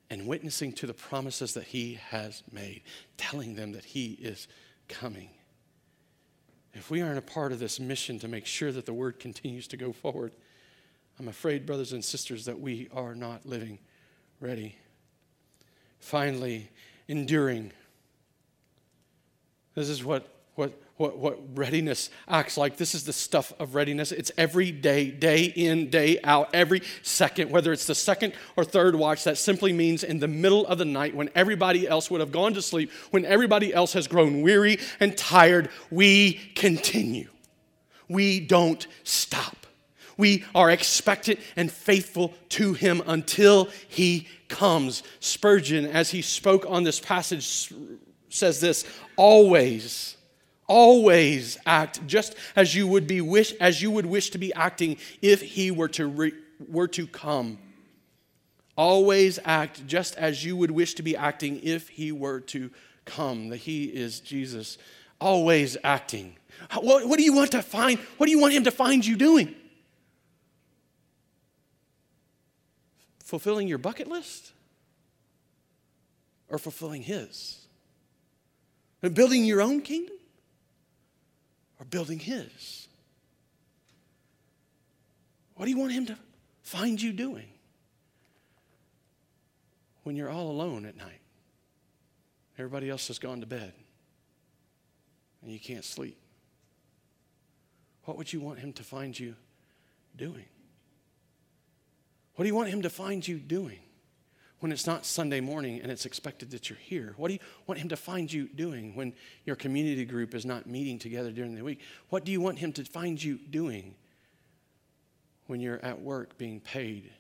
and 0.10 0.26
witnessing 0.26 0.74
to 0.74 0.88
the 0.88 0.94
promises 0.94 1.54
that 1.54 1.66
he 1.66 2.00
has 2.10 2.44
made, 2.52 2.82
telling 3.18 3.56
them 3.56 3.74
that 3.74 3.86
he 3.86 4.14
is 4.14 4.48
coming 4.88 5.30
if 6.74 6.92
we 6.92 7.02
aren't 7.02 7.18
a 7.18 7.22
part 7.24 7.52
of 7.52 7.60
this 7.60 7.80
mission 7.80 8.20
to 8.20 8.28
make 8.28 8.46
sure 8.46 8.72
that 8.72 8.86
the 8.86 8.94
word 8.94 9.20
continues 9.20 9.68
to 9.70 9.78
go 9.78 9.92
forward, 9.92 10.34
I'm 11.20 11.28
afraid, 11.28 11.66
brothers 11.66 11.94
and 11.94 12.04
sisters, 12.04 12.46
that 12.46 12.60
we 12.60 12.88
are 12.94 13.14
not 13.14 13.46
living 13.46 13.80
ready. 14.40 14.78
Finally, 16.00 16.70
enduring. 17.08 17.72
This 19.76 19.90
is 19.90 20.04
what, 20.04 20.34
what 20.56 20.80
what, 21.00 21.18
what 21.18 21.40
readiness 21.58 22.10
acts 22.28 22.58
like. 22.58 22.76
This 22.76 22.94
is 22.94 23.06
the 23.06 23.14
stuff 23.14 23.54
of 23.58 23.74
readiness. 23.74 24.12
It's 24.12 24.34
every 24.38 24.70
day, 24.70 25.10
day 25.10 25.46
in, 25.46 25.90
day 25.90 26.20
out, 26.26 26.50
every 26.54 26.82
second, 27.04 27.50
whether 27.50 27.72
it's 27.72 27.88
the 27.88 27.96
second 27.96 28.34
or 28.58 28.66
third 28.66 28.96
watch. 28.96 29.24
That 29.24 29.38
simply 29.38 29.72
means 29.72 30.04
in 30.04 30.20
the 30.20 30.28
middle 30.28 30.68
of 30.68 30.78
the 30.78 30.84
night 30.84 31.16
when 31.16 31.30
everybody 31.36 31.88
else 31.88 32.12
would 32.12 32.20
have 32.20 32.34
gone 32.34 32.54
to 32.54 32.62
sleep, 32.62 32.92
when 33.12 33.24
everybody 33.24 33.74
else 33.74 33.94
has 33.94 34.08
grown 34.08 34.42
weary 34.42 34.78
and 35.00 35.18
tired, 35.18 35.70
we 35.90 36.34
continue. 36.54 37.30
We 38.10 38.42
don't 38.42 38.86
stop. 39.06 39.68
We 40.18 40.44
are 40.54 40.70
expectant 40.70 41.40
and 41.56 41.72
faithful 41.72 42.34
to 42.50 42.74
him 42.74 43.02
until 43.08 43.70
he 43.88 44.28
comes. 44.50 45.04
Spurgeon, 45.22 45.86
as 45.86 46.12
he 46.12 46.22
spoke 46.22 46.66
on 46.68 46.84
this 46.84 47.00
passage, 47.00 47.72
says 48.28 48.60
this 48.60 48.86
always 49.16 50.18
always 50.70 51.58
act 51.66 52.06
just 52.08 52.36
as 52.56 52.74
you 52.74 52.88
would 52.88 53.08
be 53.08 53.20
wish 53.20 53.52
as 53.54 53.82
you 53.82 53.92
would 53.92 54.06
wish 54.06 54.30
to 54.30 54.38
be 54.38 54.54
acting 54.54 54.96
if 55.22 55.42
he 55.42 55.72
were 55.72 55.90
to 55.90 56.08
re, 56.08 56.32
were 56.70 56.88
to 56.88 57.06
come. 57.08 57.58
Always 58.78 59.40
act 59.44 59.86
just 59.88 60.16
as 60.16 60.46
you 60.46 60.56
would 60.56 60.72
wish 60.72 60.94
to 60.94 61.04
be 61.04 61.18
acting 61.18 61.60
if 61.64 61.90
he 61.90 62.14
were 62.14 62.40
to 62.42 62.70
come 63.04 63.50
that 63.50 63.58
he 63.58 63.86
is 63.86 64.22
jesus. 64.22 64.78
Always 65.20 65.76
acting. 65.84 66.38
What, 66.80 67.06
what 67.08 67.18
do 67.18 67.24
you 67.24 67.34
want 67.34 67.52
to 67.52 67.62
find 67.62 68.00
what 68.18 68.28
do 68.28 68.32
you 68.32 68.40
want 68.40 68.54
him 68.54 68.64
to 68.64 68.72
find 68.72 69.06
you 69.06 69.18
doing? 69.18 69.56
Fulfilling 73.24 73.68
your 73.68 73.80
bucket 73.80 74.08
list? 74.08 74.54
Or 76.48 76.58
fulfilling 76.58 77.04
his? 77.04 77.66
And 79.04 79.14
building 79.14 79.46
your 79.46 79.62
own 79.62 79.82
kingdom 79.82 80.19
or 81.80 81.86
building 81.86 82.20
His? 82.20 82.88
What 85.56 85.66
do 85.66 85.72
you 85.72 85.78
want 85.78 85.92
Him 85.92 86.06
to 86.08 86.18
find 86.62 87.02
you 87.02 87.12
doing 87.12 87.48
when 90.04 90.16
you're 90.16 90.30
all 90.30 90.52
alone 90.52 90.86
at 90.86 90.96
night? 90.96 91.22
Everybody 92.58 92.90
else 92.90 93.08
has 93.08 93.20
gone 93.20 93.40
to 93.40 93.48
bed 93.48 93.74
and 95.42 95.52
you 95.52 95.60
can't 95.60 95.86
sleep. 95.86 96.18
What 98.04 98.18
would 98.18 98.32
you 98.32 98.40
want 98.40 98.60
Him 98.60 98.74
to 98.74 98.84
find 98.84 99.18
you 99.18 99.36
doing? 100.16 100.46
What 102.36 102.44
do 102.44 102.48
you 102.48 102.56
want 102.56 102.70
Him 102.70 102.82
to 102.82 102.90
find 102.90 103.26
you 103.28 103.38
doing 103.38 103.80
when 104.60 104.72
it's 104.72 104.86
not 104.86 105.06
Sunday 105.06 105.40
morning 105.40 105.80
and 105.82 105.92
it's 105.92 106.06
expected 106.06 106.52
that 106.52 106.70
you're 106.70 106.80
here? 106.80 107.14
What 107.18 107.30
do 107.30 107.36
you 107.36 107.40
want 107.66 107.80
Him 107.80 107.90
to 107.90 107.96
find 107.96 108.32
you 108.32 108.48
doing 108.48 108.96
when 108.96 109.14
your 109.46 109.56
community 109.56 110.06
group 110.06 110.36
is 110.36 110.46
not 110.46 110.68
meeting 110.68 111.00
together 111.00 111.32
during 111.32 111.56
the 111.56 111.64
week? 111.64 111.80
What 112.10 112.26
do 112.26 112.32
you 112.32 112.42
want 112.42 112.60
Him 112.60 112.74
to 112.74 112.84
find 112.84 113.22
you 113.22 113.40
doing 113.50 113.96
when 115.48 115.62
you're 115.62 115.84
at 115.84 116.02
work 116.02 116.38
being 116.38 116.60
paid 116.60 117.12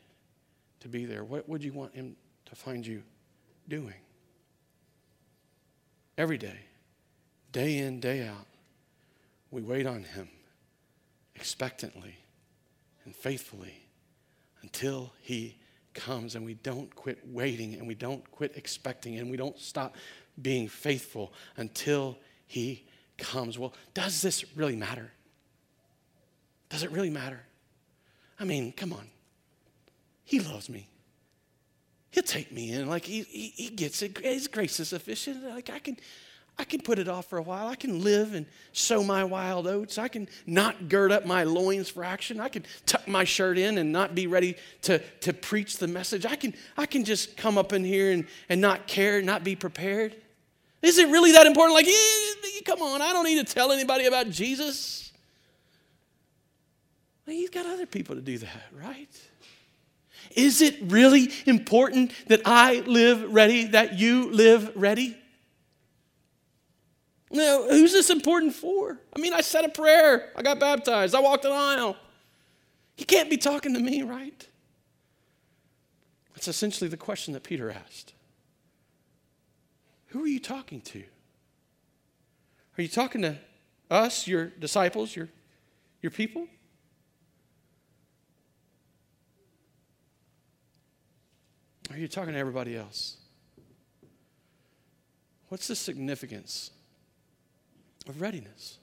to 0.81 0.89
be 0.89 1.05
there? 1.05 1.23
What 1.23 1.47
would 1.47 1.63
you 1.63 1.71
want 1.71 1.95
Him 1.95 2.15
to 2.45 2.55
find 2.55 2.85
you 2.85 3.03
doing? 3.67 3.95
Every 6.17 6.37
day, 6.37 6.59
day 7.53 7.77
in, 7.77 8.01
day 8.01 8.27
out, 8.27 8.45
we 9.51 9.61
wait 9.61 9.87
on 9.87 10.03
Him 10.03 10.27
expectantly 11.35 12.17
and 13.05 13.15
faithfully 13.15 13.85
until 14.61 15.13
He 15.21 15.55
comes 15.99 16.35
and 16.35 16.45
we 16.45 16.53
don't 16.53 16.93
quit 16.95 17.19
waiting 17.27 17.73
and 17.75 17.87
we 17.87 17.93
don't 17.93 18.29
quit 18.31 18.55
expecting 18.55 19.19
and 19.19 19.29
we 19.29 19.37
don't 19.37 19.59
stop 19.59 19.95
being 20.41 20.67
faithful 20.67 21.33
until 21.57 22.17
he 22.47 22.87
comes. 23.17 23.59
Well, 23.59 23.73
does 23.93 24.21
this 24.21 24.45
really 24.55 24.77
matter? 24.77 25.11
Does 26.69 26.83
it 26.83 26.91
really 26.91 27.09
matter? 27.09 27.41
I 28.39 28.45
mean, 28.45 28.71
come 28.71 28.93
on. 28.93 29.07
He 30.23 30.39
loves 30.39 30.69
me. 30.69 30.87
He'll 32.11 32.23
take 32.23 32.51
me 32.51 32.71
in. 32.71 32.87
Like 32.87 33.05
he, 33.05 33.23
he, 33.23 33.53
he 33.55 33.69
gets 33.69 34.01
it. 34.01 34.17
His 34.17 34.47
grace 34.47 34.79
is 34.79 34.89
sufficient. 34.89 35.43
Like 35.43 35.69
I 35.69 35.79
can, 35.79 35.97
I 36.60 36.66
can 36.66 36.82
put 36.82 36.99
it 36.99 37.07
off 37.07 37.28
for 37.28 37.38
a 37.38 37.41
while. 37.41 37.70
I 37.70 37.76
can 37.76 38.03
live 38.03 38.34
and 38.34 38.45
sow 38.74 39.01
my 39.01 39.24
wild 39.24 39.66
oats. 39.66 39.97
I 39.97 40.10
can 40.10 40.28
not 40.45 40.89
gird 40.89 41.10
up 41.10 41.26
my 41.26 41.45
loins 41.45 41.89
for 41.89 42.03
action. 42.03 42.41
I 42.41 42.49
can 42.49 42.66
tuck 42.86 43.07
my 43.07 43.24
shirt 43.24 43.57
in 43.57 43.78
and 43.78 43.93
not 43.93 44.14
be 44.14 44.28
ready 44.28 44.55
to, 44.82 44.99
to 45.22 45.32
preach 45.32 45.78
the 45.78 45.88
message. 45.88 46.26
I 46.26 46.36
can, 46.36 46.53
I 46.78 46.86
can 46.86 47.05
just 47.05 47.38
come 47.38 47.57
up 47.57 47.72
in 47.72 47.86
here 47.86 48.12
and, 48.12 48.28
and 48.49 48.60
not 48.60 48.88
care, 48.88 49.22
not 49.22 49.45
be 49.45 49.55
prepared. 49.55 50.18
Is 50.82 50.97
it 50.97 51.07
really 51.07 51.32
that 51.32 51.47
important? 51.47 51.76
Like, 51.76 51.88
eh, 51.88 52.62
come 52.66 52.82
on, 52.82 53.01
I 53.01 53.14
don't 53.14 53.26
need 53.26 53.45
to 53.45 53.53
tell 53.53 53.72
anybody 53.72 54.05
about 54.05 54.30
Jesus. 54.30 55.14
Well, 57.26 57.38
he's 57.38 57.49
got 57.49 57.66
other 57.66 57.86
people 57.86 58.16
to 58.16 58.22
do 58.22 58.38
that, 58.38 58.64
right? 58.74 59.10
Is 60.36 60.62
it 60.62 60.76
really 60.82 61.32
important 61.45 62.12
that 62.28 62.41
I 62.43 62.82
live 62.82 63.34
ready, 63.34 63.68
that 63.68 63.97
you 63.97 64.30
live 64.30 64.76
ready? 64.76 65.16
Now, 67.32 67.63
who's 67.63 67.93
this 67.93 68.09
important 68.09 68.53
for? 68.53 68.99
I 69.15 69.19
mean, 69.19 69.34
I 69.34 69.41
said 69.41 69.63
a 69.63 69.69
prayer, 69.69 70.32
I 70.36 70.41
got 70.41 70.59
baptized, 70.59 71.13
I 71.13 71.19
walked 71.19 71.45
an 71.45 71.51
aisle. 71.51 71.95
He 72.95 73.05
can't 73.05 73.30
be 73.30 73.38
talking 73.38 73.73
to 73.75 73.80
me, 73.80 74.01
right? 74.01 74.47
That's 76.34 76.47
essentially 76.47 76.89
the 76.89 76.97
question 76.97 77.34
that 77.34 77.43
Peter 77.43 77.69
asked. 77.69 78.13
Who 80.07 80.23
are 80.23 80.27
you 80.27 80.39
talking 80.39 80.82
to? 80.82 81.03
Are 82.77 82.82
you 82.82 82.88
talking 82.88 83.21
to 83.21 83.38
us, 83.91 84.27
your 84.27 84.45
disciples, 84.47 85.15
your, 85.15 85.30
your 86.01 86.11
people? 86.11 86.47
Or 91.89 91.95
are 91.95 91.99
you 91.99 92.07
talking 92.07 92.34
to 92.34 92.39
everybody 92.39 92.75
else? 92.75 93.17
What's 95.49 95.67
the 95.67 95.75
significance 95.75 96.71
of 98.10 98.22
readiness. 98.22 98.78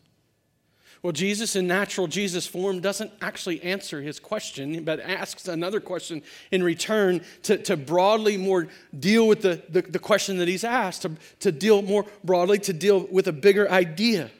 Well, 1.03 1.12
Jesus 1.12 1.55
in 1.55 1.66
natural 1.66 2.07
Jesus 2.07 2.47
form 2.47 2.81
doesn't 2.81 3.12
actually 3.20 3.62
answer 3.62 4.01
his 4.01 4.18
question, 4.18 4.83
but 4.85 4.99
asks 4.99 5.47
another 5.47 5.79
question 5.79 6.22
in 6.51 6.62
return 6.62 7.22
to, 7.45 7.59
to 7.59 7.77
broadly 7.77 8.37
more 8.37 8.68
deal 8.99 9.29
with 9.29 9.43
the, 9.43 9.62
the, 9.68 9.83
the 9.83 9.99
question 9.99 10.39
that 10.39 10.49
he's 10.49 10.64
asked, 10.64 11.03
to, 11.03 11.12
to 11.41 11.53
deal 11.53 11.83
more 11.83 12.07
broadly, 12.24 12.59
to 12.61 12.72
deal 12.72 13.07
with 13.11 13.29
a 13.29 13.33
bigger 13.33 13.70
idea. 13.70 14.31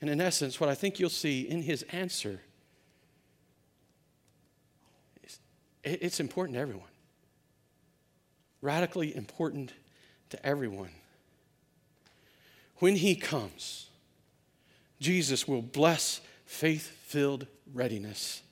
And 0.00 0.10
in 0.10 0.20
essence, 0.20 0.58
what 0.58 0.68
I 0.68 0.74
think 0.74 0.98
you'll 0.98 1.10
see 1.10 1.42
in 1.42 1.62
his 1.62 1.82
answer 1.92 2.40
is 5.22 5.38
it's 5.82 6.20
important 6.20 6.56
to 6.56 6.60
everyone. 6.60 6.88
Radically 8.60 9.14
important 9.14 9.72
to 10.30 10.44
everyone 10.44 10.90
when 12.84 12.96
he 12.96 13.14
comes, 13.14 13.86
Jesus 15.00 15.48
will 15.48 15.62
bless 15.62 16.20
faith 16.44 16.86
filled 17.06 17.46
readiness 17.72 18.42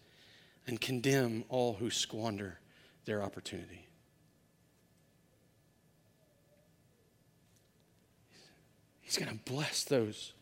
and 0.67 0.81
condemn 0.81 1.45
all 1.51 1.75
who 1.75 1.91
squander 1.91 2.59
their 3.05 3.23
opportunity. 3.23 3.87
He's 9.03 9.19
going 9.19 9.39
to 9.39 9.53
bless 9.53 9.85
those 9.85 10.33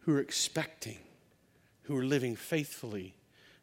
who 0.00 0.14
are 0.14 0.20
expecting, 0.20 0.98
who 1.84 1.96
are 1.96 2.04
living 2.04 2.36
faithfully, 2.36 3.14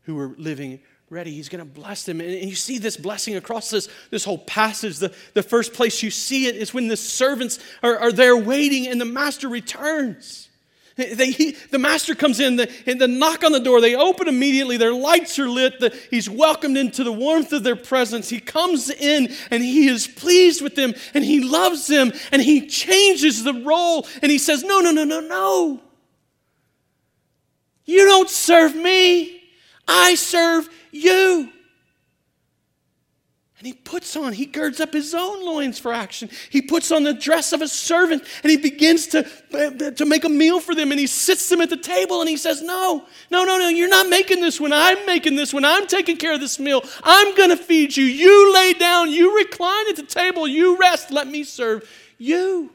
who 0.06 0.18
are 0.18 0.34
living 0.40 0.80
ready. 1.12 1.32
He's 1.32 1.50
going 1.50 1.60
to 1.60 1.70
bless 1.70 2.04
them. 2.04 2.22
And, 2.22 2.32
you 2.32 2.56
see 2.56 2.78
this 2.78 2.96
blessing 2.96 3.36
across 3.36 3.70
this, 3.70 3.90
this 4.10 4.24
whole 4.24 4.38
passage. 4.38 4.98
The, 4.98 5.14
the 5.34 5.44
first 5.44 5.74
place 5.74 6.02
you 6.02 6.10
see 6.10 6.48
it 6.48 6.56
is 6.56 6.74
when 6.74 6.88
the 6.88 6.96
servants 6.96 7.60
are, 7.84 8.00
are 8.00 8.12
there 8.14 8.38
waiting 8.38 8.88
and 8.88 9.00
the 9.00 9.06
master 9.06 9.50
returns. 9.50 10.48
They, 10.96 11.32
he, 11.32 11.52
the 11.72 11.80
master 11.80 12.16
comes 12.16 12.40
in, 12.40 12.58
the, 12.58 12.72
and 12.86 13.00
the 13.00 13.08
knock 13.08 13.44
on 13.44 13.52
the 13.54 13.60
door, 13.60 13.82
they 13.82 13.96
open 13.96 14.28
immediately, 14.28 14.78
their 14.78 14.94
lights 14.94 15.40
are 15.40 15.50
lit, 15.50 15.80
the, 15.80 15.98
he's 16.10 16.30
welcomed 16.30 16.78
into 16.78 17.04
the 17.04 17.14
warmth 17.14 17.54
of 17.54 17.64
their 17.64 17.78
presence. 17.78 18.30
He 18.30 18.40
comes 18.40 18.90
in 18.90 19.34
and 19.50 19.64
he 19.64 19.88
is 19.88 20.06
pleased 20.08 20.62
with 20.62 20.76
them 20.76 20.94
and 21.14 21.24
he 21.24 21.42
loves 21.42 21.88
them 21.88 22.12
and 22.32 22.42
he 22.42 22.68
changes 22.68 23.44
the 23.44 23.54
role 23.54 24.06
and 24.22 24.32
he 24.32 24.38
says, 24.38 24.64
No, 24.64 24.80
no, 24.80 24.92
no, 24.92 25.04
no, 25.04 25.22
no. 25.22 25.82
You 27.86 28.06
don't 28.06 28.30
serve 28.30 28.76
me, 28.76 29.41
I 29.92 30.16
serve 30.16 30.70
you. 30.92 31.52
And 33.60 33.68
he 33.68 33.74
puts 33.74 34.16
on, 34.16 34.34
he 34.34 34.48
girds 34.48 34.80
up 34.80 34.92
his 34.92 35.14
own 35.14 35.46
loins 35.46 35.78
for 35.78 35.94
action. 35.94 36.32
He 36.50 36.64
puts 36.64 36.92
on 36.92 37.04
the 37.04 37.14
dress 37.14 37.54
of 37.54 37.62
a 37.62 37.68
servant 37.68 38.24
and 38.42 38.50
he 38.50 38.58
begins 38.58 39.06
to, 39.08 39.22
to 39.96 40.04
make 40.04 40.24
a 40.24 40.30
meal 40.30 40.60
for 40.60 40.74
them 40.74 40.90
and 40.90 41.00
he 41.00 41.06
sits 41.06 41.48
them 41.48 41.62
at 41.62 41.70
the 41.70 41.78
table 41.78 42.22
and 42.22 42.30
he 42.30 42.38
says, 42.38 42.64
No, 42.64 43.06
no, 43.30 43.44
no, 43.44 43.60
no, 43.60 43.68
you're 43.70 43.88
not 43.88 44.10
making 44.10 44.42
this 44.42 44.60
one. 44.60 44.74
I'm 44.74 45.06
making 45.06 45.36
this 45.36 45.54
one. 45.54 45.64
I'm 45.64 45.86
taking 45.86 46.18
care 46.18 46.34
of 46.34 46.40
this 46.40 46.58
meal. 46.58 46.82
I'm 47.04 47.36
going 47.36 47.52
to 47.52 47.58
feed 47.58 47.96
you. 47.96 48.04
You 48.04 48.52
lay 48.52 48.74
down, 48.74 49.12
you 49.12 49.38
recline 49.38 49.90
at 49.90 49.96
the 49.96 50.08
table, 50.08 50.48
you 50.48 50.78
rest. 50.80 51.12
Let 51.12 51.28
me 51.28 51.44
serve 51.44 51.88
you. 52.18 52.72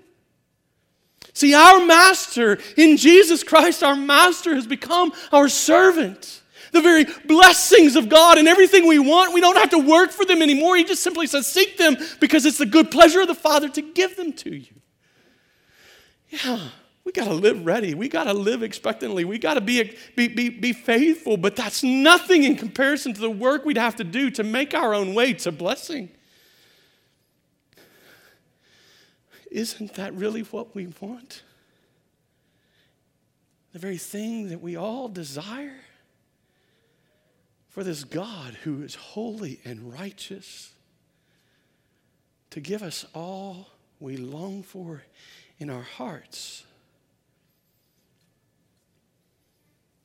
See, 1.33 1.53
our 1.53 1.85
master 1.85 2.59
in 2.77 2.97
Jesus 2.97 3.43
Christ, 3.43 3.83
our 3.83 3.97
master 3.97 4.55
has 4.55 4.69
become 4.69 5.12
our 5.33 5.49
servant 5.49 6.43
the 6.77 6.83
very 6.83 7.05
blessings 7.27 7.97
of 7.97 8.09
God 8.09 8.39
and 8.39 8.47
everything 8.47 8.87
we 8.87 8.99
want, 8.99 9.35
we 9.35 9.41
don't 9.41 9.57
have 9.57 9.70
to 9.70 9.79
work 9.79 10.11
for 10.11 10.24
them 10.24 10.43
anymore. 10.43 10.77
He 10.77 10.85
just 10.85 11.03
simply 11.03 11.27
says, 11.27 11.47
Seek 11.47 11.77
them 11.77 11.97
because 12.20 12.47
it's 12.47 12.59
the 12.59 12.66
good 12.66 12.91
pleasure 12.91 13.20
of 13.20 13.29
the 13.29 13.35
Father 13.35 13.68
to 13.70 13.83
give 13.83 14.16
them 14.16 14.33
to 14.35 14.55
you. 14.55 14.74
Yeah, 16.29 16.68
we 17.05 17.12
got 17.12 17.27
to 17.27 17.35
live 17.35 17.64
ready. 17.64 17.95
We 17.95 18.09
got 18.09 18.24
to 18.24 18.35
live 18.35 18.62
expectantly. 18.62 19.24
We 19.24 19.39
got 19.39 19.55
to 19.55 19.61
be, 19.61 19.97
be, 20.16 20.29
be, 20.29 20.49
be 20.51 20.72
faithful, 20.72 21.37
but 21.37 21.55
that's 21.55 21.83
nothing 21.83 22.43
in 22.43 22.57
comparison 22.57 23.14
to 23.14 23.20
the 23.20 23.31
work 23.31 23.64
we'd 23.64 23.79
have 23.79 23.97
to 23.97 24.05
do 24.05 24.31
to 24.33 24.43
make 24.43 24.74
our 24.74 24.93
own 24.93 25.14
way 25.14 25.33
to 25.35 25.53
blessing. 25.53 26.11
Isn't 29.51 29.95
that 29.95 30.12
really 30.14 30.43
what 30.43 30.74
we 30.74 30.93
want? 31.01 31.43
The 33.72 33.79
very 33.79 33.99
thing 33.99 34.49
that 34.49 34.61
we 34.61 34.77
all 34.77 35.09
desire? 35.09 35.81
For 37.77 37.85
this 37.85 38.05
God 38.05 38.57
who 38.64 38.83
is 38.83 38.95
holy 38.95 39.61
and 39.62 39.93
righteous 39.93 40.72
to 42.49 42.59
give 42.59 42.83
us 42.83 43.05
all 43.14 43.68
we 44.01 44.16
long 44.16 44.62
for 44.62 45.03
in 45.59 45.68
our 45.68 45.83
hearts. 45.83 46.64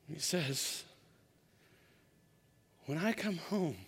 He 0.06 0.18
says, 0.18 0.84
When 2.84 2.98
I 2.98 3.14
come 3.14 3.38
home, 3.38 3.78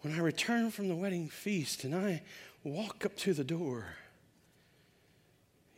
when 0.00 0.12
I 0.12 0.18
return 0.18 0.72
from 0.72 0.88
the 0.88 0.96
wedding 0.96 1.28
feast 1.28 1.84
and 1.84 1.94
I 1.94 2.22
walk 2.64 3.06
up 3.06 3.16
to 3.18 3.34
the 3.34 3.44
door, 3.44 3.84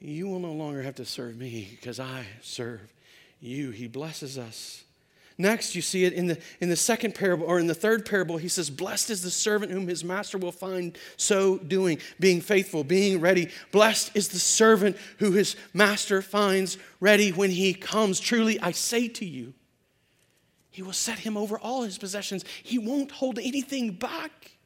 you 0.01 0.27
will 0.29 0.41
no 0.41 0.53
longer 0.53 0.81
have 0.81 0.95
to 0.95 1.05
serve 1.05 1.37
me 1.37 1.77
because 1.79 2.01
I 2.01 2.25
serve 2.41 2.91
you. 3.39 3.71
He 3.71 3.87
blesses 3.87 4.39
us 4.39 4.85
Next, 5.41 5.77
you 5.77 5.83
see 5.83 6.05
it 6.05 6.13
in 6.13 6.27
the, 6.27 6.39
in 6.61 6.69
the 6.69 6.77
second 6.77 7.15
parable, 7.15 7.47
or 7.47 7.61
in 7.61 7.69
the 7.69 7.75
third 7.75 8.05
parable, 8.05 8.39
he 8.39 8.49
says, 8.49 8.71
Blessed 8.71 9.11
is 9.11 9.23
the 9.23 9.31
servant 9.31 9.71
whom 9.71 9.87
his 9.87 10.03
master 10.03 10.37
will 10.37 10.51
find 10.51 10.99
so 11.17 11.59
doing, 11.59 12.01
being 12.19 12.41
faithful, 12.41 12.83
being 12.83 13.21
ready. 13.21 13.49
Blessed 13.71 14.11
is 14.17 14.29
the 14.29 14.41
servant 14.41 14.97
who 15.19 15.33
his 15.33 15.55
master 15.73 16.23
finds 16.23 16.77
ready 16.99 17.31
when 17.31 17.51
he 17.51 17.73
comes. 17.73 18.19
Truly, 18.19 18.59
I 18.59 18.73
say 18.73 19.07
to 19.07 19.25
you, 19.25 19.55
he 20.71 20.83
will 20.83 20.93
set 20.93 21.21
him 21.21 21.37
over 21.37 21.57
all 21.57 21.83
his 21.83 21.99
possessions. 21.99 22.45
He 22.63 22.79
won't 22.79 23.13
hold 23.13 23.39
anything 23.39 23.93
back. 23.93 24.58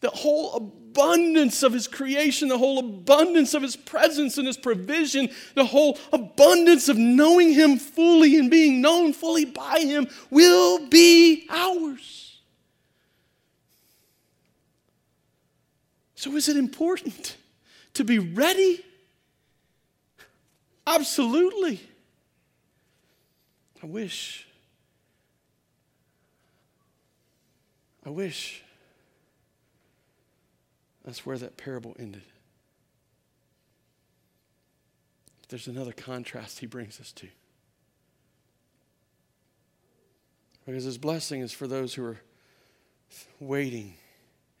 The 0.00 0.10
whole 0.10 0.54
abundance 0.54 1.62
of 1.62 1.72
his 1.72 1.88
creation, 1.88 2.48
the 2.48 2.58
whole 2.58 2.78
abundance 2.78 3.54
of 3.54 3.62
his 3.62 3.76
presence 3.76 4.38
and 4.38 4.46
his 4.46 4.56
provision, 4.56 5.28
the 5.54 5.64
whole 5.64 5.98
abundance 6.12 6.88
of 6.88 6.96
knowing 6.96 7.52
him 7.52 7.78
fully 7.78 8.36
and 8.38 8.50
being 8.50 8.80
known 8.80 9.12
fully 9.12 9.44
by 9.44 9.80
him 9.80 10.06
will 10.30 10.86
be 10.88 11.46
ours. 11.50 12.40
So, 16.14 16.34
is 16.36 16.48
it 16.48 16.56
important 16.56 17.36
to 17.94 18.04
be 18.04 18.18
ready? 18.18 18.84
Absolutely. 20.86 21.80
I 23.82 23.86
wish. 23.86 24.46
I 28.04 28.10
wish 28.10 28.62
that's 31.06 31.24
where 31.24 31.38
that 31.38 31.56
parable 31.56 31.94
ended. 31.98 32.24
But 35.40 35.48
there's 35.48 35.68
another 35.68 35.92
contrast 35.92 36.58
he 36.58 36.66
brings 36.66 37.00
us 37.00 37.12
to. 37.12 37.28
Because 40.66 40.82
his 40.82 40.98
blessing 40.98 41.40
is 41.42 41.52
for 41.52 41.68
those 41.68 41.94
who 41.94 42.04
are 42.04 42.18
waiting 43.38 43.94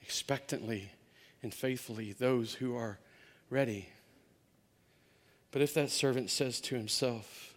expectantly 0.00 0.92
and 1.42 1.52
faithfully, 1.52 2.12
those 2.12 2.54
who 2.54 2.76
are 2.76 3.00
ready. 3.50 3.88
But 5.50 5.62
if 5.62 5.74
that 5.74 5.90
servant 5.90 6.30
says 6.30 6.60
to 6.62 6.76
himself, 6.76 7.54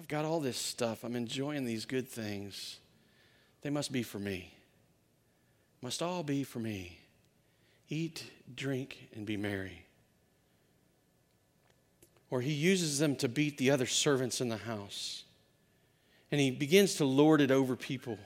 I've 0.00 0.08
got 0.08 0.24
all 0.24 0.40
this 0.40 0.56
stuff, 0.56 1.04
I'm 1.04 1.14
enjoying 1.14 1.66
these 1.66 1.84
good 1.84 2.08
things, 2.08 2.78
they 3.60 3.70
must 3.70 3.92
be 3.92 4.02
for 4.02 4.18
me, 4.18 4.54
must 5.82 6.00
all 6.00 6.22
be 6.22 6.42
for 6.42 6.58
me. 6.58 7.00
Eat, 7.88 8.24
drink, 8.54 9.08
and 9.14 9.24
be 9.24 9.36
merry. 9.36 9.86
Or 12.30 12.40
he 12.40 12.52
uses 12.52 12.98
them 12.98 13.16
to 13.16 13.28
beat 13.28 13.58
the 13.58 13.70
other 13.70 13.86
servants 13.86 14.40
in 14.40 14.48
the 14.48 14.56
house. 14.56 15.24
And 16.32 16.40
he 16.40 16.50
begins 16.50 16.94
to 16.96 17.04
lord 17.04 17.40
it 17.40 17.50
over 17.50 17.76
people. 17.76 18.18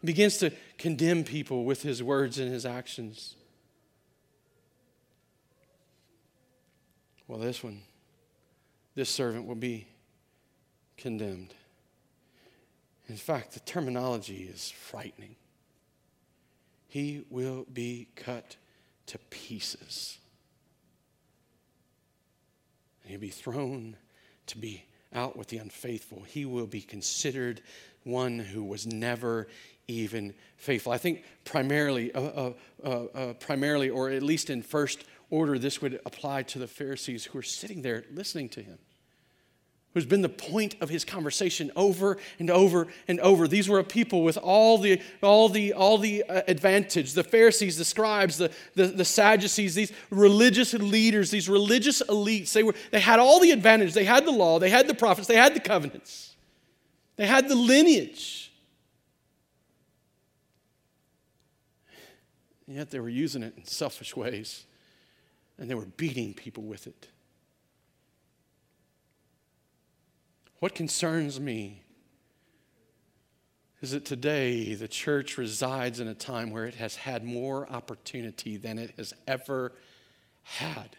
He 0.00 0.06
begins 0.06 0.38
to 0.38 0.50
condemn 0.78 1.24
people 1.24 1.64
with 1.64 1.82
his 1.82 2.02
words 2.02 2.38
and 2.38 2.50
his 2.50 2.64
actions. 2.64 3.36
Well, 7.28 7.38
this 7.38 7.62
one, 7.62 7.82
this 8.94 9.10
servant 9.10 9.46
will 9.46 9.56
be 9.56 9.88
condemned. 10.96 11.52
In 13.08 13.16
fact, 13.16 13.52
the 13.52 13.60
terminology 13.60 14.48
is 14.52 14.70
frightening. 14.70 15.36
He 16.88 17.24
will 17.28 17.66
be 17.72 18.08
cut 18.16 18.56
to 19.06 19.18
pieces. 19.30 20.18
He'll 23.04 23.20
be 23.20 23.28
thrown 23.28 23.96
to 24.46 24.58
be 24.58 24.84
out 25.12 25.36
with 25.36 25.48
the 25.48 25.58
unfaithful. 25.58 26.24
He 26.26 26.44
will 26.44 26.66
be 26.66 26.80
considered 26.80 27.62
one 28.04 28.38
who 28.38 28.64
was 28.64 28.86
never 28.86 29.48
even 29.88 30.34
faithful. 30.56 30.92
I 30.92 30.98
think 30.98 31.24
primarily, 31.44 32.12
uh, 32.12 32.20
uh, 32.20 32.52
uh, 32.84 32.88
uh 32.88 33.32
primarily, 33.34 33.88
or 33.90 34.10
at 34.10 34.22
least 34.22 34.50
in 34.50 34.62
first 34.62 35.04
order, 35.30 35.58
this 35.58 35.80
would 35.80 36.00
apply 36.04 36.42
to 36.44 36.58
the 36.58 36.66
Pharisees 36.66 37.24
who 37.24 37.38
are 37.38 37.42
sitting 37.42 37.82
there 37.82 38.04
listening 38.12 38.48
to 38.50 38.62
him 38.62 38.78
who's 39.96 40.04
been 40.04 40.20
the 40.20 40.28
point 40.28 40.76
of 40.82 40.90
his 40.90 41.06
conversation 41.06 41.72
over 41.74 42.18
and 42.38 42.50
over 42.50 42.86
and 43.08 43.18
over. 43.20 43.48
These 43.48 43.66
were 43.66 43.78
a 43.78 43.84
people 43.84 44.22
with 44.22 44.36
all 44.36 44.76
the, 44.76 45.00
all 45.22 45.48
the, 45.48 45.72
all 45.72 45.96
the 45.96 46.22
uh, 46.24 46.42
advantage 46.46 47.14
the 47.14 47.24
Pharisees, 47.24 47.78
the 47.78 47.84
scribes, 47.86 48.36
the, 48.36 48.50
the, 48.74 48.88
the 48.88 49.06
Sadducees, 49.06 49.74
these 49.74 49.92
religious 50.10 50.74
leaders, 50.74 51.30
these 51.30 51.48
religious 51.48 52.02
elites. 52.10 52.52
They, 52.52 52.62
were, 52.62 52.74
they 52.90 53.00
had 53.00 53.18
all 53.18 53.40
the 53.40 53.52
advantage. 53.52 53.94
They 53.94 54.04
had 54.04 54.26
the 54.26 54.32
law, 54.32 54.58
they 54.58 54.68
had 54.68 54.86
the 54.86 54.92
prophets, 54.92 55.28
they 55.28 55.36
had 55.36 55.54
the 55.54 55.60
covenants, 55.60 56.36
they 57.16 57.26
had 57.26 57.48
the 57.48 57.56
lineage. 57.56 58.52
And 62.66 62.76
yet 62.76 62.90
they 62.90 63.00
were 63.00 63.08
using 63.08 63.42
it 63.42 63.54
in 63.56 63.64
selfish 63.64 64.14
ways, 64.14 64.66
and 65.56 65.70
they 65.70 65.74
were 65.74 65.86
beating 65.86 66.34
people 66.34 66.64
with 66.64 66.86
it. 66.86 67.08
What 70.58 70.74
concerns 70.74 71.38
me 71.38 71.82
is 73.82 73.90
that 73.90 74.04
today 74.04 74.74
the 74.74 74.88
church 74.88 75.36
resides 75.36 76.00
in 76.00 76.08
a 76.08 76.14
time 76.14 76.50
where 76.50 76.64
it 76.64 76.76
has 76.76 76.96
had 76.96 77.24
more 77.24 77.70
opportunity 77.70 78.56
than 78.56 78.78
it 78.78 78.92
has 78.96 79.12
ever 79.26 79.72
had. 80.42 80.96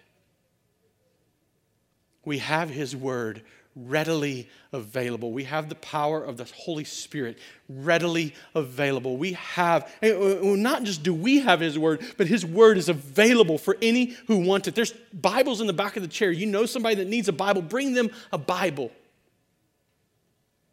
We 2.24 2.38
have 2.38 2.70
His 2.70 2.96
Word 2.96 3.42
readily 3.76 4.50
available. 4.74 5.32
We 5.32 5.46
have 5.46 5.70
the 5.70 5.76
power 5.76 6.24
of 6.24 6.38
the 6.38 6.46
Holy 6.56 6.84
Spirit 6.84 7.38
readily 7.70 8.36
available. 8.54 9.18
We 9.18 9.34
have, 9.34 9.92
uh, 10.04 10.08
uh, 10.08 10.56
not 10.56 10.84
just 10.84 11.04
do 11.04 11.14
we 11.14 11.40
have 11.40 11.62
His 11.62 11.80
Word, 11.80 12.02
but 12.18 12.28
His 12.28 12.46
Word 12.46 12.78
is 12.78 12.90
available 12.90 13.58
for 13.58 13.78
any 13.82 14.16
who 14.28 14.40
want 14.40 14.68
it. 14.68 14.76
There's 14.76 14.94
Bibles 15.14 15.62
in 15.62 15.68
the 15.68 15.74
back 15.74 15.96
of 15.96 16.04
the 16.04 16.10
chair. 16.10 16.32
You 16.32 16.46
know 16.46 16.66
somebody 16.66 16.96
that 16.96 17.08
needs 17.08 17.28
a 17.28 17.34
Bible, 17.34 17.62
bring 17.62 17.94
them 17.94 18.10
a 18.32 18.38
Bible. 18.38 18.92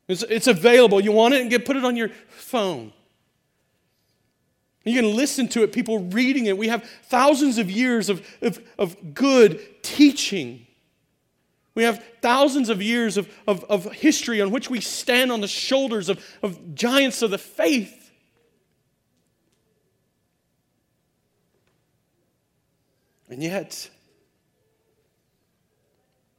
It's, 0.07 0.23
it's 0.25 0.47
available. 0.47 1.01
You 1.01 1.13
want 1.13 1.35
it 1.35 1.41
and 1.41 1.51
get 1.51 1.65
put 1.65 1.77
it 1.77 1.85
on 1.85 1.97
your 1.97 2.11
phone. 2.29 2.93
You 4.85 5.01
can 5.01 5.17
listen 5.17 5.49
to 5.49 5.63
it, 5.63 5.73
people 5.73 6.01
reading 6.01 6.47
it. 6.47 6.59
We 6.59 6.69
have 6.69 6.85
thousands 7.05 7.57
of 7.57 7.71
years 7.71 8.11
of, 8.11 8.27
of, 8.43 8.61
of 8.79 9.15
good 9.15 9.83
teaching. 9.83 10.67
We 11.75 11.85
have 11.85 12.05
thousands 12.21 12.69
of 12.69 12.83
years 12.83 13.17
of, 13.17 13.29
of, 13.47 13.65
of 13.65 13.91
history 13.93 14.43
on 14.43 14.51
which 14.51 14.69
we 14.69 14.81
stand 14.81 15.33
on 15.33 15.41
the 15.41 15.49
shoulders 15.49 16.11
of, 16.11 16.23
of 16.43 16.75
giants 16.75 17.23
of 17.23 17.31
the 17.31 17.39
faith. 17.39 18.13
And 23.31 23.43
yet, 23.43 23.89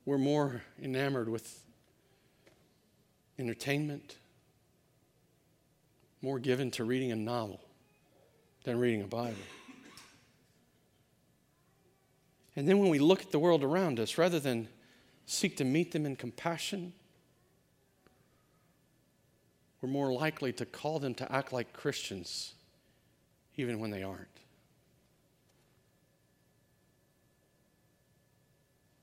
we're 0.05 0.19
more 0.19 0.61
enamored 0.81 1.27
with 1.27 1.64
entertainment, 3.37 4.17
more 6.21 6.39
given 6.39 6.71
to 6.71 6.83
reading 6.83 7.11
a 7.11 7.15
novel 7.15 7.61
than 8.63 8.79
reading 8.79 9.01
a 9.01 9.07
Bible. 9.07 9.35
And 12.55 12.67
then 12.67 12.79
when 12.79 12.89
we 12.89 12.99
look 12.99 13.21
at 13.21 13.31
the 13.31 13.39
world 13.39 13.63
around 13.63 13.99
us, 13.99 14.17
rather 14.17 14.39
than 14.39 14.69
seek 15.25 15.57
to 15.57 15.65
meet 15.65 15.91
them 15.91 16.05
in 16.05 16.15
compassion, 16.15 16.93
we're 19.81 19.89
more 19.89 20.11
likely 20.13 20.53
to 20.53 20.65
call 20.65 20.99
them 20.99 21.13
to 21.15 21.31
act 21.31 21.51
like 21.51 21.73
Christians, 21.73 22.53
even 23.57 23.79
when 23.79 23.91
they 23.91 24.03
aren't. 24.03 24.27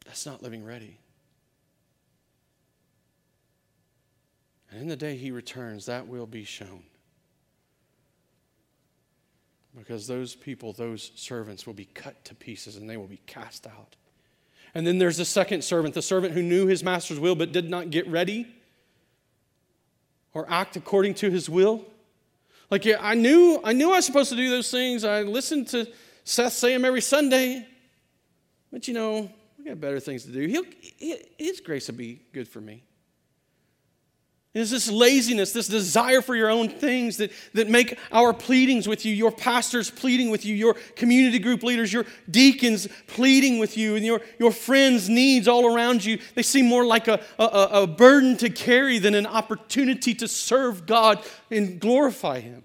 That's 0.07 0.27
not 0.27 0.43
living 0.43 0.65
ready. 0.65 0.99
And 4.73 4.83
in 4.83 4.89
the 4.89 4.97
day 4.97 5.17
he 5.17 5.31
returns, 5.31 5.87
that 5.87 6.09
will 6.09 6.27
be 6.27 6.45
shown. 6.45 6.83
Because 9.77 10.07
those 10.07 10.35
people, 10.35 10.73
those 10.73 11.13
servants, 11.15 11.67
will 11.67 11.75
be 11.75 11.85
cut 11.85 12.25
to 12.27 12.35
pieces 12.35 12.77
and 12.77 12.89
they 12.89 12.97
will 12.97 13.07
be 13.07 13.21
cast 13.27 13.67
out. 13.67 13.97
And 14.75 14.87
then 14.87 14.99
there's 14.99 15.19
the 15.19 15.25
second 15.25 15.63
servant, 15.63 15.95
the 15.95 16.03
servant 16.03 16.33
who 16.33 16.43
knew 16.43 16.67
his 16.67 16.83
master's 16.83 17.21
will 17.21 17.35
but 17.35 17.53
did 17.53 17.69
not 17.69 17.91
get 17.91 18.09
ready 18.09 18.47
or 20.33 20.51
act 20.51 20.77
according 20.77 21.15
to 21.15 21.31
his 21.31 21.49
will. 21.49 21.85
Like, 22.71 22.87
yeah, 22.87 22.97
I 23.01 23.15
knew, 23.15 23.61
I 23.63 23.75
knew 23.75 23.93
I 23.93 23.97
was 23.97 24.07
supposed 24.07 24.31
to 24.31 24.37
do 24.37 24.49
those 24.49 24.71
things. 24.71 25.05
I 25.05 25.23
listened 25.23 25.69
to 25.69 25.87
Seth 26.25 26.55
say 26.55 26.73
them 26.73 26.87
every 26.87 27.03
Sunday. 27.03 27.67
But 28.71 28.89
you 28.89 28.95
know, 28.95 29.31
we 29.59 29.65
got 29.67 29.79
better 29.79 30.01
things 30.01 30.25
to 30.25 30.33
do. 30.33 30.47
He'll, 30.47 30.65
his 31.39 31.61
grace 31.61 31.89
will 31.89 31.97
be 31.97 32.23
good 32.33 32.49
for 32.49 32.63
me. 32.63 32.83
It's 34.55 34.71
this 34.71 34.91
laziness, 34.91 35.53
this 35.53 35.67
desire 35.67 36.21
for 36.21 36.37
your 36.37 36.51
own 36.51 36.69
things 36.69 37.17
that, 37.17 37.33
that 37.55 37.71
make 37.71 37.99
our 38.11 38.35
pleadings 38.35 38.87
with 38.87 39.07
you, 39.07 39.15
your 39.15 39.33
pastors 39.33 39.91
pleading 39.91 40.29
with 40.29 40.45
you, 40.45 40.55
your 40.55 40.75
community 40.95 41.39
group 41.39 41.63
leaders, 41.63 41.91
your 41.91 42.05
deacons 42.31 42.87
pleading 43.07 43.59
with 43.59 43.79
you, 43.79 43.97
and 43.97 44.05
your, 44.05 44.21
your 44.39 44.53
friends' 44.53 45.09
needs 45.09 45.49
all 45.49 45.75
around 45.75 46.05
you. 46.05 46.19
They 46.35 46.43
seem 46.43 46.67
more 46.67 46.85
like 46.85 47.09
a, 47.09 47.19
a, 47.39 47.45
a 47.45 47.87
burden 47.87 48.37
to 48.39 48.51
carry 48.51 48.99
than 48.99 49.15
an 49.15 49.27
opportunity 49.27 50.15
to 50.17 50.29
serve 50.29 50.85
God 50.85 51.25
and 51.51 51.81
glorify 51.81 52.41
Him. 52.41 52.63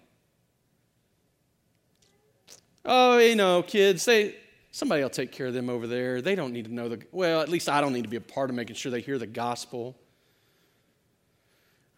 Oh, 2.84 3.18
you 3.18 3.36
know, 3.36 3.64
kids, 3.64 4.04
they, 4.04 4.36
somebody 4.72 5.04
will 5.04 5.10
take 5.10 5.32
care 5.32 5.48
of 5.48 5.54
them 5.54 5.70
over 5.70 5.88
there. 5.88 6.22
They 6.22 6.36
don't 6.36 6.52
need 6.52 6.66
to 6.66 6.74
know 6.74 6.90
the, 6.90 7.02
well, 7.14 7.40
at 7.40 7.48
least 7.48 7.70
I 7.70 7.80
don't 7.80 7.94
need 7.94 8.04
to 8.04 8.10
be 8.10 8.18
a 8.18 8.22
part 8.22 8.50
of 8.50 8.58
making 8.58 8.76
sure 8.76 8.92
they 8.92 9.00
hear 9.00 9.18
the 9.18 9.26
gospel. 9.26 9.96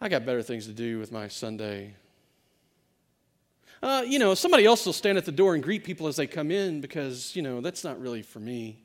I 0.00 0.08
got 0.08 0.24
better 0.24 0.42
things 0.42 0.66
to 0.66 0.72
do 0.72 0.98
with 0.98 1.12
my 1.12 1.28
Sunday. 1.28 1.94
uh, 3.82 4.02
you 4.06 4.18
know, 4.18 4.34
somebody 4.34 4.64
else 4.64 4.86
will 4.86 4.94
stand 4.94 5.18
at 5.18 5.26
the 5.26 5.32
door 5.32 5.54
and 5.54 5.62
greet 5.62 5.84
people 5.84 6.06
as 6.06 6.16
they 6.16 6.26
come 6.26 6.50
in 6.50 6.80
because, 6.80 7.36
you 7.36 7.42
know, 7.42 7.60
that's 7.60 7.84
not 7.84 8.00
really 8.00 8.22
for 8.22 8.40
me. 8.40 8.82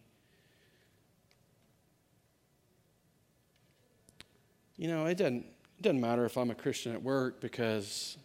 You 4.78 4.90
know, 4.90 5.06
it 5.06 5.18
doesn't, 5.18 5.46
it 5.78 5.82
doesn't 5.82 6.02
matter 6.02 6.26
if 6.26 6.38
I'm 6.38 6.52
a 6.52 6.56
Christian 6.56 6.92
at 6.92 7.02
work 7.02 7.40
because, 7.40 8.18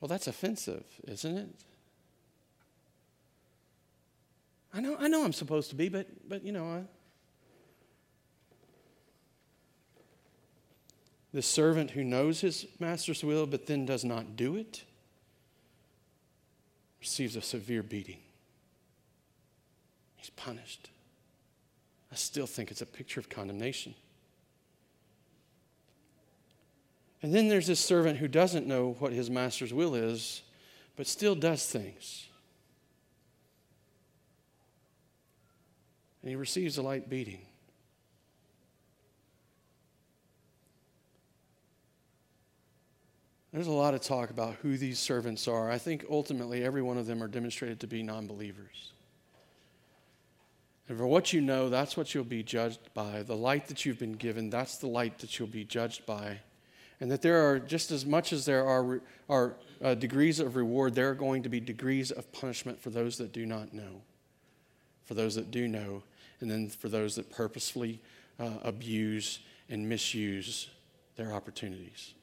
well, 0.00 0.08
that's 0.08 0.26
offensive, 0.26 0.84
isn't 1.06 1.36
it? 1.36 1.48
I 4.74 4.80
know, 4.80 4.96
I 4.98 5.06
know 5.06 5.24
I'm 5.24 5.32
supposed 5.32 5.70
to 5.70 5.76
be, 5.76 5.88
but, 5.88 6.08
but 6.28 6.44
you 6.44 6.50
know, 6.50 6.64
I, 6.64 6.82
the 11.32 11.42
servant 11.42 11.90
who 11.90 12.04
knows 12.04 12.40
his 12.40 12.66
master's 12.78 13.22
will 13.22 13.46
but 13.46 13.66
then 13.66 13.84
does 13.84 14.04
not 14.04 14.36
do 14.36 14.56
it 14.56 14.84
receives 17.00 17.36
a 17.36 17.42
severe 17.42 17.82
beating. 17.82 18.18
He's 20.16 20.30
punished. 20.30 20.90
I 22.10 22.16
still 22.16 22.46
think 22.46 22.70
it's 22.70 22.82
a 22.82 22.86
picture 22.86 23.20
of 23.20 23.28
condemnation. 23.28 23.94
And 27.22 27.34
then 27.34 27.48
there's 27.48 27.66
this 27.66 27.80
servant 27.80 28.18
who 28.18 28.28
doesn't 28.28 28.66
know 28.66 28.96
what 28.98 29.12
his 29.12 29.28
master's 29.28 29.74
will 29.74 29.94
is, 29.94 30.42
but 30.96 31.06
still 31.06 31.34
does 31.34 31.66
things. 31.66 32.28
And 36.22 36.30
he 36.30 36.36
receives 36.36 36.78
a 36.78 36.82
light 36.82 37.08
beating. 37.08 37.40
There's 43.58 43.66
a 43.66 43.72
lot 43.72 43.92
of 43.92 44.02
talk 44.02 44.30
about 44.30 44.54
who 44.62 44.78
these 44.78 45.00
servants 45.00 45.48
are. 45.48 45.68
I 45.68 45.78
think 45.78 46.04
ultimately 46.08 46.62
every 46.62 46.80
one 46.80 46.96
of 46.96 47.06
them 47.06 47.20
are 47.20 47.26
demonstrated 47.26 47.80
to 47.80 47.88
be 47.88 48.04
non 48.04 48.28
believers. 48.28 48.92
And 50.88 50.96
for 50.96 51.08
what 51.08 51.32
you 51.32 51.40
know, 51.40 51.68
that's 51.68 51.96
what 51.96 52.14
you'll 52.14 52.22
be 52.22 52.44
judged 52.44 52.78
by. 52.94 53.24
The 53.24 53.34
light 53.34 53.66
that 53.66 53.84
you've 53.84 53.98
been 53.98 54.12
given, 54.12 54.48
that's 54.48 54.76
the 54.76 54.86
light 54.86 55.18
that 55.18 55.36
you'll 55.40 55.48
be 55.48 55.64
judged 55.64 56.06
by 56.06 56.38
and 57.00 57.10
that 57.10 57.20
there 57.20 57.50
are 57.50 57.58
just 57.58 57.90
as 57.90 58.06
much 58.06 58.32
as 58.32 58.44
there 58.44 58.64
are, 58.64 59.00
are 59.28 59.56
uh, 59.82 59.96
degrees 59.96 60.38
of 60.38 60.54
reward, 60.54 60.94
there 60.94 61.10
are 61.10 61.14
going 61.14 61.42
to 61.42 61.48
be 61.48 61.58
degrees 61.58 62.12
of 62.12 62.30
punishment 62.30 62.80
for 62.80 62.90
those 62.90 63.18
that 63.18 63.32
do 63.32 63.44
not 63.44 63.74
know, 63.74 64.02
for 65.04 65.14
those 65.14 65.34
that 65.34 65.50
do 65.50 65.66
know, 65.66 66.04
and 66.38 66.48
then 66.48 66.68
for 66.68 66.88
those 66.88 67.16
that 67.16 67.28
purposefully 67.28 68.00
uh, 68.38 68.50
abuse 68.62 69.40
and 69.68 69.88
misuse 69.88 70.70
their 71.16 71.32
opportunities. 71.32 72.14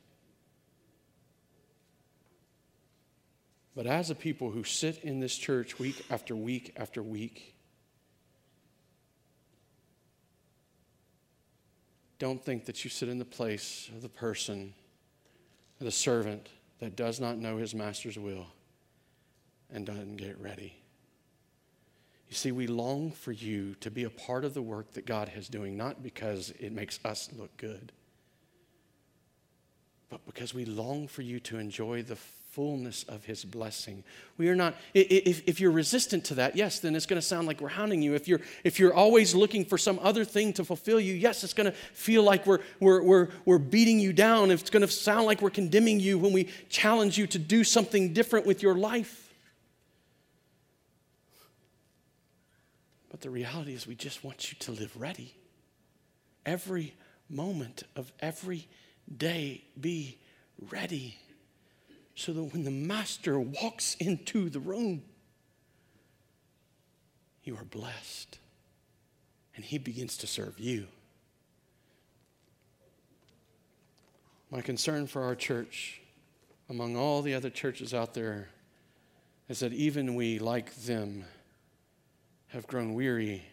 But 3.76 3.88
as 3.88 4.10
a 4.10 4.16
people 4.16 4.52
who 4.52 4.64
sit 4.64 5.04
in 5.04 5.20
this 5.20 5.36
church 5.36 5.78
week 5.80 6.06
after 6.10 6.36
week 6.36 6.74
after 6.78 7.04
week, 7.04 7.56
don't 12.20 12.44
think 12.44 12.66
that 12.66 12.84
you 12.84 12.90
sit 12.90 13.10
in 13.10 13.20
the 13.20 13.26
place 13.26 13.90
of 13.94 14.02
the 14.02 14.10
person, 14.10 14.74
the 15.80 15.92
servant 15.92 16.48
that 16.80 16.96
does 16.96 17.20
not 17.20 17.38
know 17.38 17.58
his 17.58 17.76
master's 17.76 18.18
will 18.18 18.48
and 19.70 19.86
doesn't 19.86 20.16
get 20.16 20.40
ready. 20.40 20.78
You 22.30 22.36
see, 22.36 22.52
we 22.52 22.68
long 22.68 23.12
for 23.12 23.34
you 23.34 23.76
to 23.82 23.92
be 23.92 24.06
a 24.06 24.10
part 24.10 24.46
of 24.46 24.54
the 24.54 24.62
work 24.62 24.94
that 24.94 25.06
God 25.06 25.30
is 25.36 25.50
doing, 25.50 25.76
not 25.76 26.02
because 26.02 26.52
it 26.60 26.72
makes 26.72 27.00
us 27.04 27.30
look 27.38 27.56
good, 27.58 27.92
but 30.10 30.26
because 30.26 30.54
we 30.54 30.66
long 30.66 31.08
for 31.08 31.22
you 31.22 31.40
to 31.42 31.58
enjoy 31.58 32.02
the 32.02 32.18
fullness 32.56 33.04
of 33.04 33.26
his 33.26 33.44
blessing. 33.44 34.02
We 34.38 34.48
are 34.48 34.56
not, 34.56 34.76
if, 34.94 35.46
if 35.46 35.60
you're 35.60 35.72
resistant 35.72 36.24
to 36.26 36.36
that, 36.36 36.56
yes, 36.56 36.80
then 36.80 36.96
it's 36.96 37.06
going 37.06 37.20
to 37.20 37.28
sound 37.28 37.48
like 37.48 37.60
we're 37.60 37.68
hounding 37.68 38.02
you. 38.02 38.14
If 38.14 38.30
you're, 38.30 38.40
if 38.64 38.80
you're 38.80 38.94
always 38.94 39.36
looking 39.36 39.66
for 39.66 39.78
some 39.78 40.00
other 40.02 40.24
thing 40.24 40.54
to 40.54 40.64
fulfill 40.64 40.98
you, 40.98 41.14
yes, 41.14 41.44
it's 41.44 41.54
going 41.54 41.70
to 41.70 41.78
feel 41.94 42.24
like 42.24 42.48
we're, 42.48 42.60
we're, 42.80 43.04
we're, 43.04 43.28
we're 43.44 43.58
beating 43.58 44.00
you 44.00 44.14
down. 44.14 44.52
It's 44.52 44.70
going 44.70 44.82
to 44.82 44.88
sound 44.88 45.26
like 45.26 45.42
we're 45.42 45.50
condemning 45.50 46.00
you 46.00 46.18
when 46.18 46.32
we 46.32 46.48
challenge 46.70 47.18
you 47.18 47.28
to 47.28 47.38
do 47.38 47.66
something 47.66 48.14
different 48.14 48.46
with 48.46 48.64
your 48.64 48.76
life. 48.76 49.34
But 53.12 53.20
the 53.20 53.30
reality 53.30 53.74
is, 53.74 53.86
we 53.86 53.96
just 53.96 54.24
want 54.24 54.52
you 54.52 54.58
to 54.60 54.72
live 54.72 54.96
ready. 54.96 55.36
Every 56.46 56.94
moment 57.30 57.84
of 57.98 58.14
every 58.22 58.68
day, 59.18 59.66
be 59.80 60.18
ready 60.72 61.18
so 62.16 62.32
that 62.32 62.44
when 62.44 62.64
the 62.64 62.72
master 62.72 63.40
walks 63.40 63.96
into 64.00 64.50
the 64.50 64.60
room, 64.60 65.04
you 67.44 67.56
are 67.56 67.66
blessed 67.66 68.40
and 69.56 69.64
he 69.64 69.78
begins 69.78 70.18
to 70.18 70.28
serve 70.28 70.58
you. 70.60 70.88
My 74.50 74.62
concern 74.62 75.08
for 75.08 75.24
our 75.24 75.36
church, 75.36 76.02
among 76.70 76.96
all 76.96 77.22
the 77.22 77.34
other 77.34 77.50
churches 77.50 77.94
out 77.94 78.14
there, 78.14 78.50
is 79.50 79.60
that 79.60 79.74
even 79.74 80.16
we, 80.16 80.40
like 80.40 80.74
them, 80.76 81.26
have 82.48 82.66
grown 82.66 82.94
weary 82.94 83.44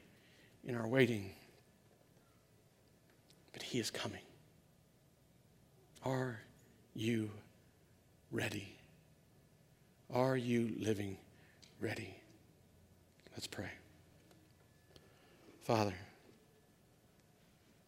in 0.65 0.77
our 0.77 0.87
waiting. 0.87 1.33
But 3.53 3.63
he 3.63 3.79
is 3.79 3.91
coming. 3.91 4.23
Are 6.05 6.41
you 6.95 7.31
ready? 8.33 8.75
Are 10.13 10.37
you 10.37 10.75
living 10.79 11.19
ready? 11.81 12.17
Let's 13.35 13.47
pray. 13.47 13.71
Father, 15.63 15.95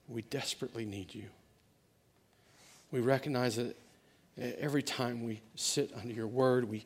we 0.09 0.22
desperately 0.22 0.84
need 0.84 1.14
you. 1.14 1.24
We 2.90 3.01
recognize 3.01 3.57
that 3.57 3.76
every 4.38 4.82
time 4.82 5.24
we 5.24 5.40
sit 5.57 5.92
under 6.01 6.14
your 6.14 6.26
word, 6.26 6.68
we 6.68 6.84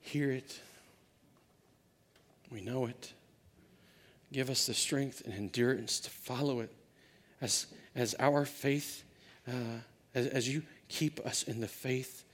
hear 0.00 0.30
it, 0.32 0.60
we 2.50 2.60
know 2.60 2.86
it. 2.86 3.12
Give 4.32 4.50
us 4.50 4.66
the 4.66 4.74
strength 4.74 5.22
and 5.24 5.34
endurance 5.34 6.00
to 6.00 6.10
follow 6.10 6.60
it 6.60 6.72
as, 7.40 7.66
as 7.94 8.14
our 8.18 8.44
faith, 8.44 9.04
uh, 9.46 9.80
as, 10.14 10.26
as 10.28 10.48
you 10.48 10.62
keep 10.88 11.20
us 11.20 11.42
in 11.42 11.60
the 11.60 11.68
faith 11.68 12.24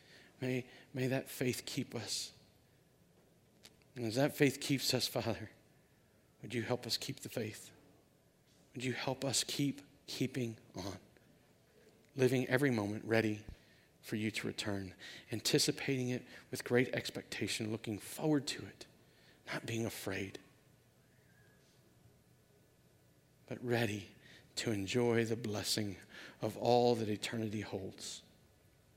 May, 0.40 0.64
may 0.92 1.06
that 1.06 1.30
faith 1.30 1.62
keep 1.64 1.94
us. 1.94 2.30
And 3.94 4.04
as 4.04 4.16
that 4.16 4.36
faith 4.36 4.60
keeps 4.60 4.92
us, 4.92 5.08
Father, 5.08 5.50
would 6.42 6.52
you 6.52 6.62
help 6.62 6.86
us 6.86 6.96
keep 6.96 7.20
the 7.20 7.28
faith? 7.28 7.70
Would 8.74 8.84
you 8.84 8.92
help 8.92 9.24
us 9.24 9.42
keep 9.42 9.80
keeping 10.06 10.56
on, 10.76 10.96
living 12.16 12.46
every 12.48 12.70
moment 12.70 13.02
ready 13.06 13.40
for 14.02 14.16
you 14.16 14.30
to 14.30 14.46
return, 14.46 14.92
anticipating 15.32 16.10
it 16.10 16.24
with 16.50 16.62
great 16.62 16.94
expectation, 16.94 17.72
looking 17.72 17.98
forward 17.98 18.46
to 18.46 18.62
it, 18.62 18.86
not 19.52 19.66
being 19.66 19.86
afraid, 19.86 20.38
but 23.48 23.58
ready 23.64 24.08
to 24.56 24.70
enjoy 24.70 25.24
the 25.24 25.36
blessing 25.36 25.96
of 26.42 26.56
all 26.56 26.94
that 26.94 27.08
eternity 27.08 27.62
holds. 27.62 28.22